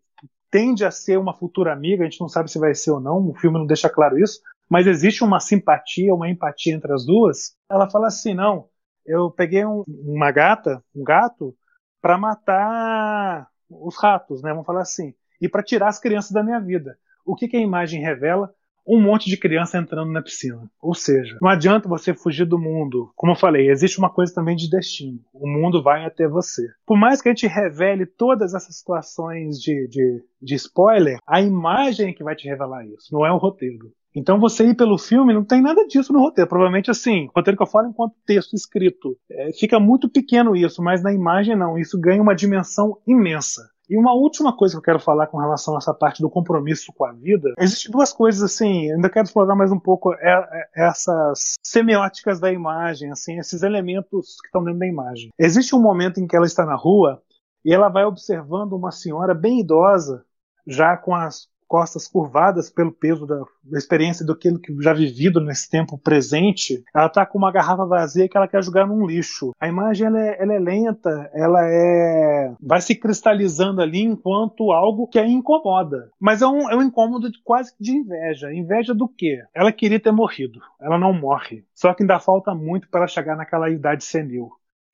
tende 0.51 0.85
a 0.85 0.91
ser 0.91 1.19
uma 1.19 1.35
futura 1.35 1.73
amiga, 1.73 2.03
a 2.03 2.09
gente 2.09 2.21
não 2.21 2.29
sabe 2.29 2.51
se 2.51 2.59
vai 2.59 2.75
ser 2.75 2.91
ou 2.91 3.01
não, 3.01 3.29
o 3.29 3.35
filme 3.35 3.59
não 3.59 3.67
deixa 3.67 3.89
claro 3.89 4.19
isso, 4.19 4.41
mas 4.69 4.87
existe 4.87 5.23
uma 5.23 5.41
simpatia, 5.41 6.15
uma 6.15 6.29
empatia 6.29 6.75
entre 6.75 6.93
as 6.93 7.05
duas. 7.05 7.55
Ela 7.71 7.89
fala 7.89 8.09
assim: 8.09 8.35
não, 8.35 8.67
eu 9.05 9.31
peguei 9.31 9.65
um, 9.65 9.85
uma 9.87 10.31
gata, 10.31 10.83
um 10.95 11.05
gato, 11.05 11.55
para 12.01 12.19
matar 12.19 13.49
os 13.71 13.97
ratos, 14.01 14.43
né? 14.43 14.51
Vamos 14.51 14.67
falar 14.67 14.83
assim, 14.83 15.15
e 15.41 15.49
para 15.49 15.63
tirar 15.63 15.89
as 15.89 15.99
crianças 15.99 16.33
da 16.33 16.43
minha 16.43 16.61
vida. 16.61 16.99
O 17.25 17.35
que, 17.35 17.49
que 17.49 17.57
a 17.57 17.61
imagem 17.61 18.01
revela? 18.01 18.55
Um 18.89 19.01
monte 19.01 19.29
de 19.29 19.37
criança 19.37 19.79
entrando 19.79 20.13
na 20.13 20.23
piscina. 20.23 20.71
Ou 20.81 20.95
seja, 20.95 21.37
não 21.43 21.49
adianta 21.49 21.89
você 21.89 22.15
fugir 22.15 22.47
do 22.47 22.57
mundo. 22.57 23.11
Como 23.17 23.33
eu 23.33 23.37
falei, 23.37 23.69
existe 23.69 23.99
uma 23.99 24.09
coisa 24.09 24.33
também 24.33 24.55
de 24.55 24.71
destino. 24.71 25.19
O 25.35 25.49
mundo 25.49 25.83
vai 25.83 26.05
até 26.05 26.29
você. 26.29 26.63
Por 26.87 26.97
mais 26.97 27.21
que 27.21 27.29
a 27.29 27.33
gente 27.33 27.49
revele 27.49 28.07
todas 28.07 28.55
essas 28.55 28.77
situações 28.77 29.61
de, 29.61 29.89
de, 29.89 30.25
de 30.41 30.55
spoiler, 30.55 31.19
a 31.27 31.43
imagem 31.43 32.11
é 32.11 32.13
que 32.13 32.23
vai 32.23 32.37
te 32.37 32.47
revelar 32.47 32.87
isso, 32.87 33.13
não 33.13 33.27
é 33.27 33.33
o 33.33 33.39
roteiro. 33.39 33.91
Então 34.17 34.41
você 34.41 34.69
ir 34.69 34.75
pelo 34.75 34.97
filme 34.97 35.35
não 35.35 35.45
tem 35.45 35.61
nada 35.61 35.87
disso 35.87 36.11
no 36.11 36.21
roteiro. 36.21 36.49
Provavelmente 36.49 36.91
assim, 36.91 37.29
roteiro 37.37 37.57
que 37.57 37.63
eu 37.63 37.67
falo 37.67 37.89
enquanto 37.89 38.15
texto 38.25 38.55
escrito. 38.55 39.15
É, 39.31 39.53
fica 39.53 39.79
muito 39.79 40.09
pequeno 40.09 40.57
isso, 40.57 40.83
mas 40.83 41.03
na 41.03 41.13
imagem 41.13 41.55
não. 41.55 41.79
Isso 41.79 42.01
ganha 42.01 42.23
uma 42.23 42.35
dimensão 42.35 42.99
imensa. 43.07 43.63
E 43.89 43.97
uma 43.97 44.13
última 44.15 44.57
coisa 44.57 44.75
que 44.75 44.79
eu 44.79 44.83
quero 44.83 44.99
falar 44.99 45.29
com 45.29 45.39
relação 45.39 45.75
a 45.75 45.79
essa 45.79 45.95
parte 45.95 46.21
do 46.21 46.29
compromisso 46.29 46.93
com 46.97 47.05
a 47.05 47.13
vida, 47.13 47.53
existem 47.59 47.93
duas 47.93 48.13
coisas 48.13 48.43
assim, 48.43 48.91
ainda 48.91 49.09
quero 49.09 49.27
explorar 49.27 49.55
mais 49.55 49.71
um 49.71 49.79
pouco 49.79 50.13
é, 50.15 50.19
é, 50.29 50.89
essas 50.89 51.55
semióticas 51.63 52.41
da 52.41 52.51
imagem, 52.51 53.13
assim, 53.13 53.39
esses 53.39 53.63
elementos 53.63 54.41
que 54.41 54.49
estão 54.49 54.65
dentro 54.65 54.81
da 54.81 54.89
imagem. 54.89 55.31
Existe 55.39 55.77
um 55.77 55.81
momento 55.81 56.19
em 56.19 56.27
que 56.27 56.35
ela 56.35 56.47
está 56.47 56.67
na 56.67 56.75
rua 56.75 57.23
e 57.65 57.73
ela 57.73 57.89
vai 57.89 58.05
observando 58.05 58.73
uma 58.73 58.91
senhora 58.91 59.33
bem 59.33 59.61
idosa, 59.61 60.25
já 60.67 60.97
com 60.97 61.15
as 61.15 61.49
costas 61.67 62.07
curvadas 62.09 62.71
pelo 62.71 62.93
peso 62.93 63.27
da, 63.27 63.43
experiência 63.77 64.25
do 64.25 64.37
que 64.37 64.51
já 64.81 64.93
vivido 64.93 65.41
nesse 65.41 65.69
tempo 65.69 65.99
presente, 65.99 66.83
ela 66.95 67.07
está 67.07 67.27
com 67.27 67.39
uma 67.39 67.53
garrafa 67.53 67.85
vazia 67.85 68.29
que 68.29 68.37
ela 68.37 68.49
quer 68.49 68.63
jogar 68.63 68.87
num 68.87 69.07
lixo. 69.07 69.53
A 69.61 69.69
imagem 69.69 70.07
ela 70.07 70.21
é, 70.21 70.43
ela 70.43 70.55
é, 70.55 70.59
lenta, 70.59 71.31
ela 71.35 71.61
é 71.65 72.55
vai 72.61 72.81
se 72.81 72.95
cristalizando 72.95 73.81
ali 73.81 74.01
enquanto 74.03 74.73
algo 74.73 75.07
que 75.07 75.19
a 75.19 75.27
incomoda. 75.27 76.11
Mas 76.21 76.43
é 76.43 76.47
um, 76.47 76.71
é 76.71 76.77
um 76.77 76.83
incômodo 76.83 77.31
de, 77.31 77.43
quase 77.43 77.75
de 77.81 77.93
inveja. 77.93 78.53
Inveja 78.53 78.95
do 78.95 79.09
quê? 79.09 79.43
Ela 79.55 79.73
queria 79.73 80.01
ter 80.01 80.13
morrido. 80.13 80.61
Ela 80.81 80.99
não 80.99 81.13
morre. 81.13 81.65
Só 81.75 81.93
que 81.93 82.03
ainda 82.03 82.19
falta 82.19 82.55
muito 82.55 82.89
para 82.89 83.07
chegar 83.07 83.37
naquela 83.37 83.71
idade 83.71 84.05
senil. 84.05 84.51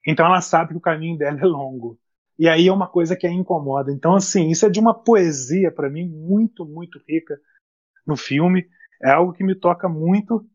Então 0.07 0.27
ela 0.27 0.41
sabe 0.41 0.71
que 0.71 0.77
o 0.77 0.81
caminho 0.81 1.17
dela 1.17 1.39
é 1.41 1.45
longo. 1.45 1.99
E 2.39 2.49
aí 2.49 2.69
é 2.69 2.73
uma 2.73 2.89
coisa 2.89 3.17
que 3.17 3.27
a 3.27 3.31
incomoda. 3.33 3.93
Então, 3.93 4.15
assim, 4.15 4.49
isso 4.49 4.67
é 4.67 4.71
de 4.71 4.81
uma 4.81 4.95
poesia 4.95 5.71
para 5.71 5.91
mim 5.91 6.09
muito, 6.09 6.65
muito 6.67 7.01
rica 7.09 7.39
no 8.07 8.17
filme. 8.17 8.67
É 9.03 9.11
algo 9.11 9.33
que 9.33 9.45
me 9.45 9.55
toca 9.55 9.89
muito. 9.89 10.47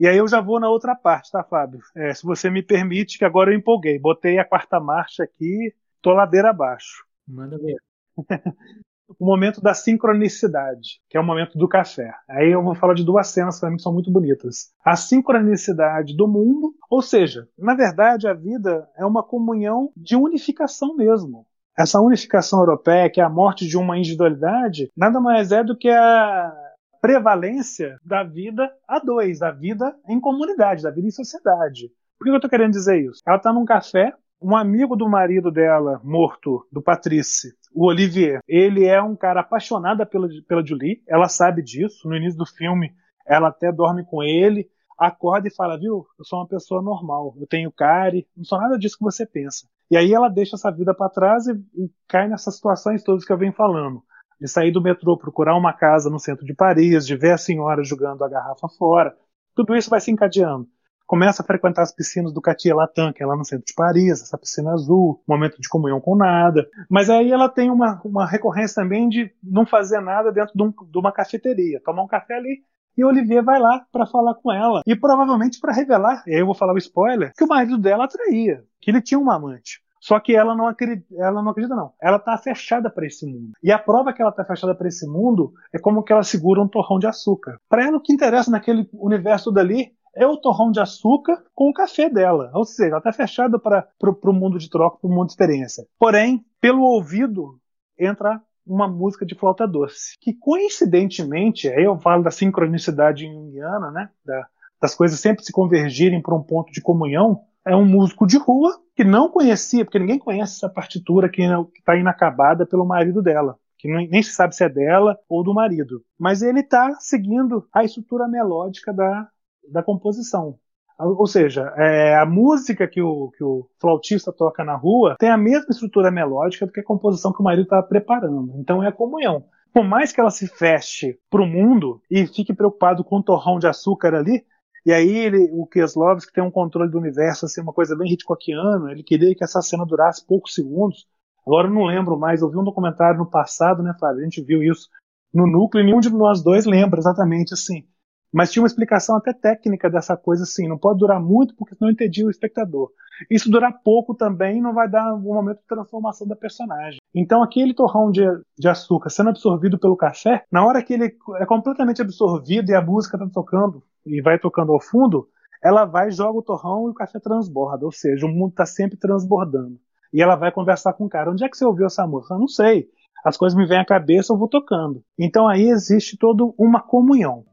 E 0.00 0.08
aí 0.08 0.16
eu 0.18 0.28
já 0.28 0.40
vou 0.40 0.60
na 0.60 0.68
outra 0.70 0.94
parte, 0.96 1.30
tá, 1.32 1.44
Fábio? 1.44 1.80
É, 1.96 2.14
se 2.14 2.24
você 2.24 2.50
me 2.50 2.62
permite, 2.62 3.18
que 3.18 3.24
agora 3.24 3.52
eu 3.52 3.58
empolguei. 3.58 3.98
Botei 3.98 4.38
a 4.38 4.44
quarta 4.44 4.80
marcha 4.80 5.24
aqui, 5.24 5.74
tô 6.02 6.12
ladeira 6.12 6.50
abaixo. 6.50 7.04
Manda 7.28 7.58
ver. 7.58 7.76
o 9.18 9.26
momento 9.26 9.60
da 9.60 9.74
sincronicidade, 9.74 11.00
que 11.08 11.16
é 11.16 11.20
o 11.20 11.24
momento 11.24 11.58
do 11.58 11.68
café. 11.68 12.12
Aí 12.28 12.50
eu 12.50 12.62
vou 12.62 12.74
falar 12.74 12.94
de 12.94 13.04
duas 13.04 13.28
cenas 13.28 13.58
para 13.58 13.70
mim 13.70 13.76
que 13.76 13.82
são 13.82 13.92
muito 13.92 14.10
bonitas. 14.10 14.72
A 14.84 14.96
sincronicidade 14.96 16.16
do 16.16 16.28
mundo, 16.28 16.74
ou 16.90 17.02
seja, 17.02 17.48
na 17.58 17.74
verdade 17.74 18.28
a 18.28 18.34
vida 18.34 18.88
é 18.96 19.04
uma 19.04 19.22
comunhão 19.22 19.90
de 19.96 20.16
unificação 20.16 20.96
mesmo. 20.96 21.46
Essa 21.78 22.00
unificação 22.00 22.60
europeia, 22.60 23.10
que 23.10 23.20
é 23.20 23.24
a 23.24 23.30
morte 23.30 23.66
de 23.66 23.76
uma 23.78 23.96
individualidade, 23.96 24.90
nada 24.96 25.20
mais 25.20 25.50
é 25.50 25.64
do 25.64 25.76
que 25.76 25.88
a 25.88 26.52
prevalência 27.00 27.98
da 28.04 28.22
vida 28.22 28.70
a 28.86 28.98
dois, 28.98 29.38
da 29.38 29.50
vida 29.50 29.96
em 30.06 30.20
comunidade, 30.20 30.82
da 30.82 30.90
vida 30.90 31.08
em 31.08 31.12
sociedade. 31.12 31.90
Por 32.18 32.24
que 32.24 32.30
eu 32.30 32.36
estou 32.36 32.50
querendo 32.50 32.72
dizer 32.72 33.00
isso? 33.00 33.22
Ela 33.26 33.38
está 33.38 33.50
num 33.50 33.64
café, 33.64 34.12
um 34.40 34.56
amigo 34.56 34.96
do 34.96 35.08
marido 35.08 35.50
dela, 35.50 36.00
morto, 36.02 36.66
do 36.72 36.80
Patrice, 36.80 37.54
o 37.74 37.86
Olivier, 37.86 38.40
ele 38.48 38.86
é 38.86 39.00
um 39.00 39.14
cara 39.14 39.40
apaixonado 39.40 40.04
pela, 40.06 40.28
pela 40.48 40.64
Julie, 40.64 41.02
ela 41.06 41.28
sabe 41.28 41.62
disso. 41.62 42.08
No 42.08 42.16
início 42.16 42.38
do 42.38 42.46
filme, 42.46 42.92
ela 43.26 43.48
até 43.48 43.70
dorme 43.70 44.04
com 44.04 44.22
ele, 44.22 44.68
acorda 44.98 45.48
e 45.48 45.54
fala: 45.54 45.78
Viu, 45.78 46.06
eu 46.18 46.24
sou 46.24 46.40
uma 46.40 46.48
pessoa 46.48 46.82
normal, 46.82 47.34
eu 47.38 47.46
tenho 47.46 47.70
care, 47.70 48.26
não 48.36 48.44
sou 48.44 48.58
nada 48.58 48.78
disso 48.78 48.96
que 48.96 49.04
você 49.04 49.26
pensa. 49.26 49.68
E 49.90 49.96
aí 49.96 50.12
ela 50.12 50.28
deixa 50.28 50.56
essa 50.56 50.70
vida 50.70 50.94
para 50.94 51.10
trás 51.10 51.46
e, 51.46 51.52
e 51.74 51.90
cai 52.08 52.28
nessas 52.28 52.56
situações 52.56 53.02
todas 53.02 53.24
que 53.24 53.32
eu 53.32 53.38
venho 53.38 53.52
falando. 53.52 54.02
De 54.40 54.48
sair 54.48 54.72
do 54.72 54.80
metrô, 54.80 55.18
procurar 55.18 55.54
uma 55.54 55.74
casa 55.74 56.08
no 56.08 56.18
centro 56.18 56.46
de 56.46 56.54
Paris, 56.54 57.06
de 57.06 57.14
ver 57.14 57.32
a 57.32 57.38
senhora 57.38 57.84
jogando 57.84 58.24
a 58.24 58.28
garrafa 58.28 58.68
fora. 58.78 59.14
Tudo 59.54 59.76
isso 59.76 59.90
vai 59.90 60.00
se 60.00 60.10
encadeando 60.10 60.66
começa 61.10 61.42
a 61.42 61.44
frequentar 61.44 61.82
as 61.82 61.90
piscinas 61.90 62.32
do 62.32 62.40
Catia 62.40 62.72
Latam, 62.72 63.12
que 63.12 63.20
é 63.20 63.26
lá 63.26 63.36
no 63.36 63.44
centro 63.44 63.66
de 63.66 63.74
Paris, 63.74 64.22
essa 64.22 64.38
piscina 64.38 64.70
azul, 64.70 65.20
momento 65.26 65.60
de 65.60 65.68
comunhão 65.68 66.00
com 66.00 66.14
nada. 66.14 66.64
Mas 66.88 67.10
aí 67.10 67.32
ela 67.32 67.48
tem 67.48 67.68
uma, 67.68 68.00
uma 68.04 68.24
recorrência 68.24 68.80
também 68.80 69.08
de 69.08 69.28
não 69.42 69.66
fazer 69.66 70.00
nada 70.00 70.30
dentro 70.30 70.52
de, 70.54 70.62
um, 70.62 70.70
de 70.70 70.98
uma 70.98 71.10
cafeteria, 71.10 71.82
tomar 71.84 72.04
um 72.04 72.06
café 72.06 72.36
ali 72.36 72.62
e 72.96 73.04
Olivier 73.04 73.42
vai 73.42 73.58
lá 73.58 73.84
para 73.90 74.06
falar 74.06 74.36
com 74.36 74.52
ela. 74.52 74.82
E 74.86 74.94
provavelmente 74.94 75.58
para 75.58 75.72
revelar, 75.72 76.22
e 76.28 76.34
aí 76.34 76.38
eu 76.38 76.46
vou 76.46 76.54
falar 76.54 76.74
o 76.74 76.78
spoiler, 76.78 77.32
que 77.36 77.42
o 77.42 77.48
marido 77.48 77.76
dela 77.76 78.04
atraía, 78.04 78.62
que 78.80 78.92
ele 78.92 79.02
tinha 79.02 79.18
uma 79.18 79.34
amante. 79.34 79.82
Só 80.00 80.18
que 80.20 80.34
ela 80.34 80.54
não 80.54 80.68
acredita, 80.68 81.12
ela 81.18 81.42
não 81.42 81.50
acredita 81.50 81.74
não. 81.74 81.92
Ela 82.00 82.18
tá 82.18 82.38
fechada 82.38 82.88
para 82.88 83.06
esse 83.06 83.26
mundo. 83.26 83.52
E 83.62 83.70
a 83.70 83.78
prova 83.78 84.12
que 84.12 84.22
ela 84.22 84.32
tá 84.32 84.44
fechada 84.44 84.74
para 84.74 84.88
esse 84.88 85.06
mundo 85.06 85.52
é 85.74 85.78
como 85.78 86.02
que 86.02 86.12
ela 86.12 86.22
segura 86.22 86.62
um 86.62 86.68
torrão 86.68 86.98
de 86.98 87.06
açúcar. 87.06 87.58
Para 87.68 87.84
ela 87.84 87.98
o 87.98 88.00
que 88.00 88.12
interessa 88.12 88.50
naquele 88.50 88.88
universo 88.94 89.50
dali 89.50 89.92
é 90.20 90.26
o 90.26 90.36
torrão 90.36 90.70
de 90.70 90.78
açúcar 90.78 91.42
com 91.54 91.70
o 91.70 91.72
café 91.72 92.10
dela. 92.10 92.50
Ou 92.52 92.64
seja, 92.64 92.90
ela 92.90 92.98
está 92.98 93.10
fechada 93.10 93.58
para 93.58 93.88
o 94.02 94.32
mundo 94.32 94.58
de 94.58 94.68
troca, 94.68 94.98
para 94.98 95.08
o 95.08 95.12
mundo 95.12 95.26
de 95.26 95.32
experiência. 95.32 95.86
Porém, 95.98 96.44
pelo 96.60 96.82
ouvido 96.82 97.58
entra 97.98 98.40
uma 98.66 98.86
música 98.86 99.24
de 99.24 99.34
flauta 99.34 99.66
doce, 99.66 100.16
que 100.20 100.34
coincidentemente, 100.34 101.68
aí 101.68 101.84
eu 101.84 101.98
falo 101.98 102.22
da 102.22 102.30
sincronicidade 102.30 103.26
junguiana, 103.26 103.90
né, 103.90 104.10
da, 104.24 104.46
das 104.80 104.94
coisas 104.94 105.18
sempre 105.18 105.42
se 105.42 105.50
convergirem 105.50 106.20
para 106.20 106.34
um 106.34 106.42
ponto 106.42 106.70
de 106.70 106.80
comunhão, 106.82 107.40
é 107.66 107.74
um 107.74 107.84
músico 107.84 108.26
de 108.26 108.36
rua 108.36 108.78
que 108.94 109.02
não 109.02 109.30
conhecia, 109.30 109.84
porque 109.84 109.98
ninguém 109.98 110.18
conhece 110.18 110.58
essa 110.58 110.68
partitura 110.68 111.28
que 111.28 111.42
está 111.78 111.96
inacabada 111.96 112.66
pelo 112.66 112.84
marido 112.84 113.22
dela 113.22 113.56
que 113.80 113.88
nem 113.88 114.22
se 114.22 114.32
sabe 114.32 114.54
se 114.54 114.62
é 114.62 114.68
dela 114.68 115.18
ou 115.26 115.42
do 115.42 115.54
marido. 115.54 116.04
Mas 116.18 116.42
ele 116.42 116.60
está 116.60 116.94
seguindo 117.00 117.66
a 117.72 117.82
estrutura 117.82 118.28
melódica 118.28 118.92
da, 118.92 119.26
da 119.70 119.82
composição. 119.82 120.58
Ou 120.98 121.26
seja, 121.26 121.72
é, 121.76 122.14
a 122.16 122.26
música 122.26 122.86
que 122.86 123.00
o, 123.00 123.30
que 123.30 123.42
o 123.42 123.66
flautista 123.80 124.30
toca 124.30 124.62
na 124.62 124.76
rua 124.76 125.16
tem 125.18 125.30
a 125.30 125.36
mesma 125.36 125.68
estrutura 125.70 126.10
melódica 126.10 126.66
do 126.66 126.72
que 126.72 126.80
a 126.80 126.84
composição 126.84 127.32
que 127.32 127.40
o 127.40 127.44
marido 127.44 127.62
está 127.62 127.82
preparando. 127.82 128.52
Então 128.56 128.82
é 128.82 128.88
a 128.88 128.92
comunhão. 128.92 129.44
Por 129.72 129.84
mais 129.84 130.12
que 130.12 130.20
ela 130.20 130.30
se 130.30 130.46
feche 130.46 131.18
para 131.30 131.42
o 131.42 131.46
mundo 131.46 132.02
e 132.10 132.26
fique 132.26 132.52
preocupado 132.52 133.02
com 133.02 133.16
o 133.16 133.22
torrão 133.22 133.58
de 133.58 133.66
açúcar 133.66 134.14
ali, 134.14 134.44
e 134.84 134.92
aí 134.92 135.10
ele, 135.10 135.48
o 135.52 135.66
Kieslowski 135.66 136.32
tem 136.32 136.42
um 136.42 136.50
controle 136.50 136.90
do 136.90 136.98
universo, 136.98 137.46
assim, 137.46 137.60
uma 137.60 137.72
coisa 137.72 137.96
bem 137.96 138.12
Hitchcockiana, 138.12 138.90
ele 138.90 139.02
queria 139.02 139.34
que 139.34 139.44
essa 139.44 139.62
cena 139.62 139.86
durasse 139.86 140.26
poucos 140.26 140.54
segundos. 140.54 141.06
Agora 141.46 141.68
eu 141.68 141.72
não 141.72 141.84
lembro 141.84 142.18
mais, 142.18 142.42
eu 142.42 142.50
vi 142.50 142.58
um 142.58 142.64
documentário 142.64 143.18
no 143.18 143.30
passado, 143.30 143.82
né, 143.82 143.94
Flávio? 143.98 144.20
A 144.20 144.24
gente 144.24 144.42
viu 144.42 144.62
isso 144.62 144.88
no 145.32 145.46
núcleo 145.46 145.82
e 145.82 145.86
nenhum 145.86 146.00
de 146.00 146.10
nós 146.10 146.42
dois 146.42 146.66
lembra 146.66 146.98
exatamente 146.98 147.54
assim. 147.54 147.84
Mas 148.32 148.50
tinha 148.52 148.62
uma 148.62 148.66
explicação 148.66 149.16
até 149.16 149.32
técnica 149.32 149.90
dessa 149.90 150.16
coisa 150.16 150.44
assim, 150.44 150.68
não 150.68 150.78
pode 150.78 150.98
durar 150.98 151.20
muito 151.20 151.54
porque 151.56 151.74
senão 151.74 151.90
entedia 151.90 152.26
o 152.26 152.30
espectador. 152.30 152.90
Isso 153.30 153.50
durar 153.50 153.80
pouco 153.82 154.14
também 154.14 154.62
não 154.62 154.72
vai 154.72 154.88
dar 154.88 155.14
um 155.14 155.20
momento 155.20 155.58
de 155.58 155.66
transformação 155.66 156.26
da 156.26 156.36
personagem. 156.36 157.00
Então 157.14 157.42
aquele 157.42 157.74
torrão 157.74 158.10
de, 158.10 158.22
de 158.58 158.68
açúcar 158.68 159.10
sendo 159.10 159.30
absorvido 159.30 159.78
pelo 159.78 159.96
café, 159.96 160.44
na 160.50 160.64
hora 160.64 160.82
que 160.82 160.94
ele 160.94 161.16
é 161.36 161.46
completamente 161.46 162.00
absorvido 162.00 162.70
e 162.70 162.74
a 162.74 162.80
música 162.80 163.16
está 163.16 163.28
tocando 163.28 163.82
e 164.06 164.22
vai 164.22 164.38
tocando 164.38 164.72
ao 164.72 164.80
fundo, 164.80 165.28
ela 165.62 165.84
vai, 165.84 166.10
joga 166.10 166.38
o 166.38 166.42
torrão 166.42 166.86
e 166.86 166.90
o 166.90 166.94
café 166.94 167.18
transborda, 167.18 167.84
ou 167.84 167.92
seja, 167.92 168.24
o 168.26 168.30
mundo 168.30 168.50
está 168.50 168.64
sempre 168.64 168.96
transbordando. 168.96 169.78
E 170.12 170.22
ela 170.22 170.34
vai 170.34 170.50
conversar 170.50 170.94
com 170.94 171.04
o 171.04 171.08
cara, 171.08 171.30
onde 171.30 171.44
é 171.44 171.48
que 171.48 171.56
você 171.56 171.64
ouviu 171.64 171.86
essa 171.86 172.06
música? 172.06 172.34
Eu 172.34 172.38
não 172.38 172.48
sei. 172.48 172.88
As 173.24 173.36
coisas 173.36 173.56
me 173.56 173.66
vêm 173.66 173.78
à 173.78 173.84
cabeça, 173.84 174.32
eu 174.32 174.38
vou 174.38 174.48
tocando. 174.48 175.02
Então 175.18 175.46
aí 175.46 175.68
existe 175.68 176.16
toda 176.16 176.42
uma 176.58 176.80
comunhão. 176.80 177.44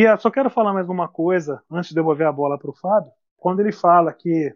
E 0.00 0.10
uh, 0.10 0.18
só 0.18 0.30
quero 0.30 0.48
falar 0.48 0.72
mais 0.72 0.88
uma 0.88 1.06
coisa 1.06 1.62
antes 1.70 1.90
de 1.90 1.94
devolver 1.94 2.26
a 2.26 2.32
bola 2.32 2.58
para 2.58 2.70
o 2.70 2.74
Fábio. 2.74 3.12
Quando 3.36 3.60
ele 3.60 3.70
fala 3.70 4.14
que 4.14 4.50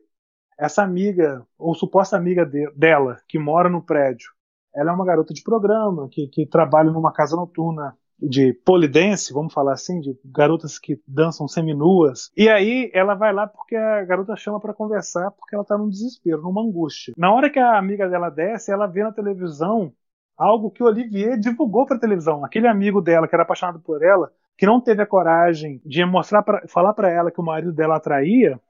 essa 0.58 0.82
amiga, 0.82 1.46
ou 1.58 1.74
suposta 1.74 2.16
amiga 2.16 2.46
de, 2.46 2.66
dela, 2.70 3.18
que 3.28 3.38
mora 3.38 3.68
no 3.68 3.82
prédio, 3.82 4.30
ela 4.74 4.90
é 4.90 4.94
uma 4.94 5.04
garota 5.04 5.34
de 5.34 5.42
programa, 5.42 6.08
que, 6.10 6.28
que 6.28 6.46
trabalha 6.46 6.90
numa 6.90 7.12
casa 7.12 7.36
noturna 7.36 7.94
de 8.18 8.54
polidense, 8.64 9.34
vamos 9.34 9.52
falar 9.52 9.74
assim, 9.74 10.00
de 10.00 10.18
garotas 10.24 10.78
que 10.78 10.98
dançam 11.06 11.46
seminuas. 11.46 12.30
E 12.34 12.48
aí 12.48 12.90
ela 12.94 13.14
vai 13.14 13.34
lá 13.34 13.46
porque 13.46 13.76
a 13.76 14.02
garota 14.02 14.34
chama 14.36 14.58
para 14.58 14.72
conversar 14.72 15.30
porque 15.32 15.54
ela 15.54 15.62
tá 15.62 15.76
num 15.76 15.90
desespero, 15.90 16.40
numa 16.40 16.62
angústia. 16.62 17.12
Na 17.18 17.30
hora 17.34 17.50
que 17.50 17.58
a 17.58 17.76
amiga 17.76 18.08
dela 18.08 18.30
desce, 18.30 18.72
ela 18.72 18.86
vê 18.86 19.02
na 19.02 19.12
televisão 19.12 19.92
algo 20.38 20.70
que 20.70 20.82
Olivier 20.82 21.38
divulgou 21.38 21.84
para 21.84 21.98
televisão. 21.98 22.42
Aquele 22.42 22.66
amigo 22.66 23.02
dela 23.02 23.28
que 23.28 23.34
era 23.34 23.42
apaixonado 23.42 23.78
por 23.80 24.02
ela, 24.02 24.32
que 24.56 24.66
não 24.66 24.80
teve 24.80 25.02
a 25.02 25.06
coragem 25.06 25.80
de 25.84 26.04
mostrar 26.04 26.42
pra, 26.42 26.66
falar 26.68 26.94
para 26.94 27.10
ela 27.10 27.30
que 27.30 27.40
o 27.40 27.44
marido 27.44 27.72
dela 27.72 27.96
atraía, 27.96 28.60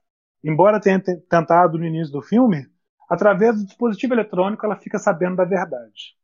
embora 0.42 0.80
tenha 0.80 1.00
tentado 1.00 1.78
no 1.78 1.86
início 1.86 2.12
do 2.12 2.22
filme, 2.22 2.66
através 3.08 3.56
do 3.56 3.66
dispositivo 3.66 4.14
eletrônico 4.14 4.64
ela 4.64 4.76
fica 4.76 4.98
sabendo 4.98 5.36
da 5.36 5.44
verdade 5.44 6.14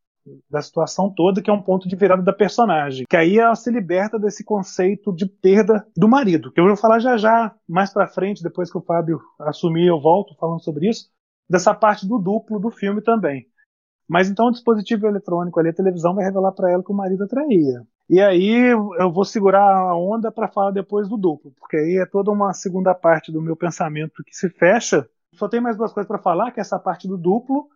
da 0.49 0.61
situação 0.61 1.11
toda, 1.11 1.41
que 1.43 1.51
é 1.51 1.53
um 1.53 1.63
ponto 1.63 1.89
de 1.89 1.97
virada 1.97 2.23
da 2.23 2.33
personagem. 2.33 3.07
Que 3.09 3.17
aí 3.17 3.39
ela 3.39 3.55
se 3.55 3.71
liberta 3.71 4.19
desse 4.19 4.45
conceito 4.45 5.13
de 5.13 5.27
perda 5.27 5.87
do 5.97 6.09
marido, 6.09 6.53
que 6.53 6.61
eu 6.61 6.67
vou 6.67 6.77
falar 6.77 6.99
já 6.99 7.17
já, 7.17 7.55
mais 7.69 7.93
pra 7.93 8.07
frente, 8.07 8.43
depois 8.43 8.71
que 8.71 8.79
o 8.79 8.83
Fábio 8.83 9.21
assumir, 9.39 9.87
eu 9.87 10.01
volto 10.01 10.37
falando 10.37 10.63
sobre 10.63 10.89
isso, 10.89 11.09
dessa 11.49 11.75
parte 11.75 12.07
do 12.07 12.19
duplo 12.19 12.61
do 12.61 12.71
filme 12.71 13.03
também. 13.03 13.47
Mas 14.09 14.29
então 14.29 14.47
o 14.47 14.51
dispositivo 14.51 15.07
eletrônico 15.07 15.59
ali, 15.59 15.71
a 15.71 15.75
televisão, 15.75 16.15
vai 16.15 16.25
revelar 16.25 16.53
para 16.53 16.71
ela 16.71 16.83
que 16.83 16.93
o 16.93 16.97
marido 16.97 17.25
atraía. 17.25 17.83
E 18.11 18.21
aí 18.21 18.73
eu 18.99 19.13
vou 19.13 19.25
segurar 19.25 19.63
a 19.63 19.95
onda 19.95 20.33
para 20.33 20.49
falar 20.49 20.73
depois 20.73 21.09
do 21.09 21.17
duplo, 21.17 21.53
porque 21.61 21.77
aí 21.77 21.97
é 21.97 22.05
toda 22.05 22.33
uma 22.33 22.53
segunda 22.53 22.93
parte 22.93 23.31
do 23.31 23.41
meu 23.41 23.55
pensamento 23.55 24.25
que 24.25 24.35
se 24.35 24.51
fecha. 24.51 25.09
Só 25.35 25.49
tem 25.49 25.61
mais 25.61 25.77
duas 25.77 25.93
coisas 25.93 26.09
para 26.09 26.19
falar, 26.19 26.51
que 26.51 26.59
é 26.59 26.63
essa 26.63 26.77
parte 26.77 27.07
do 27.07 27.17
duplo, 27.17 27.69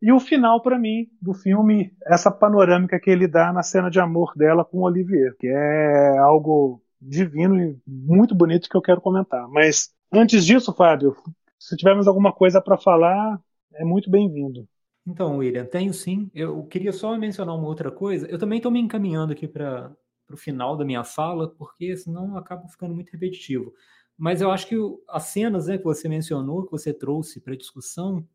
e 0.00 0.10
o 0.10 0.18
final, 0.18 0.62
para 0.62 0.78
mim, 0.78 1.08
do 1.20 1.34
filme, 1.34 1.94
essa 2.06 2.30
panorâmica 2.30 2.98
que 2.98 3.10
ele 3.10 3.28
dá 3.28 3.52
na 3.52 3.62
cena 3.62 3.90
de 3.90 4.00
amor 4.00 4.32
dela 4.34 4.64
com 4.64 4.78
o 4.78 4.84
Olivier, 4.84 5.36
que 5.38 5.46
é 5.46 6.16
algo 6.16 6.82
divino 6.98 7.60
e 7.60 7.78
muito 7.86 8.34
bonito 8.34 8.70
que 8.70 8.76
eu 8.76 8.82
quero 8.82 9.02
comentar. 9.02 9.46
Mas 9.48 9.90
antes 10.10 10.46
disso, 10.46 10.72
Fábio, 10.72 11.14
se 11.58 11.76
tivermos 11.76 12.08
alguma 12.08 12.32
coisa 12.32 12.62
para 12.62 12.78
falar, 12.78 13.38
é 13.74 13.84
muito 13.84 14.10
bem-vindo. 14.10 14.66
Então, 15.06 15.38
William, 15.38 15.64
tenho 15.64 15.92
sim. 15.92 16.30
Eu 16.34 16.64
queria 16.64 16.92
só 16.92 17.16
mencionar 17.16 17.56
uma 17.56 17.66
outra 17.66 17.90
coisa. 17.90 18.26
Eu 18.28 18.38
também 18.38 18.58
estou 18.58 18.70
me 18.70 18.80
encaminhando 18.80 19.32
aqui 19.32 19.48
para 19.48 19.94
o 20.30 20.36
final 20.36 20.76
da 20.76 20.84
minha 20.84 21.02
fala, 21.04 21.48
porque 21.48 21.96
senão 21.96 22.36
acaba 22.36 22.68
ficando 22.68 22.94
muito 22.94 23.10
repetitivo. 23.10 23.72
Mas 24.16 24.40
eu 24.40 24.50
acho 24.50 24.68
que 24.68 24.76
as 25.08 25.24
cenas 25.24 25.66
né, 25.66 25.78
que 25.78 25.84
você 25.84 26.08
mencionou, 26.08 26.64
que 26.64 26.70
você 26.70 26.92
trouxe 26.92 27.40
para 27.40 27.56
discussão, 27.56 28.26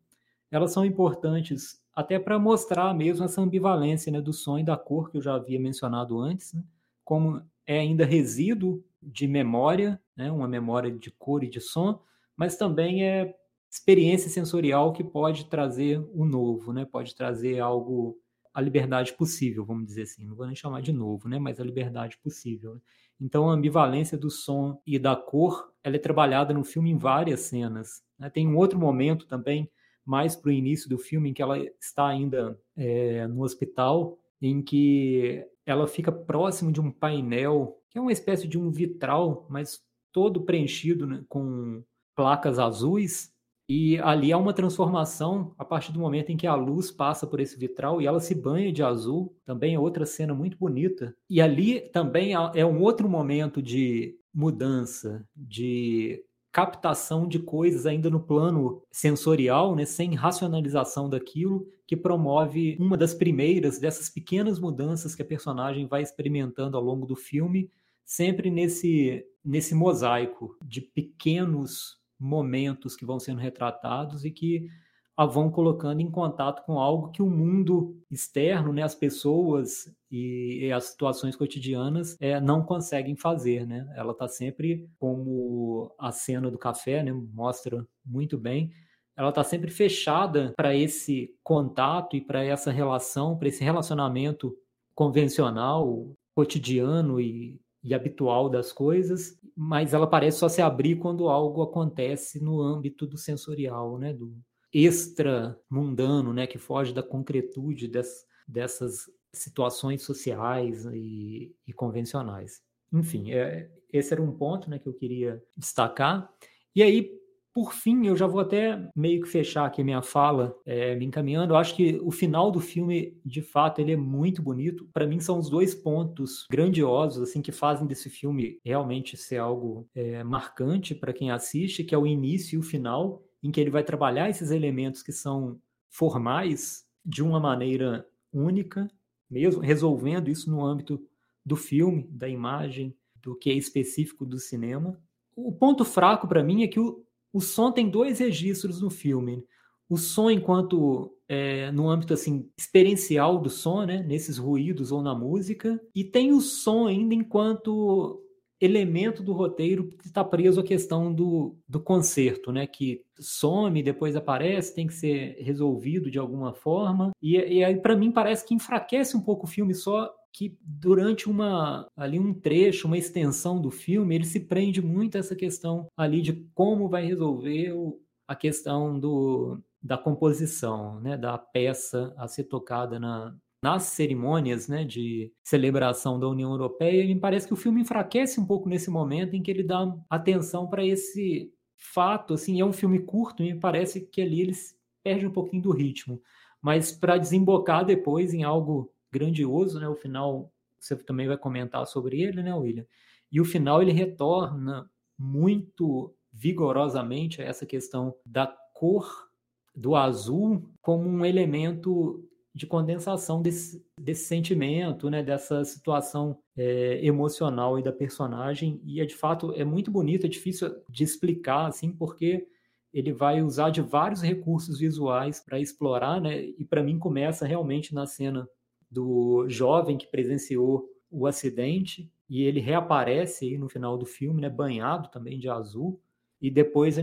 elas 0.50 0.72
são 0.72 0.84
importantes 0.84 1.80
até 1.94 2.18
para 2.18 2.38
mostrar 2.38 2.94
mesmo 2.94 3.24
essa 3.24 3.40
ambivalência 3.40 4.12
né, 4.12 4.20
do 4.20 4.32
som 4.32 4.58
e 4.58 4.64
da 4.64 4.76
cor 4.76 5.10
que 5.10 5.16
eu 5.16 5.22
já 5.22 5.34
havia 5.34 5.58
mencionado 5.58 6.18
antes, 6.20 6.52
né, 6.52 6.62
como 7.04 7.42
é 7.66 7.80
ainda 7.80 8.04
resíduo 8.04 8.84
de 9.02 9.26
memória, 9.26 10.00
né, 10.16 10.30
uma 10.30 10.46
memória 10.46 10.90
de 10.90 11.10
cor 11.10 11.42
e 11.42 11.48
de 11.48 11.60
som, 11.60 12.00
mas 12.36 12.56
também 12.56 13.04
é 13.04 13.34
experiência 13.70 14.30
sensorial 14.30 14.92
que 14.92 15.04
pode 15.04 15.46
trazer 15.46 16.00
o 16.12 16.24
novo, 16.24 16.72
né, 16.72 16.84
pode 16.84 17.14
trazer 17.14 17.60
algo 17.60 18.18
a 18.54 18.60
liberdade 18.60 19.12
possível, 19.12 19.64
vamos 19.64 19.86
dizer 19.86 20.02
assim, 20.02 20.24
não 20.24 20.34
vou 20.34 20.46
nem 20.46 20.56
chamar 20.56 20.82
de 20.82 20.92
novo, 20.92 21.28
né, 21.28 21.38
mas 21.38 21.60
a 21.60 21.64
liberdade 21.64 22.18
possível. 22.22 22.80
Então 23.20 23.50
a 23.50 23.52
ambivalência 23.52 24.16
do 24.16 24.30
som 24.30 24.80
e 24.86 24.98
da 24.98 25.14
cor, 25.14 25.72
ela 25.82 25.96
é 25.96 25.98
trabalhada 25.98 26.54
no 26.54 26.64
filme 26.64 26.90
em 26.90 26.96
várias 26.96 27.40
cenas. 27.40 28.02
Né? 28.18 28.30
Tem 28.30 28.46
um 28.46 28.56
outro 28.56 28.78
momento 28.78 29.26
também 29.26 29.70
mais 30.04 30.34
para 30.34 30.48
o 30.48 30.52
início 30.52 30.88
do 30.88 30.98
filme, 30.98 31.30
em 31.30 31.34
que 31.34 31.42
ela 31.42 31.58
está 31.80 32.06
ainda 32.06 32.58
é, 32.76 33.26
no 33.26 33.42
hospital, 33.42 34.18
em 34.40 34.62
que 34.62 35.44
ela 35.66 35.86
fica 35.86 36.10
próximo 36.10 36.72
de 36.72 36.80
um 36.80 36.90
painel, 36.90 37.78
que 37.90 37.98
é 37.98 38.00
uma 38.00 38.12
espécie 38.12 38.48
de 38.48 38.58
um 38.58 38.70
vitral, 38.70 39.46
mas 39.50 39.82
todo 40.12 40.44
preenchido 40.44 41.06
né, 41.06 41.22
com 41.28 41.82
placas 42.16 42.58
azuis. 42.58 43.30
E 43.68 43.98
ali 43.98 44.32
há 44.32 44.38
uma 44.38 44.54
transformação 44.54 45.54
a 45.58 45.64
partir 45.64 45.92
do 45.92 46.00
momento 46.00 46.30
em 46.30 46.36
que 46.38 46.46
a 46.46 46.54
luz 46.54 46.90
passa 46.90 47.26
por 47.26 47.38
esse 47.38 47.58
vitral 47.58 48.00
e 48.00 48.06
ela 48.06 48.18
se 48.18 48.34
banha 48.34 48.72
de 48.72 48.82
azul. 48.82 49.36
Também 49.44 49.74
é 49.74 49.78
outra 49.78 50.06
cena 50.06 50.32
muito 50.34 50.56
bonita. 50.56 51.14
E 51.28 51.40
ali 51.40 51.80
também 51.92 52.32
é 52.32 52.64
um 52.64 52.80
outro 52.80 53.08
momento 53.08 53.60
de 53.60 54.18
mudança, 54.32 55.26
de 55.36 56.24
captação 56.50 57.28
de 57.28 57.38
coisas 57.38 57.84
ainda 57.84 58.08
no 58.08 58.20
plano 58.20 58.82
sensorial, 58.90 59.76
né, 59.76 59.84
sem 59.84 60.14
racionalização 60.14 61.08
daquilo, 61.08 61.66
que 61.86 61.96
promove 61.96 62.76
uma 62.80 62.96
das 62.96 63.12
primeiras 63.12 63.78
dessas 63.78 64.08
pequenas 64.08 64.58
mudanças 64.58 65.14
que 65.14 65.22
a 65.22 65.26
personagem 65.26 65.86
vai 65.86 66.02
experimentando 66.02 66.76
ao 66.76 66.82
longo 66.82 67.06
do 67.06 67.14
filme, 67.14 67.70
sempre 68.04 68.50
nesse 68.50 69.24
nesse 69.44 69.74
mosaico 69.74 70.56
de 70.62 70.80
pequenos 70.80 71.96
momentos 72.18 72.96
que 72.96 73.06
vão 73.06 73.18
sendo 73.18 73.40
retratados 73.40 74.24
e 74.24 74.30
que 74.30 74.68
a 75.16 75.26
vão 75.26 75.50
colocando 75.50 76.00
em 76.00 76.10
contato 76.10 76.64
com 76.64 76.78
algo 76.78 77.10
que 77.10 77.20
o 77.20 77.28
mundo 77.28 78.00
externo, 78.08 78.72
né, 78.72 78.82
as 78.82 78.94
pessoas 78.94 79.92
e, 80.08 80.66
e 80.66 80.72
as 80.72 80.84
situações 80.84 81.34
cotidianas 81.34 82.16
é, 82.20 82.40
não 82.40 82.62
conseguem 82.64 83.16
fazer, 83.16 83.66
né? 83.66 83.84
Ela 83.96 84.12
está 84.12 84.28
sempre, 84.28 84.88
como 84.96 85.92
a 85.98 86.12
cena 86.12 86.48
do 86.48 86.56
café, 86.56 87.02
né, 87.02 87.12
mostra 87.12 87.84
muito 88.06 88.38
bem, 88.38 88.70
ela 89.16 89.30
está 89.30 89.42
sempre 89.42 89.72
fechada 89.72 90.54
para 90.56 90.76
esse 90.76 91.34
contato 91.42 92.14
e 92.14 92.20
para 92.20 92.44
essa 92.44 92.70
relação, 92.70 93.36
para 93.36 93.48
esse 93.48 93.64
relacionamento 93.64 94.56
convencional, 94.94 96.12
cotidiano 96.32 97.20
e, 97.20 97.60
e 97.82 97.94
habitual 97.94 98.48
das 98.48 98.72
coisas, 98.72 99.38
mas 99.56 99.94
ela 99.94 100.06
parece 100.06 100.38
só 100.38 100.48
se 100.48 100.60
abrir 100.60 100.96
quando 100.96 101.28
algo 101.28 101.62
acontece 101.62 102.42
no 102.42 102.60
âmbito 102.60 103.06
do 103.06 103.16
sensorial, 103.16 103.98
né, 103.98 104.12
do, 104.12 104.36
extra 104.72 105.58
mundano, 105.70 106.32
né, 106.32 106.46
que 106.46 106.58
foge 106.58 106.92
da 106.92 107.02
concretude 107.02 107.88
des, 107.88 108.26
dessas 108.46 109.10
situações 109.32 110.02
sociais 110.02 110.84
e, 110.86 111.54
e 111.66 111.72
convencionais. 111.72 112.62
Enfim, 112.92 113.32
é, 113.32 113.70
esse 113.92 114.12
era 114.12 114.22
um 114.22 114.32
ponto 114.32 114.68
né, 114.68 114.78
que 114.78 114.88
eu 114.88 114.94
queria 114.94 115.42
destacar. 115.56 116.30
E 116.74 116.82
aí, 116.82 117.12
por 117.58 117.72
fim, 117.72 118.06
eu 118.06 118.14
já 118.14 118.24
vou 118.24 118.40
até 118.40 118.88
meio 118.94 119.20
que 119.20 119.26
fechar 119.26 119.66
aqui 119.66 119.82
minha 119.82 120.00
fala, 120.00 120.56
é, 120.64 120.94
me 120.94 121.04
encaminhando. 121.04 121.54
Eu 121.54 121.56
acho 121.56 121.74
que 121.74 121.98
o 122.04 122.12
final 122.12 122.52
do 122.52 122.60
filme, 122.60 123.20
de 123.26 123.42
fato, 123.42 123.80
ele 123.80 123.90
é 123.90 123.96
muito 123.96 124.40
bonito. 124.40 124.88
Para 124.92 125.08
mim, 125.08 125.18
são 125.18 125.40
os 125.40 125.50
dois 125.50 125.74
pontos 125.74 126.46
grandiosos 126.48 127.20
assim 127.20 127.42
que 127.42 127.50
fazem 127.50 127.84
desse 127.84 128.08
filme 128.08 128.60
realmente 128.64 129.16
ser 129.16 129.38
algo 129.38 129.88
é, 129.92 130.22
marcante 130.22 130.94
para 130.94 131.12
quem 131.12 131.32
assiste, 131.32 131.82
que 131.82 131.92
é 131.92 131.98
o 131.98 132.06
início 132.06 132.54
e 132.54 132.58
o 132.60 132.62
final 132.62 133.24
em 133.42 133.50
que 133.50 133.60
ele 133.60 133.70
vai 133.70 133.82
trabalhar 133.82 134.30
esses 134.30 134.52
elementos 134.52 135.02
que 135.02 135.10
são 135.10 135.58
formais 135.90 136.84
de 137.04 137.24
uma 137.24 137.40
maneira 137.40 138.06
única, 138.32 138.88
mesmo 139.28 139.60
resolvendo 139.60 140.28
isso 140.28 140.48
no 140.48 140.64
âmbito 140.64 141.02
do 141.44 141.56
filme, 141.56 142.06
da 142.12 142.28
imagem, 142.28 142.96
do 143.16 143.34
que 143.34 143.50
é 143.50 143.54
específico 143.54 144.24
do 144.24 144.38
cinema. 144.38 144.96
O 145.34 145.50
ponto 145.50 145.84
fraco 145.84 146.28
para 146.28 146.44
mim 146.44 146.62
é 146.62 146.68
que 146.68 146.78
o, 146.78 147.04
o 147.38 147.40
som 147.40 147.70
tem 147.70 147.88
dois 147.88 148.18
registros 148.18 148.80
no 148.80 148.90
filme. 148.90 149.44
O 149.88 149.96
som 149.96 150.28
enquanto 150.28 151.16
é, 151.28 151.70
no 151.70 151.88
âmbito 151.88 152.12
assim 152.12 152.50
experiencial 152.58 153.38
do 153.38 153.48
som, 153.48 153.84
né, 153.84 154.02
nesses 154.02 154.38
ruídos 154.38 154.90
ou 154.90 155.00
na 155.00 155.14
música, 155.14 155.80
e 155.94 156.02
tem 156.02 156.32
o 156.32 156.40
som 156.40 156.88
ainda 156.88 157.14
enquanto 157.14 158.20
elemento 158.60 159.22
do 159.22 159.32
roteiro 159.32 159.86
que 159.86 160.08
está 160.08 160.24
preso 160.24 160.60
à 160.60 160.64
questão 160.64 161.14
do, 161.14 161.56
do 161.68 161.80
concerto, 161.80 162.50
né? 162.50 162.66
Que 162.66 163.04
some, 163.16 163.84
depois 163.84 164.16
aparece, 164.16 164.74
tem 164.74 164.88
que 164.88 164.94
ser 164.94 165.36
resolvido 165.40 166.10
de 166.10 166.18
alguma 166.18 166.52
forma. 166.52 167.12
E, 167.22 167.36
e 167.36 167.62
aí, 167.62 167.80
para 167.80 167.94
mim, 167.94 168.10
parece 168.10 168.44
que 168.44 168.54
enfraquece 168.54 169.16
um 169.16 169.20
pouco 169.20 169.46
o 169.46 169.48
filme 169.48 169.74
só 169.74 170.12
que 170.38 170.56
durante 170.62 171.28
uma 171.28 171.90
ali 171.96 172.16
um 172.16 172.32
trecho, 172.32 172.86
uma 172.86 172.96
extensão 172.96 173.60
do 173.60 173.72
filme, 173.72 174.14
ele 174.14 174.24
se 174.24 174.38
prende 174.38 174.80
muito 174.80 175.16
a 175.16 175.18
essa 175.18 175.34
questão 175.34 175.88
ali 175.96 176.22
de 176.22 176.32
como 176.54 176.88
vai 176.88 177.04
resolver 177.04 177.72
o, 177.72 178.00
a 178.28 178.36
questão 178.36 179.00
do, 179.00 179.60
da 179.82 179.98
composição, 179.98 181.00
né, 181.00 181.16
da 181.16 181.36
peça 181.36 182.14
a 182.16 182.28
ser 182.28 182.44
tocada 182.44 183.00
na, 183.00 183.34
nas 183.60 183.82
cerimônias 183.82 184.68
né, 184.68 184.84
de 184.84 185.32
celebração 185.42 186.20
da 186.20 186.28
União 186.28 186.52
Europeia, 186.52 187.04
me 187.04 187.18
parece 187.18 187.48
que 187.48 187.54
o 187.54 187.56
filme 187.56 187.80
enfraquece 187.80 188.38
um 188.38 188.46
pouco 188.46 188.68
nesse 188.68 188.90
momento 188.92 189.34
em 189.34 189.42
que 189.42 189.50
ele 189.50 189.64
dá 189.64 189.92
atenção 190.08 190.68
para 190.68 190.86
esse 190.86 191.52
fato. 191.76 192.34
Assim, 192.34 192.60
é 192.60 192.64
um 192.64 192.72
filme 192.72 193.00
curto, 193.00 193.42
me 193.42 193.58
parece 193.58 194.02
que 194.02 194.20
ali 194.20 194.40
eles 194.40 194.76
perde 195.02 195.26
um 195.26 195.32
pouquinho 195.32 195.62
do 195.64 195.72
ritmo, 195.72 196.22
mas 196.62 196.92
para 196.92 197.18
desembocar 197.18 197.84
depois 197.84 198.32
em 198.32 198.44
algo 198.44 198.92
grandioso, 199.10 199.80
né? 199.80 199.88
O 199.88 199.94
final 199.94 200.52
você 200.78 200.96
também 200.96 201.26
vai 201.26 201.36
comentar 201.36 201.86
sobre 201.86 202.22
ele, 202.22 202.42
né, 202.42 202.54
William? 202.54 202.86
E 203.30 203.40
o 203.40 203.44
final 203.44 203.82
ele 203.82 203.92
retorna 203.92 204.88
muito 205.18 206.14
vigorosamente 206.32 207.42
a 207.42 207.44
essa 207.44 207.66
questão 207.66 208.14
da 208.24 208.46
cor 208.72 209.28
do 209.74 209.96
azul 209.96 210.70
como 210.80 211.08
um 211.08 211.24
elemento 211.24 212.24
de 212.54 212.66
condensação 212.66 213.40
desse, 213.40 213.84
desse 214.00 214.24
sentimento, 214.24 215.08
né, 215.08 215.22
dessa 215.22 215.64
situação 215.64 216.38
é, 216.56 217.04
emocional 217.04 217.78
e 217.78 217.82
da 217.82 217.92
personagem. 217.92 218.80
E 218.84 219.00
é 219.00 219.04
de 219.04 219.14
fato 219.14 219.52
é 219.52 219.64
muito 219.64 219.90
bonito, 219.90 220.26
é 220.26 220.28
difícil 220.28 220.74
de 220.88 221.04
explicar, 221.04 221.66
assim, 221.66 221.92
porque 221.92 222.48
ele 222.92 223.12
vai 223.12 223.42
usar 223.42 223.70
de 223.70 223.80
vários 223.80 224.22
recursos 224.22 224.78
visuais 224.78 225.40
para 225.40 225.60
explorar, 225.60 226.20
né? 226.20 226.42
E 226.42 226.64
para 226.64 226.82
mim 226.82 226.98
começa 226.98 227.46
realmente 227.46 227.94
na 227.94 228.06
cena 228.06 228.48
do 228.90 229.48
jovem 229.48 229.98
que 229.98 230.06
presenciou 230.06 230.88
o 231.10 231.26
acidente 231.26 232.10
e 232.28 232.42
ele 232.42 232.60
reaparece 232.60 233.46
aí 233.46 233.58
no 233.58 233.68
final 233.68 233.96
do 233.96 234.04
filme, 234.04 234.42
né, 234.42 234.50
banhado 234.50 235.08
também 235.10 235.38
de 235.38 235.48
azul. 235.48 236.00
E 236.40 236.50
depois 236.50 236.96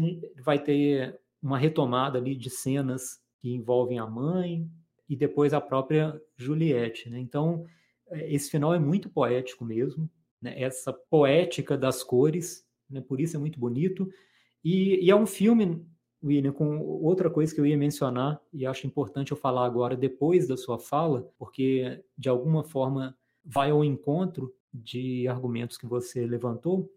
vai 0.44 0.60
ter 0.60 1.20
uma 1.42 1.58
retomada 1.58 2.18
ali 2.18 2.36
de 2.36 2.50
cenas 2.50 3.20
que 3.40 3.54
envolvem 3.54 4.00
a 4.00 4.08
mãe 4.08 4.70
e 5.10 5.16
depois 5.16 5.54
a 5.54 5.62
própria 5.62 6.20
Juliette, 6.38 7.10
né? 7.10 7.20
Então, 7.20 7.66
é, 8.10 8.34
esse 8.34 8.50
final 8.50 8.74
é 8.74 8.80
muito 8.80 9.10
poético 9.10 9.66
mesmo, 9.66 10.10
né? 10.42 10.60
Essa 10.60 10.94
poética 10.94 11.78
das 11.78 12.04
cores, 12.04 12.66
né? 12.90 13.02
Por 13.02 13.20
isso 13.20 13.36
é 13.36 13.40
muito 13.40 13.60
bonito. 13.60 14.10
E, 14.64 15.06
e 15.06 15.12
é 15.12 15.16
um 15.16 15.28
filme, 15.28 15.86
William, 16.26 16.52
com 16.52 16.80
outra 16.80 17.30
coisa 17.30 17.54
que 17.54 17.62
eu 17.62 17.66
ia 17.66 17.78
mencionar 17.78 18.42
e 18.52 18.66
acho 18.66 18.88
importante 18.88 19.32
eu 19.32 19.38
falar 19.38 19.66
agora 19.66 19.96
depois 19.96 20.48
da 20.48 20.58
sua 20.58 20.80
fala, 20.80 21.30
porque 21.38 22.04
de 22.18 22.28
alguma 22.28 22.64
forma 22.64 23.16
vai 23.44 23.70
ao 23.70 23.84
encontro 23.84 24.52
de 24.74 25.28
argumentos 25.28 25.78
que 25.78 25.86
você 25.86 26.26
levantou. 26.26 26.92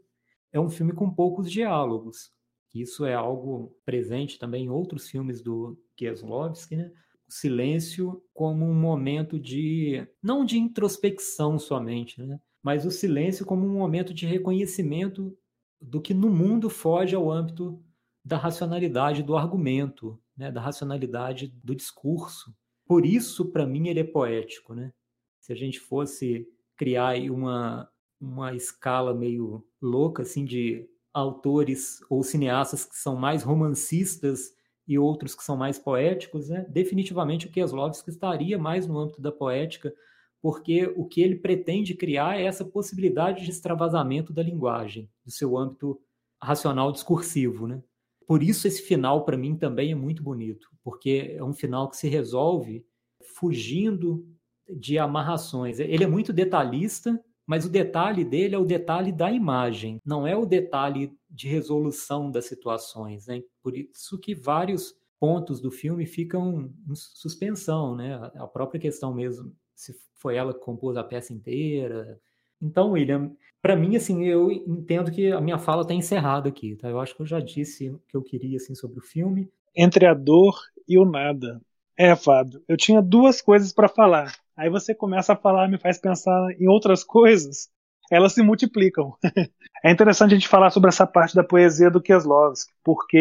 É 0.51 0.59
um 0.59 0.71
filme 0.71 0.93
com 0.93 1.11
poucos 1.11 1.51
diálogos. 1.51 2.33
Isso 2.75 3.05
é 3.05 3.15
algo 3.15 3.77
presente 3.85 4.39
também 4.39 4.65
em 4.65 4.71
outros 4.71 5.09
filmes 5.09 5.43
do 5.43 5.79
Kieslowski, 5.95 6.77
né? 6.77 6.91
O 7.29 7.33
silêncio 7.33 8.23
como 8.33 8.65
um 8.65 8.75
momento 8.75 9.39
de 9.39 10.07
não 10.23 10.45
de 10.45 10.59
introspecção 10.59 11.59
somente, 11.59 12.23
né? 12.23 12.41
Mas 12.63 12.87
o 12.87 12.91
silêncio 12.91 13.45
como 13.45 13.67
um 13.67 13.79
momento 13.79 14.15
de 14.15 14.27
reconhecimento 14.27 15.37
do 15.81 16.01
que 16.01 16.15
no 16.15 16.31
mundo 16.31 16.71
foge 16.71 17.15
ao 17.15 17.31
âmbito 17.31 17.83
da 18.29 18.37
racionalidade 18.37 19.23
do 19.23 19.37
argumento, 19.37 20.21
né? 20.37 20.53
Da 20.53 20.61
racionalidade 20.61 21.49
do 21.65 21.75
discurso. 21.75 22.55
Por 22.87 23.07
isso, 23.07 23.47
para 23.47 23.67
mim, 23.67 23.89
ele 23.89 24.01
é 24.01 24.05
poético, 24.05 24.75
né? 24.75 24.93
Se 25.41 25.53
a 25.53 25.57
gente 25.57 25.81
fosse 25.81 26.47
criar 26.77 27.19
uma 27.31 27.91
uma 28.21 28.53
escala 28.53 29.15
meio 29.15 29.65
louca 29.81 30.23
assim 30.23 30.45
de 30.45 30.89
autores 31.15 32.01
ou 32.11 32.23
cineastas 32.25 32.85
que 32.85 32.97
são 32.97 33.15
mais 33.15 33.45
romancistas 33.45 34.53
e 34.89 34.99
outros 34.99 35.37
que 35.37 35.45
são 35.45 35.57
mais 35.57 35.79
poéticos, 35.79 36.49
né? 36.49 36.67
definitivamente 36.69 37.47
o 37.47 37.51
Kieslowski 37.51 38.11
estaria 38.11 38.59
mais 38.59 38.89
no 38.89 38.99
âmbito 38.99 39.21
da 39.21 39.31
poética, 39.31 39.95
porque 40.43 40.93
o 40.97 41.05
que 41.07 41.21
ele 41.21 41.37
pretende 41.37 41.95
criar 41.95 42.41
é 42.41 42.45
essa 42.45 42.65
possibilidade 42.65 43.45
de 43.45 43.51
extravasamento 43.53 44.33
da 44.33 44.43
linguagem, 44.43 45.09
do 45.25 45.31
seu 45.31 45.57
âmbito 45.57 46.01
racional 46.43 46.91
discursivo. 46.91 47.69
Né? 47.69 47.81
Por 48.29 48.43
isso 48.43 48.69
esse 48.69 48.83
final, 48.83 49.25
para 49.25 49.39
mim, 49.39 49.57
também 49.57 49.91
é 49.91 49.95
muito 49.95 50.23
bonito, 50.23 50.69
porque 50.85 51.35
é 51.35 51.43
um 51.43 51.55
final 51.55 51.89
que 51.89 51.97
se 51.97 52.09
resolve 52.09 52.85
fugindo 53.23 54.29
de 54.69 54.99
amarrações. 54.99 55.81
Ele 55.81 56.05
é 56.05 56.07
muito 56.07 56.31
detalhista, 56.31 57.19
mas 57.47 57.65
o 57.65 57.71
detalhe 57.71 58.27
dele 58.27 58.55
é 58.55 58.59
o 58.59 58.67
detalhe 58.67 59.13
da 59.13 59.33
imagem, 59.33 59.99
não 60.05 60.27
é 60.27 60.37
o 60.37 60.45
detalhe 60.45 61.11
de 61.31 61.49
resolução 61.49 62.31
das 62.31 62.45
situações. 62.45 63.27
Né? 63.27 63.43
Por 63.63 63.75
isso 63.75 64.19
que 64.19 64.35
vários 64.35 64.95
pontos 65.19 65.59
do 65.59 65.71
filme 65.71 66.05
ficam 66.05 66.71
em 66.87 66.95
suspensão, 66.95 67.97
né? 67.97 68.15
A 68.37 68.47
própria 68.47 68.79
questão 68.79 69.13
mesmo, 69.13 69.57
se 69.75 69.97
foi 70.17 70.37
ela 70.37 70.53
que 70.53 70.61
compôs 70.61 70.99
a 70.99 71.03
peça 71.03 71.33
inteira. 71.33 72.21
Então, 72.61 72.93
William, 72.93 73.33
para 73.61 73.77
mim, 73.77 73.97
assim, 73.97 74.25
eu 74.25 74.51
entendo 74.51 75.11
que 75.11 75.33
a 75.33 75.41
minha 75.41 75.59
fala 75.59 75.83
está 75.83 75.95
encerrada 75.95 76.49
aqui, 76.49 76.77
tá? 76.77 76.89
Eu 76.89 77.01
acho 77.01 77.15
que 77.15 77.23
eu 77.23 77.27
já 77.27 77.41
disse 77.41 77.91
o 77.91 78.01
que 78.09 78.17
eu 78.17 78.23
queria, 78.23 78.57
assim, 78.57 78.75
sobre 78.75 78.99
o 78.99 79.03
filme. 79.03 79.51
Entre 79.77 80.07
a 80.07 80.15
dor 80.15 80.55
e 80.89 80.99
o 80.99 81.05
nada. 81.05 81.61
É, 81.97 82.15
Fábio, 82.15 82.63
eu 82.69 82.77
tinha 82.77 83.03
duas 83.03 83.43
coisas 83.43 83.73
para 83.73 83.89
falar. 83.89 84.33
Aí 84.57 84.71
você 84.71 84.95
começa 84.95 85.33
a 85.33 85.37
falar, 85.37 85.69
me 85.69 85.79
faz 85.79 85.99
pensar 85.99 86.51
em 86.59 86.69
outras 86.69 87.03
coisas, 87.03 87.69
elas 88.11 88.33
se 88.33 88.43
multiplicam. 88.43 89.15
é 89.85 89.91
interessante 89.91 90.33
a 90.33 90.35
gente 90.37 90.49
falar 90.49 90.71
sobre 90.71 90.89
essa 90.89 91.07
parte 91.07 91.35
da 91.35 91.43
poesia 91.43 91.91
do 91.91 92.01
Kieslowski, 92.01 92.73
porque 92.85 93.19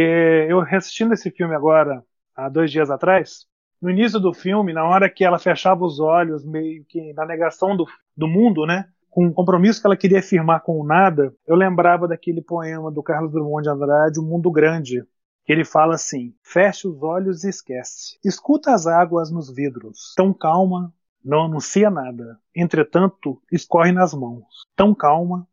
eu 0.48 0.62
assistindo 0.62 1.14
esse 1.14 1.32
filme 1.32 1.56
agora, 1.56 2.04
há 2.36 2.50
dois 2.50 2.72
dias 2.72 2.92
atrás, 2.92 3.48
no 3.82 3.90
início 3.90 4.20
do 4.20 4.34
filme, 4.34 4.74
na 4.74 4.86
hora 4.86 5.10
que 5.10 5.24
ela 5.24 5.40
fechava 5.40 5.84
os 5.84 6.00
olhos, 6.00 6.46
meio 6.46 6.84
que 6.86 7.14
na 7.14 7.26
negação 7.26 7.76
do, 7.76 7.86
do 8.16 8.28
mundo, 8.28 8.66
né? 8.66 8.88
Com 9.18 9.26
um 9.26 9.34
compromisso 9.34 9.82
que 9.82 9.88
ela 9.88 9.98
queria 9.98 10.22
firmar 10.22 10.62
com 10.62 10.80
o 10.80 10.86
nada, 10.86 11.34
eu 11.48 11.56
lembrava 11.56 12.08
daquele 12.08 12.40
poema 12.40 12.92
do 12.92 13.02
Carlos 13.02 13.32
Drummond 13.32 13.64
de 13.64 13.70
Andrade, 13.72 14.20
O 14.20 14.24
Mundo 14.24 14.52
Grande, 14.52 15.04
que 15.44 15.52
ele 15.52 15.66
fala 15.66 15.96
assim: 15.96 16.36
feche 16.44 16.88
os 16.88 17.02
olhos 17.02 17.44
e 17.44 17.50
esquece. 17.50 18.20
Escuta 18.24 18.76
as 18.76 18.86
águas 18.86 19.32
nos 19.32 19.52
vidros, 19.52 20.14
tão 20.16 20.32
calma, 20.32 20.94
não 21.26 21.46
anuncia 21.46 21.90
nada. 21.90 22.40
Entretanto, 22.56 23.42
escorre 23.52 23.92
nas 23.92 24.14
mãos. 24.14 24.46
Tão 24.76 24.94
calma, 24.94 25.48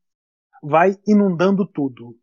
vai 0.63 0.99
inundando 1.09 1.65
tudo. 1.65 2.15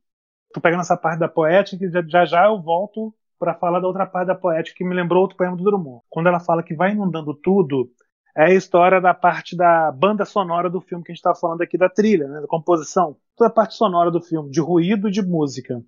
Tô 0.53 0.61
pegando 0.61 0.81
essa 0.81 0.95
parte 0.95 1.21
da 1.21 1.27
poética 1.27 1.83
e 1.83 1.89
já 2.07 2.23
já 2.23 2.45
eu 2.45 2.61
volto 2.61 3.11
para 3.39 3.55
falar 3.55 3.79
da 3.79 3.87
outra 3.87 4.05
parte 4.05 4.27
da 4.27 4.35
poética 4.35 4.77
que 4.77 4.85
me 4.85 4.93
lembrou 4.93 5.23
outro 5.23 5.37
poema 5.37 5.57
do 5.57 5.63
Drummond. 5.63 6.03
Quando 6.07 6.27
ela 6.27 6.39
fala 6.39 6.61
que 6.61 6.75
vai 6.75 6.91
inundando 6.91 7.33
tudo, 7.33 7.89
é 8.35 8.45
a 8.45 8.53
história 8.53 9.01
da 9.01 9.13
parte 9.13 9.55
da 9.55 9.91
banda 9.91 10.25
sonora 10.25 10.69
do 10.69 10.81
filme 10.81 11.03
que 11.03 11.11
a 11.11 11.13
gente 11.13 11.19
está 11.19 11.35
falando 11.35 11.61
aqui 11.61 11.77
da 11.77 11.89
trilha, 11.89 12.27
né, 12.27 12.41
da 12.41 12.47
composição, 12.47 13.15
toda 13.35 13.49
a 13.49 13.53
parte 13.53 13.75
sonora 13.75 14.09
do 14.11 14.21
filme, 14.21 14.49
de 14.49 14.59
ruído 14.59 15.07
e 15.07 15.11
de 15.11 15.21
música. 15.21 15.81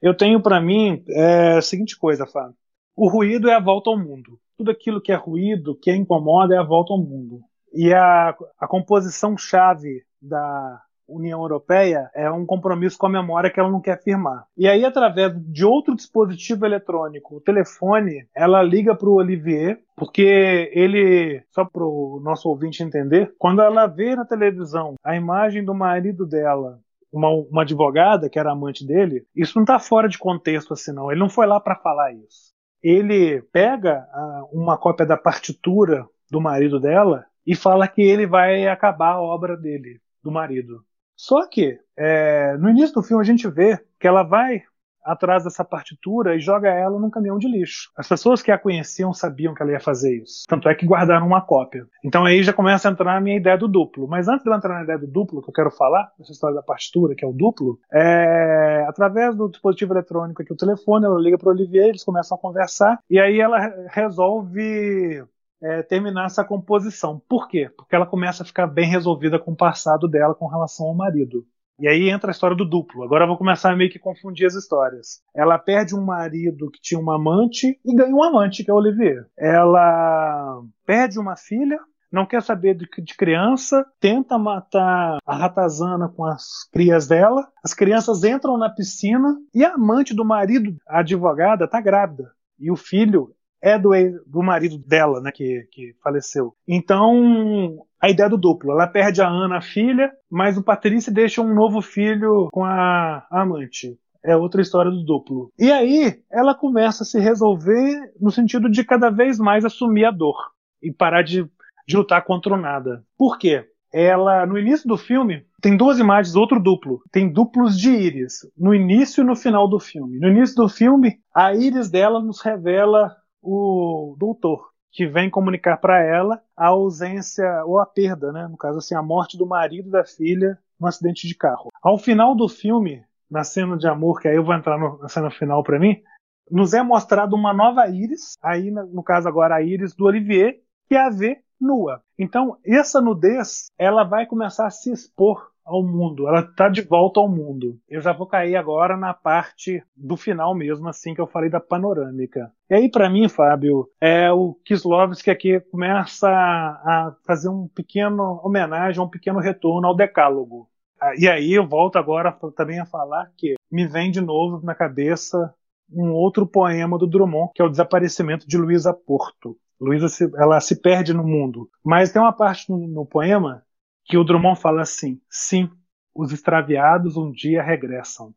Eu 0.00 0.16
tenho 0.16 0.40
para 0.42 0.60
mim 0.60 1.02
é, 1.08 1.58
a 1.58 1.62
seguinte 1.62 1.98
coisa, 1.98 2.26
Fábio. 2.26 2.54
O 2.96 3.08
ruído 3.08 3.48
é 3.48 3.54
a 3.54 3.60
volta 3.60 3.90
ao 3.90 3.98
mundo 3.98 4.38
tudo 4.60 4.70
aquilo 4.70 5.00
que 5.00 5.10
é 5.10 5.14
ruído, 5.14 5.74
que 5.74 5.90
incomoda, 5.90 6.54
é 6.54 6.58
a 6.58 6.62
volta 6.62 6.92
ao 6.92 6.98
mundo. 6.98 7.40
E 7.72 7.94
a, 7.94 8.36
a 8.58 8.68
composição 8.68 9.34
chave 9.38 10.04
da 10.20 10.82
União 11.10 11.40
Europeia 11.40 12.10
é 12.14 12.30
um 12.30 12.46
compromisso 12.46 12.98
com 12.98 13.06
a 13.06 13.10
memória 13.10 13.50
que 13.50 13.58
ela 13.58 13.70
não 13.70 13.80
quer 13.80 14.02
firmar. 14.02 14.46
E 14.56 14.68
aí, 14.68 14.84
através 14.84 15.32
de 15.36 15.64
outro 15.64 15.94
dispositivo 15.94 16.64
eletrônico, 16.64 17.36
o 17.36 17.40
telefone, 17.40 18.26
ela 18.34 18.62
liga 18.62 18.94
para 18.94 19.08
o 19.08 19.16
Olivier, 19.16 19.80
porque 19.96 20.70
ele, 20.72 21.42
só 21.50 21.64
para 21.64 21.84
o 21.84 22.20
nosso 22.22 22.48
ouvinte 22.48 22.82
entender, 22.82 23.34
quando 23.38 23.60
ela 23.60 23.86
vê 23.86 24.16
na 24.16 24.24
televisão 24.24 24.94
a 25.04 25.16
imagem 25.16 25.64
do 25.64 25.74
marido 25.74 26.26
dela 26.26 26.78
uma, 27.12 27.28
uma, 27.28 27.62
advogada 27.62 28.30
que 28.30 28.38
era 28.38 28.52
amante 28.52 28.86
dele, 28.86 29.24
isso 29.34 29.52
não 29.56 29.64
está 29.64 29.78
fora 29.78 30.08
de 30.08 30.18
contexto 30.18 30.72
assim, 30.72 30.92
não. 30.92 31.10
Ele 31.10 31.20
não 31.20 31.28
foi 31.28 31.46
lá 31.46 31.58
para 31.60 31.76
falar 31.76 32.12
isso 32.12 32.50
ele 32.82 33.42
pega 33.52 34.06
a, 34.12 34.44
uma 34.52 34.76
cópia 34.78 35.06
da 35.06 35.16
partitura 35.16 36.06
do 36.30 36.40
marido 36.40 36.80
dela 36.80 37.26
e 37.46 37.54
fala 37.54 37.88
que 37.88 38.02
ele 38.02 38.26
vai 38.26 38.66
acabar 38.66 39.12
a 39.12 39.22
obra 39.22 39.56
dele, 39.56 40.00
do 40.22 40.30
marido. 40.30 40.84
Só 41.20 41.46
que 41.46 41.78
é, 41.98 42.56
no 42.56 42.70
início 42.70 42.94
do 42.94 43.02
filme 43.02 43.22
a 43.22 43.26
gente 43.26 43.46
vê 43.46 43.78
que 44.00 44.08
ela 44.08 44.22
vai 44.22 44.62
atrás 45.04 45.44
dessa 45.44 45.62
partitura 45.62 46.34
e 46.34 46.40
joga 46.40 46.70
ela 46.70 46.98
num 46.98 47.10
caminhão 47.10 47.36
de 47.36 47.46
lixo. 47.46 47.90
As 47.94 48.08
pessoas 48.08 48.40
que 48.40 48.50
a 48.50 48.56
conheciam 48.56 49.12
sabiam 49.12 49.52
que 49.52 49.62
ela 49.62 49.72
ia 49.72 49.80
fazer 49.80 50.22
isso. 50.22 50.44
Tanto 50.48 50.66
é 50.66 50.74
que 50.74 50.86
guardaram 50.86 51.26
uma 51.26 51.42
cópia. 51.42 51.86
Então 52.02 52.24
aí 52.24 52.42
já 52.42 52.54
começa 52.54 52.88
a 52.88 52.92
entrar 52.92 53.18
a 53.18 53.20
minha 53.20 53.36
ideia 53.36 53.58
do 53.58 53.68
duplo. 53.68 54.08
Mas 54.08 54.28
antes 54.28 54.44
de 54.44 54.50
eu 54.50 54.54
entrar 54.54 54.76
na 54.76 54.84
ideia 54.84 54.98
do 54.98 55.06
duplo, 55.06 55.42
que 55.42 55.50
eu 55.50 55.54
quero 55.54 55.70
falar, 55.70 56.10
essa 56.18 56.32
história 56.32 56.56
da 56.56 56.62
partitura, 56.62 57.14
que 57.14 57.22
é 57.24 57.28
o 57.28 57.34
duplo, 57.34 57.78
é... 57.92 58.86
através 58.88 59.36
do 59.36 59.50
dispositivo 59.50 59.92
eletrônico 59.92 60.40
aqui, 60.40 60.54
o 60.54 60.56
telefone, 60.56 61.04
ela 61.04 61.20
liga 61.20 61.36
para 61.36 61.48
o 61.48 61.52
Olivier, 61.52 61.88
eles 61.88 62.04
começam 62.04 62.38
a 62.38 62.40
conversar, 62.40 62.98
e 63.10 63.20
aí 63.20 63.38
ela 63.40 63.58
resolve 63.88 65.22
é, 65.62 65.82
terminar 65.82 66.26
essa 66.26 66.44
composição. 66.44 67.20
Por 67.28 67.48
quê? 67.48 67.70
Porque 67.76 67.94
ela 67.94 68.06
começa 68.06 68.42
a 68.42 68.46
ficar 68.46 68.66
bem 68.66 68.88
resolvida 68.88 69.38
com 69.38 69.52
o 69.52 69.56
passado 69.56 70.08
dela 70.08 70.34
com 70.34 70.46
relação 70.46 70.86
ao 70.86 70.94
marido. 70.94 71.44
E 71.80 71.88
aí 71.88 72.10
entra 72.10 72.30
a 72.30 72.32
história 72.32 72.54
do 72.54 72.68
duplo. 72.68 73.02
Agora 73.02 73.24
eu 73.24 73.28
vou 73.28 73.38
começar 73.38 73.72
a 73.72 73.76
meio 73.76 73.90
que 73.90 73.98
confundir 73.98 74.46
as 74.46 74.54
histórias. 74.54 75.22
Ela 75.34 75.58
perde 75.58 75.94
um 75.94 76.04
marido 76.04 76.70
que 76.70 76.80
tinha 76.80 77.00
uma 77.00 77.16
amante 77.16 77.80
e 77.82 77.94
ganha 77.94 78.14
um 78.14 78.22
amante, 78.22 78.62
que 78.62 78.70
é 78.70 78.74
o 78.74 78.76
Olivier. 78.76 79.24
Ela 79.38 80.60
perde 80.84 81.18
uma 81.18 81.36
filha, 81.36 81.78
não 82.12 82.26
quer 82.26 82.42
saber 82.42 82.74
de, 82.74 82.86
criança, 83.16 83.86
tenta 83.98 84.36
matar 84.36 85.16
a 85.24 85.34
ratazana 85.34 86.06
com 86.06 86.26
as 86.26 86.68
crias 86.70 87.08
dela. 87.08 87.48
As 87.64 87.72
crianças 87.72 88.24
entram 88.24 88.58
na 88.58 88.68
piscina 88.68 89.38
e 89.54 89.64
a 89.64 89.72
amante 89.72 90.14
do 90.14 90.24
marido, 90.24 90.76
a 90.86 90.98
advogada, 90.98 91.66
tá 91.66 91.80
grávida. 91.80 92.30
E 92.58 92.70
o 92.70 92.76
filho 92.76 93.34
é 93.62 93.78
do, 93.78 93.90
do 94.26 94.42
marido 94.42 94.78
dela, 94.78 95.20
né, 95.20 95.30
que, 95.30 95.66
que 95.70 95.94
faleceu. 96.02 96.54
Então, 96.66 97.84
a 98.00 98.08
ideia 98.08 98.28
do 98.28 98.38
duplo, 98.38 98.72
ela 98.72 98.86
perde 98.86 99.20
a 99.20 99.28
Ana, 99.28 99.58
a 99.58 99.62
filha, 99.62 100.10
mas 100.30 100.56
o 100.56 100.62
Patrícia 100.62 101.12
deixa 101.12 101.42
um 101.42 101.54
novo 101.54 101.82
filho 101.82 102.48
com 102.52 102.64
a, 102.64 103.26
a 103.30 103.42
amante. 103.42 103.98
É 104.24 104.36
outra 104.36 104.60
história 104.60 104.90
do 104.90 105.04
duplo. 105.04 105.50
E 105.58 105.70
aí, 105.70 106.22
ela 106.30 106.54
começa 106.54 107.02
a 107.02 107.06
se 107.06 107.18
resolver 107.18 108.12
no 108.20 108.30
sentido 108.30 108.70
de 108.70 108.84
cada 108.84 109.10
vez 109.10 109.38
mais 109.38 109.64
assumir 109.64 110.04
a 110.04 110.10
dor 110.10 110.36
e 110.82 110.92
parar 110.92 111.22
de, 111.22 111.46
de 111.86 111.96
lutar 111.96 112.24
contra 112.24 112.54
o 112.54 112.56
nada. 112.56 113.04
Por 113.16 113.38
quê? 113.38 113.66
Ela, 113.92 114.46
no 114.46 114.58
início 114.58 114.86
do 114.86 114.96
filme, 114.96 115.44
tem 115.60 115.76
duas 115.76 115.98
imagens, 115.98 116.36
outro 116.36 116.62
duplo. 116.62 117.02
Tem 117.10 117.30
duplos 117.30 117.78
de 117.78 117.90
íris, 117.90 118.46
no 118.56 118.74
início 118.74 119.22
e 119.22 119.26
no 119.26 119.34
final 119.34 119.68
do 119.68 119.80
filme. 119.80 120.18
No 120.18 120.28
início 120.28 120.54
do 120.54 120.68
filme, 120.68 121.18
a 121.34 121.54
íris 121.54 121.90
dela 121.90 122.22
nos 122.22 122.40
revela 122.40 123.16
o 123.42 124.14
doutor, 124.18 124.70
que 124.92 125.06
vem 125.06 125.30
comunicar 125.30 125.76
para 125.76 126.02
ela 126.02 126.42
a 126.56 126.68
ausência 126.68 127.64
ou 127.64 127.78
a 127.78 127.86
perda, 127.86 128.32
né? 128.32 128.48
No 128.48 128.56
caso 128.56 128.78
assim, 128.78 128.94
a 128.94 129.02
morte 129.02 129.38
do 129.38 129.46
marido 129.46 129.90
da 129.90 130.04
filha 130.04 130.58
num 130.78 130.86
acidente 130.86 131.28
de 131.28 131.34
carro. 131.34 131.68
Ao 131.82 131.98
final 131.98 132.34
do 132.34 132.48
filme, 132.48 133.04
na 133.30 133.44
cena 133.44 133.76
de 133.76 133.86
amor, 133.86 134.20
que 134.20 134.28
aí 134.28 134.36
eu 134.36 134.44
vou 134.44 134.54
entrar 134.54 134.78
no, 134.78 134.98
na 134.98 135.08
cena 135.08 135.30
final 135.30 135.62
para 135.62 135.78
mim, 135.78 136.02
nos 136.50 136.74
é 136.74 136.82
mostrado 136.82 137.36
uma 137.36 137.52
nova 137.52 137.86
íris, 137.88 138.32
aí 138.42 138.70
no 138.70 139.02
caso 139.02 139.28
agora 139.28 139.54
a 139.54 139.62
íris 139.62 139.94
do 139.94 140.04
Olivier, 140.04 140.60
que 140.88 140.96
é 140.96 141.00
a 141.06 141.10
V 141.10 141.40
nua. 141.60 142.02
Então, 142.18 142.58
essa 142.64 143.00
nudez, 143.00 143.66
ela 143.78 144.02
vai 144.02 144.26
começar 144.26 144.66
a 144.66 144.70
se 144.70 144.90
expor 144.90 145.49
ao 145.70 145.82
mundo, 145.84 146.26
ela 146.28 146.40
está 146.40 146.68
de 146.68 146.82
volta 146.82 147.20
ao 147.20 147.28
mundo. 147.28 147.78
Eu 147.88 148.00
já 148.00 148.12
vou 148.12 148.26
cair 148.26 148.56
agora 148.56 148.96
na 148.96 149.14
parte 149.14 149.82
do 149.96 150.16
final 150.16 150.54
mesmo, 150.54 150.88
assim 150.88 151.14
que 151.14 151.20
eu 151.20 151.26
falei 151.26 151.48
da 151.48 151.60
panorâmica. 151.60 152.52
E 152.68 152.74
aí, 152.74 152.90
para 152.90 153.08
mim, 153.08 153.28
Fábio, 153.28 153.88
é 154.00 154.30
o 154.32 154.54
Kislovski 154.64 155.30
aqui 155.30 155.60
começa 155.60 156.28
a 156.28 157.14
fazer 157.24 157.48
um 157.48 157.68
pequeno 157.68 158.40
homenagem, 158.42 159.00
um 159.00 159.08
pequeno 159.08 159.38
retorno 159.38 159.86
ao 159.86 159.94
Decálogo. 159.94 160.68
Ah, 161.00 161.14
e 161.16 161.28
aí 161.28 161.52
eu 161.52 161.66
volto 161.66 161.96
agora 161.96 162.36
também 162.54 162.80
a 162.80 162.84
falar 162.84 163.30
que 163.36 163.54
me 163.70 163.86
vem 163.86 164.10
de 164.10 164.20
novo 164.20 164.64
na 164.64 164.74
cabeça 164.74 165.54
um 165.92 166.12
outro 166.12 166.46
poema 166.46 166.98
do 166.98 167.06
Drummond, 167.06 167.52
que 167.54 167.62
é 167.62 167.64
o 167.64 167.70
Desaparecimento 167.70 168.46
de 168.46 168.58
Luísa 168.58 168.92
Porto. 168.92 169.56
Luísa 169.80 170.06
ela 170.36 170.60
se 170.60 170.80
perde 170.80 171.14
no 171.14 171.26
mundo, 171.26 171.70
mas 171.82 172.12
tem 172.12 172.20
uma 172.20 172.32
parte 172.32 172.68
no, 172.70 172.86
no 172.86 173.06
poema 173.06 173.64
que 174.10 174.18
o 174.18 174.24
Drummond 174.24 174.60
fala 174.60 174.82
assim: 174.82 175.20
sim, 175.30 175.70
os 176.14 176.32
extraviados 176.32 177.16
um 177.16 177.30
dia 177.30 177.62
regressam. 177.62 178.34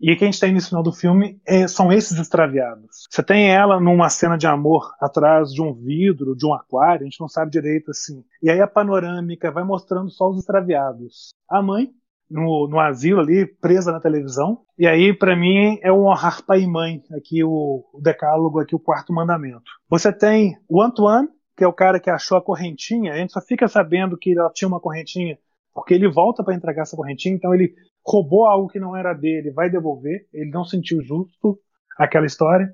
E 0.00 0.14
quem 0.16 0.28
está 0.28 0.44
aí 0.44 0.52
no 0.52 0.60
final 0.60 0.82
do 0.82 0.92
filme 0.92 1.40
é, 1.46 1.66
são 1.66 1.90
esses 1.90 2.18
extraviados. 2.18 3.06
Você 3.08 3.22
tem 3.22 3.50
ela 3.50 3.80
numa 3.80 4.10
cena 4.10 4.36
de 4.36 4.46
amor 4.46 4.92
atrás 5.00 5.50
de 5.50 5.62
um 5.62 5.72
vidro, 5.72 6.36
de 6.36 6.44
um 6.44 6.52
aquário, 6.52 7.02
a 7.02 7.04
gente 7.04 7.20
não 7.20 7.28
sabe 7.28 7.50
direito 7.50 7.90
assim. 7.90 8.22
E 8.42 8.50
aí 8.50 8.60
a 8.60 8.66
panorâmica 8.66 9.50
vai 9.50 9.64
mostrando 9.64 10.10
só 10.10 10.28
os 10.28 10.38
extraviados. 10.38 11.32
A 11.48 11.62
mãe, 11.62 11.90
no, 12.28 12.68
no 12.68 12.78
asilo 12.78 13.20
ali, 13.20 13.46
presa 13.46 13.92
na 13.92 14.00
televisão. 14.00 14.62
E 14.76 14.86
aí, 14.86 15.14
para 15.14 15.36
mim, 15.36 15.78
é 15.80 15.92
um 15.92 16.06
honrar 16.06 16.42
pai 16.44 16.62
e 16.62 16.66
mãe, 16.66 17.02
aqui 17.16 17.42
o, 17.42 17.84
o 17.92 18.00
decálogo, 18.02 18.58
aqui 18.58 18.74
o 18.74 18.80
quarto 18.80 19.12
mandamento. 19.12 19.70
Você 19.88 20.12
tem 20.12 20.58
o 20.68 20.82
Antoine, 20.82 21.28
que 21.56 21.64
é 21.64 21.68
o 21.68 21.72
cara 21.72 22.00
que 22.00 22.10
achou 22.10 22.36
a 22.36 22.42
correntinha, 22.42 23.12
a 23.12 23.16
gente 23.16 23.32
só 23.32 23.40
fica 23.40 23.68
sabendo 23.68 24.16
que 24.16 24.36
ela 24.36 24.50
tinha 24.50 24.68
uma 24.68 24.80
correntinha 24.80 25.38
porque 25.74 25.92
ele 25.92 26.08
volta 26.08 26.42
para 26.44 26.54
entregar 26.54 26.82
essa 26.82 26.96
correntinha, 26.96 27.34
então 27.34 27.52
ele 27.52 27.74
roubou 28.06 28.46
algo 28.46 28.68
que 28.68 28.78
não 28.78 28.96
era 28.96 29.12
dele, 29.12 29.50
vai 29.50 29.68
devolver, 29.68 30.26
ele 30.32 30.50
não 30.50 30.64
sentiu 30.64 31.02
justo 31.02 31.58
aquela 31.98 32.26
história. 32.26 32.72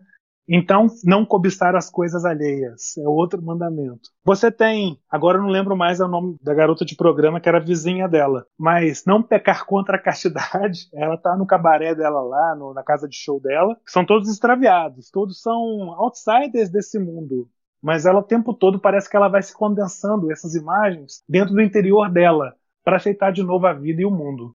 Então, 0.52 0.88
não 1.04 1.24
cobiçar 1.24 1.76
as 1.76 1.88
coisas 1.88 2.24
alheias 2.24 2.96
é 2.98 3.08
outro 3.08 3.40
mandamento. 3.40 4.10
Você 4.24 4.50
tem, 4.50 4.98
agora 5.08 5.38
eu 5.38 5.42
não 5.42 5.48
lembro 5.48 5.76
mais 5.76 6.00
o 6.00 6.08
nome 6.08 6.36
da 6.42 6.52
garota 6.52 6.84
de 6.84 6.96
programa 6.96 7.40
que 7.40 7.48
era 7.48 7.60
vizinha 7.60 8.08
dela, 8.08 8.44
mas 8.58 9.04
não 9.06 9.22
pecar 9.22 9.64
contra 9.64 9.96
a 9.96 10.02
castidade. 10.02 10.88
Ela 10.92 11.16
tá 11.16 11.36
no 11.36 11.46
cabaré 11.46 11.94
dela 11.94 12.20
lá, 12.20 12.56
no, 12.56 12.74
na 12.74 12.82
casa 12.82 13.08
de 13.08 13.14
show 13.14 13.40
dela. 13.40 13.78
São 13.86 14.04
todos 14.04 14.28
extraviados, 14.28 15.08
todos 15.10 15.40
são 15.40 15.54
outsiders 15.96 16.68
desse 16.68 16.98
mundo. 16.98 17.48
Mas 17.82 18.06
ela 18.06 18.20
o 18.20 18.24
tempo 18.24 18.52
todo 18.52 18.78
parece 18.80 19.08
que 19.08 19.16
ela 19.16 19.28
vai 19.28 19.42
se 19.42 19.54
condensando 19.54 20.30
essas 20.30 20.54
imagens 20.54 21.22
dentro 21.28 21.54
do 21.54 21.62
interior 21.62 22.10
dela 22.10 22.54
para 22.84 22.96
aceitar 22.96 23.32
de 23.32 23.42
novo 23.42 23.66
a 23.66 23.72
vida 23.72 24.02
e 24.02 24.06
o 24.06 24.10
mundo. 24.10 24.54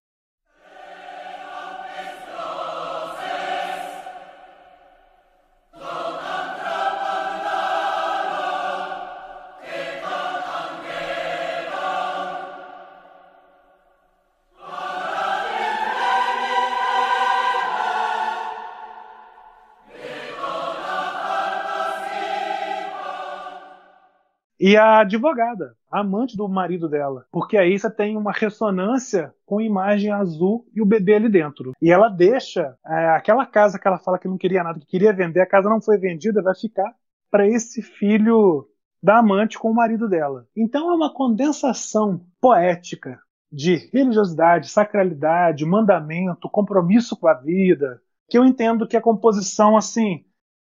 E 24.58 24.76
a 24.76 25.00
advogada, 25.00 25.74
a 25.90 26.00
amante 26.00 26.36
do 26.36 26.48
marido 26.48 26.88
dela. 26.88 27.26
Porque 27.30 27.56
aí 27.56 27.78
você 27.78 27.90
tem 27.90 28.16
uma 28.16 28.32
ressonância 28.32 29.34
com 29.44 29.58
a 29.58 29.64
imagem 29.64 30.10
azul 30.10 30.66
e 30.74 30.80
o 30.80 30.86
bebê 30.86 31.14
ali 31.14 31.28
dentro. 31.28 31.72
E 31.80 31.90
ela 31.90 32.08
deixa 32.08 32.76
é, 32.86 33.10
aquela 33.10 33.46
casa 33.46 33.78
que 33.78 33.86
ela 33.86 33.98
fala 33.98 34.18
que 34.18 34.28
não 34.28 34.38
queria 34.38 34.62
nada, 34.62 34.80
que 34.80 34.86
queria 34.86 35.12
vender, 35.12 35.40
a 35.40 35.46
casa 35.46 35.68
não 35.68 35.80
foi 35.80 35.98
vendida, 35.98 36.42
vai 36.42 36.54
ficar 36.54 36.94
para 37.30 37.46
esse 37.46 37.82
filho 37.82 38.66
da 39.02 39.18
amante 39.18 39.58
com 39.58 39.70
o 39.70 39.74
marido 39.74 40.08
dela. 40.08 40.46
Então 40.56 40.90
é 40.90 40.94
uma 40.94 41.12
condensação 41.12 42.24
poética 42.40 43.18
de 43.52 43.76
religiosidade, 43.92 44.68
sacralidade, 44.68 45.64
mandamento, 45.64 46.48
compromisso 46.50 47.16
com 47.16 47.28
a 47.28 47.34
vida, 47.34 48.00
que 48.28 48.36
eu 48.36 48.44
entendo 48.44 48.86
que 48.86 48.96
a 48.96 49.02
composição 49.02 49.76
assim 49.76 50.24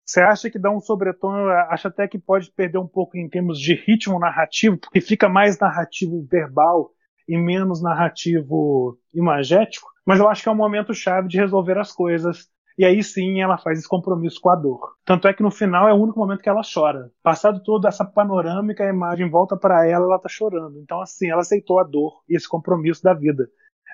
você 0.09 0.21
acha 0.23 0.51
que 0.51 0.59
dá 0.59 0.71
um 0.71 0.81
sobretom, 0.81 1.49
acha 1.69 1.89
até 1.89 2.09
que 2.09 2.19
pode 2.19 2.51
perder 2.51 2.79
um 2.79 2.87
pouco 2.87 3.19
em 3.19 3.29
termos 3.29 3.61
de 3.61 3.75
ritmo 3.75 4.19
narrativo, 4.19 4.79
porque 4.79 5.03
fica 5.03 5.29
mais 5.29 5.59
narrativo 5.59 6.27
verbal 6.31 6.91
e 7.29 7.37
menos 7.37 7.83
narrativo 7.83 8.99
imagético, 9.15 9.87
mas 10.07 10.19
eu 10.19 10.27
acho 10.27 10.43
que 10.43 10.49
é 10.49 10.53
um 10.53 10.57
momento 10.57 10.95
chave 10.95 11.29
de 11.29 11.37
resolver 11.37 11.77
as 11.77 11.93
coisas. 11.93 12.49
E 12.79 12.87
aí 12.87 13.03
sim 13.03 13.43
ela 13.43 13.59
faz 13.59 13.81
esse 13.81 13.89
compromisso 13.89 14.41
com 14.41 14.49
a 14.49 14.57
dor. 14.57 14.95
Tanto 15.05 15.29
é 15.29 15.35
que 15.35 15.43
no 15.43 15.51
final 15.51 15.87
é 15.87 15.93
o 15.93 16.01
único 16.01 16.19
momento 16.19 16.41
que 16.41 16.49
ela 16.49 16.63
chora. 16.63 17.11
Passado 17.23 17.63
toda 17.63 17.89
essa 17.89 18.05
panorâmica, 18.05 18.85
a 18.85 18.89
imagem 18.89 19.29
volta 19.29 19.59
para 19.59 19.87
ela, 19.87 20.07
ela 20.07 20.19
tá 20.19 20.29
chorando. 20.29 20.81
Então 20.81 21.03
assim, 21.03 21.29
ela 21.29 21.43
aceitou 21.43 21.81
a 21.81 21.85
dor 21.85 22.23
e 22.27 22.35
esse 22.35 22.49
compromisso 22.49 23.03
da 23.03 23.13
vida. 23.13 23.47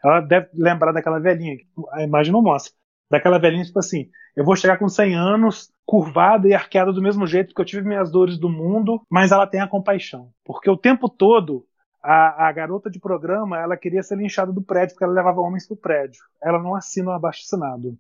Ela 0.05 0.21
deve 0.21 0.49
lembrar 0.55 0.93
daquela 0.93 1.19
velhinha, 1.19 1.57
que 1.57 1.67
a 1.91 2.05
imagem 2.05 2.33
não 2.33 2.43
mostra. 2.43 2.73
Daquela 3.15 3.39
velhinha, 3.39 3.63
tipo 3.63 3.79
assim, 3.79 4.11
eu 4.35 4.45
vou 4.45 4.57
chegar 4.57 4.77
com 4.77 4.89
100 4.89 5.15
anos, 5.15 5.73
curvada 5.87 6.49
e 6.49 6.53
arqueada 6.53 6.93
do 6.93 7.01
mesmo 7.01 7.29
jeito 7.29 7.55
que 7.55 7.61
eu 7.61 7.65
tive 7.65 7.87
minhas 7.87 8.11
dores 8.11 8.37
do 8.37 8.49
mundo, 8.49 9.01
mas 9.09 9.31
ela 9.31 9.47
tem 9.47 9.61
a 9.61 9.69
compaixão. 9.69 10.33
Porque 10.45 10.69
o 10.69 10.77
tempo 10.77 11.09
todo, 11.09 11.65
a, 12.03 12.49
a 12.49 12.51
garota 12.51 12.91
de 12.91 12.99
programa, 12.99 13.57
ela 13.57 13.77
queria 13.77 14.03
ser 14.03 14.19
linchada 14.19 14.53
do 14.53 14.61
prédio, 14.61 14.95
porque 14.95 15.05
ela 15.05 15.13
levava 15.13 15.41
homens 15.41 15.65
pro 15.65 15.77
prédio. 15.77 16.21
Ela 16.43 16.61
não 16.61 16.75
assina 16.75 17.11
o 17.11 17.13
abaixo 17.13 17.43
assinado. 17.45 17.97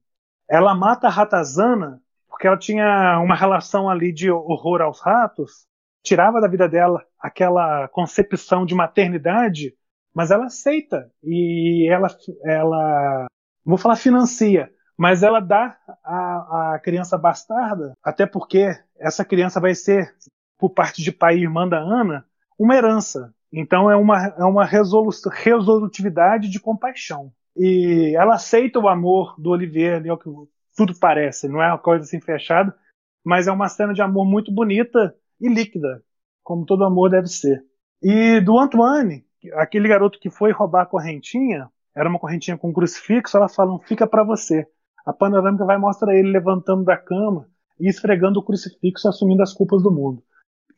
Ela 0.50 0.74
mata 0.74 1.06
a 1.06 1.10
ratazana, 1.10 2.00
porque 2.28 2.48
ela 2.48 2.58
tinha 2.58 3.20
uma 3.20 3.36
relação 3.36 3.88
ali 3.88 4.12
de 4.12 4.32
horror 4.32 4.82
aos 4.82 5.00
ratos, 5.00 5.64
tirava 6.02 6.40
da 6.40 6.48
vida 6.48 6.68
dela 6.68 7.04
aquela 7.20 7.86
concepção 7.86 8.66
de 8.66 8.74
maternidade, 8.74 9.76
mas 10.12 10.32
ela 10.32 10.46
aceita 10.46 11.08
e 11.22 11.88
ela, 11.88 12.08
ela, 12.44 13.26
vou 13.64 13.78
falar 13.78 13.94
financia, 13.94 14.74
mas 14.96 15.22
ela 15.22 15.40
dá 15.40 15.76
à, 16.04 16.80
criança 16.82 17.18
bastarda, 17.18 17.94
até 18.02 18.26
porque 18.26 18.70
essa 18.98 19.24
criança 19.24 19.60
vai 19.60 19.74
ser, 19.74 20.14
por 20.58 20.70
parte 20.70 21.02
de 21.02 21.10
pai 21.10 21.36
e 21.36 21.42
irmã 21.42 21.68
da 21.68 21.78
Ana, 21.78 22.24
uma 22.58 22.76
herança. 22.76 23.34
Então 23.52 23.90
é 23.90 23.96
uma, 23.96 24.26
é 24.26 24.44
uma 24.44 24.64
resolu 24.64 25.10
resolutividade 25.32 26.48
de 26.48 26.60
compaixão. 26.60 27.32
E 27.56 28.14
ela 28.16 28.34
aceita 28.34 28.78
o 28.78 28.88
amor 28.88 29.34
do 29.38 29.50
Olivier, 29.50 29.96
ali, 29.96 30.08
é 30.08 30.12
o 30.12 30.18
que 30.18 30.30
tudo 30.76 30.98
parece, 30.98 31.48
não 31.48 31.62
é 31.62 31.68
uma 31.68 31.78
coisa 31.78 32.04
assim 32.04 32.20
fechada, 32.20 32.74
mas 33.24 33.46
é 33.46 33.52
uma 33.52 33.68
cena 33.68 33.92
de 33.92 34.02
amor 34.02 34.24
muito 34.24 34.52
bonita 34.52 35.14
e 35.40 35.48
líquida, 35.48 36.02
como 36.42 36.66
todo 36.66 36.84
amor 36.84 37.10
deve 37.10 37.28
ser. 37.28 37.64
E 38.02 38.40
do 38.40 38.58
Antoine, 38.58 39.24
aquele 39.54 39.88
garoto 39.88 40.18
que 40.18 40.30
foi 40.30 40.52
roubar 40.52 40.82
a 40.82 40.86
correntinha, 40.86 41.68
era 41.94 42.08
uma 42.08 42.18
correntinha 42.18 42.58
com 42.58 42.72
crucifixo, 42.72 43.36
ela 43.36 43.48
fala, 43.48 43.78
fica 43.86 44.06
para 44.06 44.24
você 44.24 44.66
a 45.04 45.12
panorâmica 45.12 45.64
vai 45.64 45.78
mostrar 45.78 46.14
ele 46.14 46.30
levantando 46.30 46.84
da 46.84 46.96
cama 46.96 47.48
e 47.78 47.88
esfregando 47.88 48.40
o 48.40 48.42
crucifixo 48.42 49.08
assumindo 49.08 49.42
as 49.42 49.52
culpas 49.52 49.82
do 49.82 49.90
mundo. 49.90 50.22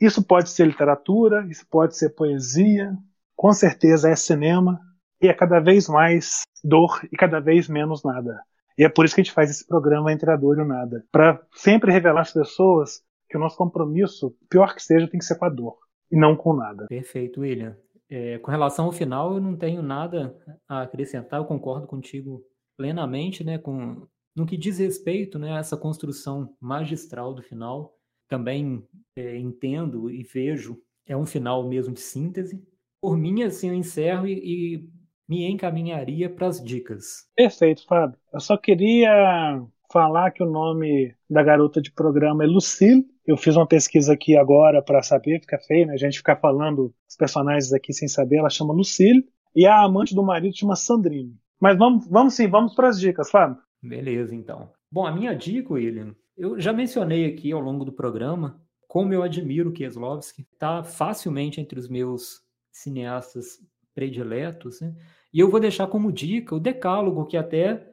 Isso 0.00 0.22
pode 0.22 0.50
ser 0.50 0.66
literatura, 0.66 1.46
isso 1.48 1.66
pode 1.70 1.96
ser 1.96 2.10
poesia, 2.10 2.96
com 3.34 3.52
certeza 3.52 4.10
é 4.10 4.16
cinema, 4.16 4.80
e 5.22 5.28
é 5.28 5.34
cada 5.34 5.60
vez 5.60 5.88
mais 5.88 6.42
dor 6.62 7.00
e 7.10 7.16
cada 7.16 7.40
vez 7.40 7.68
menos 7.68 8.02
nada. 8.02 8.40
E 8.78 8.84
é 8.84 8.88
por 8.88 9.04
isso 9.04 9.14
que 9.14 9.22
a 9.22 9.24
gente 9.24 9.32
faz 9.32 9.50
esse 9.50 9.66
programa 9.66 10.12
Entre 10.12 10.30
a 10.30 10.36
Dor 10.36 10.58
e 10.58 10.62
o 10.62 10.66
Nada, 10.66 11.02
para 11.10 11.40
sempre 11.54 11.90
revelar 11.90 12.20
às 12.20 12.32
pessoas 12.32 13.00
que 13.28 13.36
o 13.36 13.40
nosso 13.40 13.56
compromisso, 13.56 14.36
pior 14.50 14.74
que 14.74 14.82
seja, 14.82 15.08
tem 15.08 15.18
que 15.18 15.24
ser 15.24 15.36
com 15.36 15.46
a 15.46 15.48
dor 15.48 15.76
e 16.10 16.16
não 16.16 16.36
com 16.36 16.52
nada. 16.52 16.86
Perfeito, 16.86 17.40
William. 17.40 17.76
É, 18.08 18.38
com 18.38 18.50
relação 18.50 18.84
ao 18.84 18.92
final, 18.92 19.34
eu 19.34 19.40
não 19.40 19.56
tenho 19.56 19.82
nada 19.82 20.36
a 20.68 20.82
acrescentar, 20.82 21.40
eu 21.40 21.46
concordo 21.46 21.86
contigo 21.86 22.42
plenamente, 22.76 23.42
né, 23.42 23.58
com 23.58 24.06
no 24.36 24.46
que 24.46 24.56
diz 24.56 24.78
respeito 24.78 25.38
né, 25.38 25.52
a 25.52 25.58
essa 25.58 25.76
construção 25.76 26.54
magistral 26.60 27.34
do 27.34 27.42
final. 27.42 27.94
Também 28.28 28.82
é, 29.16 29.38
entendo 29.38 30.10
e 30.10 30.22
vejo, 30.22 30.76
é 31.06 31.16
um 31.16 31.24
final 31.24 31.66
mesmo 31.66 31.94
de 31.94 32.00
síntese. 32.00 32.62
Por 33.00 33.16
mim, 33.16 33.42
assim, 33.42 33.68
eu 33.68 33.74
encerro 33.74 34.26
e, 34.26 34.32
e 34.34 34.88
me 35.28 35.50
encaminharia 35.50 36.28
para 36.28 36.48
as 36.48 36.62
dicas. 36.62 37.28
Perfeito, 37.34 37.84
Fábio. 37.86 38.18
Eu 38.32 38.40
só 38.40 38.56
queria 38.56 39.62
falar 39.92 40.32
que 40.32 40.42
o 40.42 40.50
nome 40.50 41.14
da 41.30 41.42
garota 41.42 41.80
de 41.80 41.92
programa 41.92 42.44
é 42.44 42.46
Lucille. 42.46 43.06
Eu 43.24 43.36
fiz 43.36 43.56
uma 43.56 43.66
pesquisa 43.66 44.12
aqui 44.12 44.36
agora 44.36 44.82
para 44.82 45.02
saber, 45.02 45.40
fica 45.40 45.58
feio, 45.58 45.86
né? 45.86 45.94
A 45.94 45.98
gente 45.98 46.18
ficar 46.18 46.36
falando 46.36 46.92
os 47.08 47.16
personagens 47.16 47.72
aqui 47.72 47.92
sem 47.92 48.08
saber. 48.08 48.36
Ela 48.36 48.50
chama 48.50 48.74
Lucille. 48.74 49.24
E 49.54 49.66
a 49.66 49.82
amante 49.82 50.14
do 50.14 50.22
marido 50.22 50.56
chama 50.56 50.76
Sandrine. 50.76 51.34
Mas 51.60 51.78
vamos, 51.78 52.06
vamos 52.08 52.34
sim, 52.34 52.46
vamos 52.46 52.74
para 52.74 52.88
as 52.88 53.00
dicas, 53.00 53.30
Fábio. 53.30 53.56
Beleza, 53.82 54.34
então. 54.34 54.72
Bom, 54.90 55.06
a 55.06 55.12
minha 55.12 55.34
dica, 55.34 55.74
William, 55.74 56.14
eu 56.36 56.58
já 56.60 56.72
mencionei 56.72 57.26
aqui 57.26 57.52
ao 57.52 57.60
longo 57.60 57.84
do 57.84 57.92
programa 57.92 58.60
como 58.88 59.12
eu 59.12 59.22
admiro 59.22 59.72
Kieslowski. 59.72 60.46
Está 60.52 60.82
facilmente 60.82 61.60
entre 61.60 61.78
os 61.78 61.88
meus 61.88 62.40
cineastas 62.72 63.60
prediletos. 63.94 64.80
Né? 64.80 64.94
E 65.32 65.40
eu 65.40 65.50
vou 65.50 65.60
deixar 65.60 65.86
como 65.86 66.12
dica 66.12 66.54
o 66.54 66.60
Decálogo, 66.60 67.26
que 67.26 67.36
até 67.36 67.86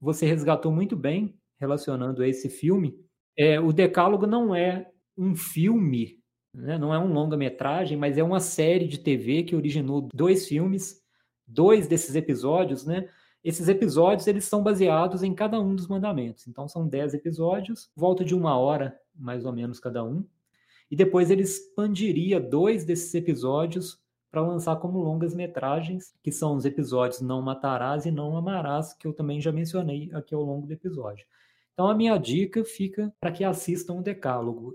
você 0.00 0.26
resgatou 0.26 0.70
muito 0.70 0.94
bem, 0.94 1.38
relacionando 1.58 2.22
a 2.22 2.28
esse 2.28 2.48
filme. 2.48 2.94
É, 3.36 3.58
o 3.58 3.72
Decálogo 3.72 4.26
não 4.26 4.54
é 4.54 4.90
um 5.16 5.34
filme, 5.34 6.20
né? 6.54 6.78
não 6.78 6.92
é 6.92 6.98
um 6.98 7.12
longa-metragem, 7.12 7.96
mas 7.96 8.18
é 8.18 8.22
uma 8.22 8.40
série 8.40 8.86
de 8.86 8.98
TV 8.98 9.42
que 9.42 9.56
originou 9.56 10.08
dois 10.12 10.46
filmes, 10.46 11.02
dois 11.46 11.88
desses 11.88 12.14
episódios, 12.14 12.84
né? 12.84 13.08
Esses 13.46 13.68
episódios 13.68 14.26
eles 14.26 14.44
são 14.44 14.60
baseados 14.60 15.22
em 15.22 15.32
cada 15.32 15.60
um 15.60 15.72
dos 15.72 15.86
mandamentos. 15.86 16.48
Então 16.48 16.66
são 16.66 16.88
dez 16.88 17.14
episódios, 17.14 17.88
volta 17.94 18.24
de 18.24 18.34
uma 18.34 18.58
hora 18.58 18.98
mais 19.14 19.46
ou 19.46 19.52
menos 19.52 19.78
cada 19.78 20.02
um. 20.02 20.24
E 20.90 20.96
depois 20.96 21.30
ele 21.30 21.42
expandiria 21.42 22.40
dois 22.40 22.84
desses 22.84 23.14
episódios 23.14 24.00
para 24.32 24.40
lançar 24.40 24.74
como 24.80 24.98
longas 24.98 25.32
metragens, 25.32 26.12
que 26.24 26.32
são 26.32 26.56
os 26.56 26.64
episódios 26.64 27.20
Não 27.20 27.40
Matarás 27.40 28.04
e 28.04 28.10
Não 28.10 28.36
Amarás, 28.36 28.92
que 28.94 29.06
eu 29.06 29.12
também 29.12 29.40
já 29.40 29.52
mencionei 29.52 30.10
aqui 30.12 30.34
ao 30.34 30.42
longo 30.42 30.66
do 30.66 30.72
episódio. 30.72 31.24
Então 31.72 31.86
a 31.86 31.94
minha 31.94 32.18
dica 32.18 32.64
fica 32.64 33.14
para 33.20 33.30
que 33.30 33.44
assistam 33.44 33.94
o 33.94 34.02
Decálogo. 34.02 34.74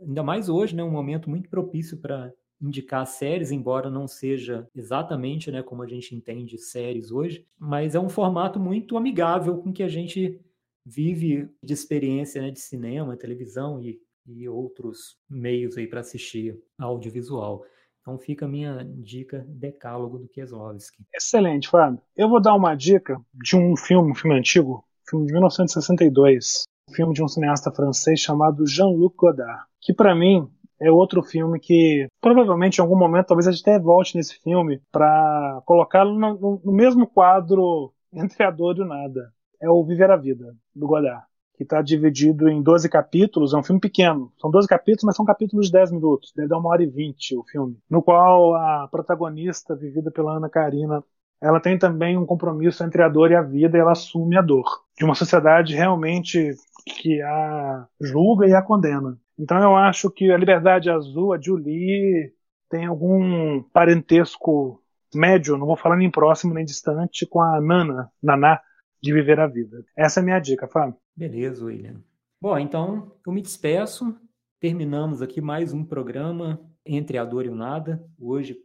Ainda 0.00 0.22
mais 0.22 0.48
hoje, 0.48 0.74
né, 0.74 0.82
um 0.82 0.90
momento 0.90 1.28
muito 1.28 1.50
propício 1.50 1.98
para 1.98 2.32
indicar 2.60 3.06
séries, 3.06 3.50
embora 3.50 3.90
não 3.90 4.08
seja 4.08 4.68
exatamente 4.74 5.50
né, 5.50 5.62
como 5.62 5.82
a 5.82 5.86
gente 5.86 6.14
entende 6.14 6.58
séries 6.58 7.10
hoje, 7.10 7.46
mas 7.58 7.94
é 7.94 8.00
um 8.00 8.08
formato 8.08 8.58
muito 8.58 8.96
amigável 8.96 9.58
com 9.58 9.72
que 9.72 9.82
a 9.82 9.88
gente 9.88 10.40
vive 10.84 11.48
de 11.62 11.72
experiência 11.72 12.40
né, 12.40 12.50
de 12.50 12.60
cinema, 12.60 13.16
televisão 13.16 13.80
e, 13.82 14.00
e 14.26 14.48
outros 14.48 15.18
meios 15.28 15.76
aí 15.76 15.86
para 15.86 16.00
assistir 16.00 16.58
audiovisual. 16.78 17.64
Então 18.00 18.16
fica 18.18 18.46
a 18.46 18.48
minha 18.48 18.84
dica 18.84 19.44
decálogo 19.48 20.16
do 20.16 20.28
Kieslowski. 20.28 21.04
Excelente, 21.12 21.68
Fábio. 21.68 22.00
Eu 22.16 22.28
vou 22.28 22.40
dar 22.40 22.54
uma 22.54 22.74
dica 22.76 23.20
de 23.34 23.56
um 23.56 23.76
filme, 23.76 24.12
um 24.12 24.14
filme 24.14 24.38
antigo, 24.38 24.84
filme 25.08 25.26
de 25.26 25.32
1962, 25.32 26.62
um 26.88 26.94
filme 26.94 27.12
de 27.12 27.22
um 27.22 27.26
cineasta 27.26 27.72
francês 27.72 28.20
chamado 28.20 28.64
Jean-Luc 28.64 29.16
Godard, 29.16 29.64
que 29.80 29.92
para 29.92 30.14
mim 30.14 30.48
é 30.80 30.90
outro 30.90 31.22
filme 31.22 31.58
que 31.58 32.06
provavelmente 32.20 32.78
em 32.78 32.82
algum 32.82 32.96
momento 32.96 33.26
talvez 33.26 33.46
a 33.46 33.52
gente 33.52 33.62
até 33.62 33.78
volte 33.78 34.16
nesse 34.16 34.38
filme 34.40 34.80
para 34.92 35.62
colocá-lo 35.64 36.18
no, 36.18 36.60
no, 36.64 36.72
mesmo 36.72 37.06
quadro 37.06 37.92
entre 38.12 38.42
a 38.44 38.50
dor 38.50 38.76
e 38.78 38.82
o 38.82 38.86
nada. 38.86 39.32
É 39.60 39.70
o 39.70 39.82
Viver 39.84 40.10
a 40.10 40.16
Vida, 40.16 40.54
do 40.74 40.86
Godard, 40.86 41.24
que 41.56 41.62
está 41.62 41.80
dividido 41.80 42.46
em 42.46 42.62
12 42.62 42.90
capítulos, 42.90 43.54
é 43.54 43.56
um 43.56 43.62
filme 43.62 43.80
pequeno. 43.80 44.30
São 44.38 44.50
12 44.50 44.68
capítulos, 44.68 45.04
mas 45.04 45.16
são 45.16 45.24
capítulos 45.24 45.66
de 45.66 45.72
10 45.72 45.92
minutos, 45.92 46.32
deve 46.36 46.48
dar 46.48 46.58
uma 46.58 46.68
hora 46.68 46.82
e 46.82 46.86
20 46.86 47.38
o 47.38 47.42
filme. 47.44 47.78
No 47.88 48.02
qual 48.02 48.54
a 48.54 48.86
protagonista, 48.88 49.74
vivida 49.74 50.10
pela 50.10 50.36
Ana 50.36 50.50
Karina, 50.50 51.02
ela 51.40 51.60
tem 51.60 51.78
também 51.78 52.16
um 52.18 52.26
compromisso 52.26 52.84
entre 52.84 53.02
a 53.02 53.08
dor 53.08 53.30
e 53.30 53.34
a 53.34 53.42
vida 53.42 53.76
e 53.76 53.80
ela 53.80 53.92
assume 53.92 54.36
a 54.36 54.42
dor. 54.42 54.84
De 54.96 55.04
uma 55.04 55.14
sociedade 55.14 55.74
realmente 55.74 56.54
que 57.00 57.20
a 57.22 57.86
julga 58.00 58.46
e 58.46 58.54
a 58.54 58.62
condena. 58.62 59.18
Então 59.38 59.62
eu 59.62 59.76
acho 59.76 60.10
que 60.10 60.30
a 60.30 60.36
Liberdade 60.36 60.90
Azul, 60.90 61.32
a 61.32 61.40
Julie, 61.40 62.32
tem 62.70 62.86
algum 62.86 63.62
parentesco 63.64 64.82
médio, 65.14 65.56
não 65.56 65.66
vou 65.66 65.76
falar 65.76 65.96
nem 65.96 66.10
próximo 66.10 66.54
nem 66.54 66.64
distante, 66.64 67.26
com 67.26 67.40
a 67.40 67.60
Nana, 67.60 68.10
Naná, 68.22 68.60
de 69.02 69.12
Viver 69.12 69.38
a 69.38 69.46
Vida. 69.46 69.84
Essa 69.96 70.20
é 70.20 70.22
a 70.22 70.24
minha 70.24 70.38
dica, 70.40 70.66
Fábio. 70.66 70.96
Beleza, 71.14 71.64
William. 71.64 72.02
Bom, 72.40 72.58
então 72.58 73.12
eu 73.26 73.32
me 73.32 73.42
despeço. 73.42 74.18
Terminamos 74.58 75.22
aqui 75.22 75.40
mais 75.40 75.72
um 75.72 75.84
programa 75.84 76.60
Entre 76.84 77.18
a 77.18 77.24
Dor 77.24 77.46
e 77.46 77.48
o 77.48 77.54
Nada. 77.54 78.02
Hoje, 78.18 78.58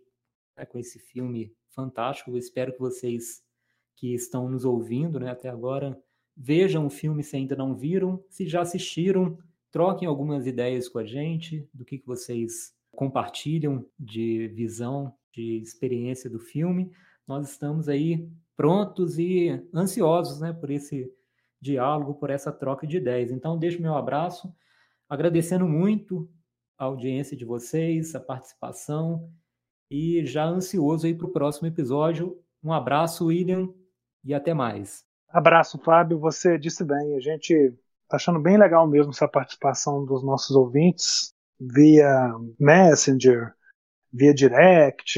é 0.57 0.65
com 0.65 0.79
esse 0.79 0.99
filme 0.99 1.53
fantástico. 1.69 2.31
Eu 2.31 2.37
espero 2.37 2.73
que 2.73 2.79
vocês 2.79 3.41
que 3.95 4.13
estão 4.13 4.49
nos 4.49 4.65
ouvindo 4.65 5.19
né, 5.19 5.29
até 5.29 5.49
agora 5.49 5.97
vejam 6.35 6.85
o 6.85 6.89
filme 6.89 7.23
se 7.23 7.35
ainda 7.35 7.55
não 7.55 7.75
viram. 7.75 8.23
Se 8.29 8.47
já 8.47 8.61
assistiram, 8.61 9.37
Troquem 9.71 10.07
algumas 10.07 10.45
ideias 10.45 10.89
com 10.89 10.99
a 10.99 11.05
gente 11.05 11.67
do 11.73 11.85
que, 11.85 11.97
que 11.97 12.05
vocês 12.05 12.73
compartilham 12.91 13.85
de 13.97 14.49
visão, 14.49 15.13
de 15.33 15.61
experiência 15.61 16.29
do 16.29 16.39
filme. 16.39 16.91
Nós 17.25 17.49
estamos 17.49 17.87
aí 17.87 18.29
prontos 18.55 19.17
e 19.17 19.49
ansiosos 19.73 20.41
né, 20.41 20.51
por 20.51 20.69
esse 20.69 21.11
diálogo, 21.59 22.15
por 22.15 22.29
essa 22.29 22.51
troca 22.51 22.85
de 22.85 22.97
ideias. 22.97 23.31
Então, 23.31 23.57
deixo 23.57 23.81
meu 23.81 23.95
abraço, 23.95 24.53
agradecendo 25.07 25.67
muito 25.67 26.29
a 26.77 26.85
audiência 26.85 27.37
de 27.37 27.45
vocês, 27.45 28.13
a 28.15 28.19
participação 28.19 29.31
e 29.89 30.25
já 30.25 30.45
ansioso 30.45 31.05
aí 31.05 31.13
para 31.13 31.27
o 31.27 31.31
próximo 31.31 31.67
episódio. 31.67 32.41
Um 32.63 32.73
abraço, 32.73 33.27
William, 33.27 33.69
e 34.23 34.33
até 34.33 34.53
mais. 34.53 35.05
Abraço, 35.29 35.77
Fábio. 35.77 36.19
Você 36.19 36.57
disse 36.57 36.83
bem. 36.83 37.15
A 37.15 37.19
gente 37.19 37.73
Tá 38.11 38.17
achando 38.17 38.39
bem 38.39 38.57
legal 38.57 38.85
mesmo 38.85 39.11
essa 39.11 39.25
participação 39.25 40.03
dos 40.03 40.21
nossos 40.21 40.53
ouvintes 40.53 41.33
via 41.57 42.29
Messenger, 42.59 43.53
via 44.11 44.33
direct, 44.33 45.17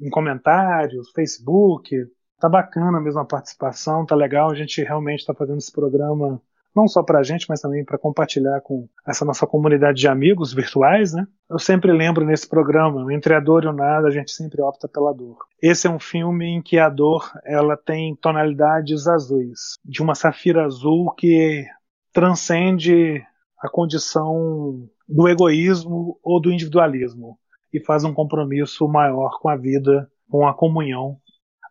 em 0.00 0.10
comentários, 0.10 1.12
Facebook. 1.12 1.94
Tá 2.40 2.48
bacana 2.48 3.00
mesmo 3.00 3.20
a 3.20 3.24
participação, 3.24 4.04
tá 4.04 4.16
legal. 4.16 4.50
A 4.50 4.56
gente 4.56 4.82
realmente 4.82 5.20
está 5.20 5.32
fazendo 5.32 5.58
esse 5.58 5.70
programa 5.70 6.42
não 6.74 6.88
só 6.88 7.00
para 7.00 7.20
a 7.20 7.22
gente, 7.22 7.46
mas 7.48 7.60
também 7.60 7.84
para 7.84 7.96
compartilhar 7.98 8.60
com 8.62 8.88
essa 9.06 9.24
nossa 9.24 9.46
comunidade 9.46 10.00
de 10.00 10.08
amigos 10.08 10.52
virtuais, 10.52 11.12
né? 11.12 11.24
Eu 11.48 11.60
sempre 11.60 11.92
lembro 11.92 12.24
nesse 12.24 12.48
programa, 12.48 13.14
entre 13.14 13.34
a 13.34 13.40
dor 13.40 13.62
e 13.62 13.68
o 13.68 13.72
nada, 13.72 14.08
a 14.08 14.10
gente 14.10 14.32
sempre 14.32 14.60
opta 14.62 14.88
pela 14.88 15.12
dor. 15.12 15.36
Esse 15.62 15.86
é 15.86 15.90
um 15.90 16.00
filme 16.00 16.46
em 16.46 16.62
que 16.62 16.78
a 16.78 16.88
dor 16.88 17.30
ela 17.44 17.76
tem 17.76 18.16
tonalidades 18.16 19.06
azuis, 19.06 19.78
de 19.84 20.02
uma 20.02 20.16
safira 20.16 20.64
azul 20.64 21.14
que 21.14 21.64
transcende 22.12 23.24
a 23.58 23.68
condição 23.68 24.88
do 25.08 25.28
egoísmo 25.28 26.18
ou 26.22 26.40
do 26.40 26.52
individualismo 26.52 27.38
e 27.72 27.80
faz 27.80 28.04
um 28.04 28.12
compromisso 28.12 28.86
maior 28.88 29.38
com 29.40 29.48
a 29.48 29.56
vida, 29.56 30.10
com 30.28 30.46
a 30.46 30.54
comunhão. 30.54 31.18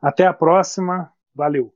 Até 0.01 0.25
a 0.25 0.33
próxima. 0.33 1.11
Valeu! 1.35 1.73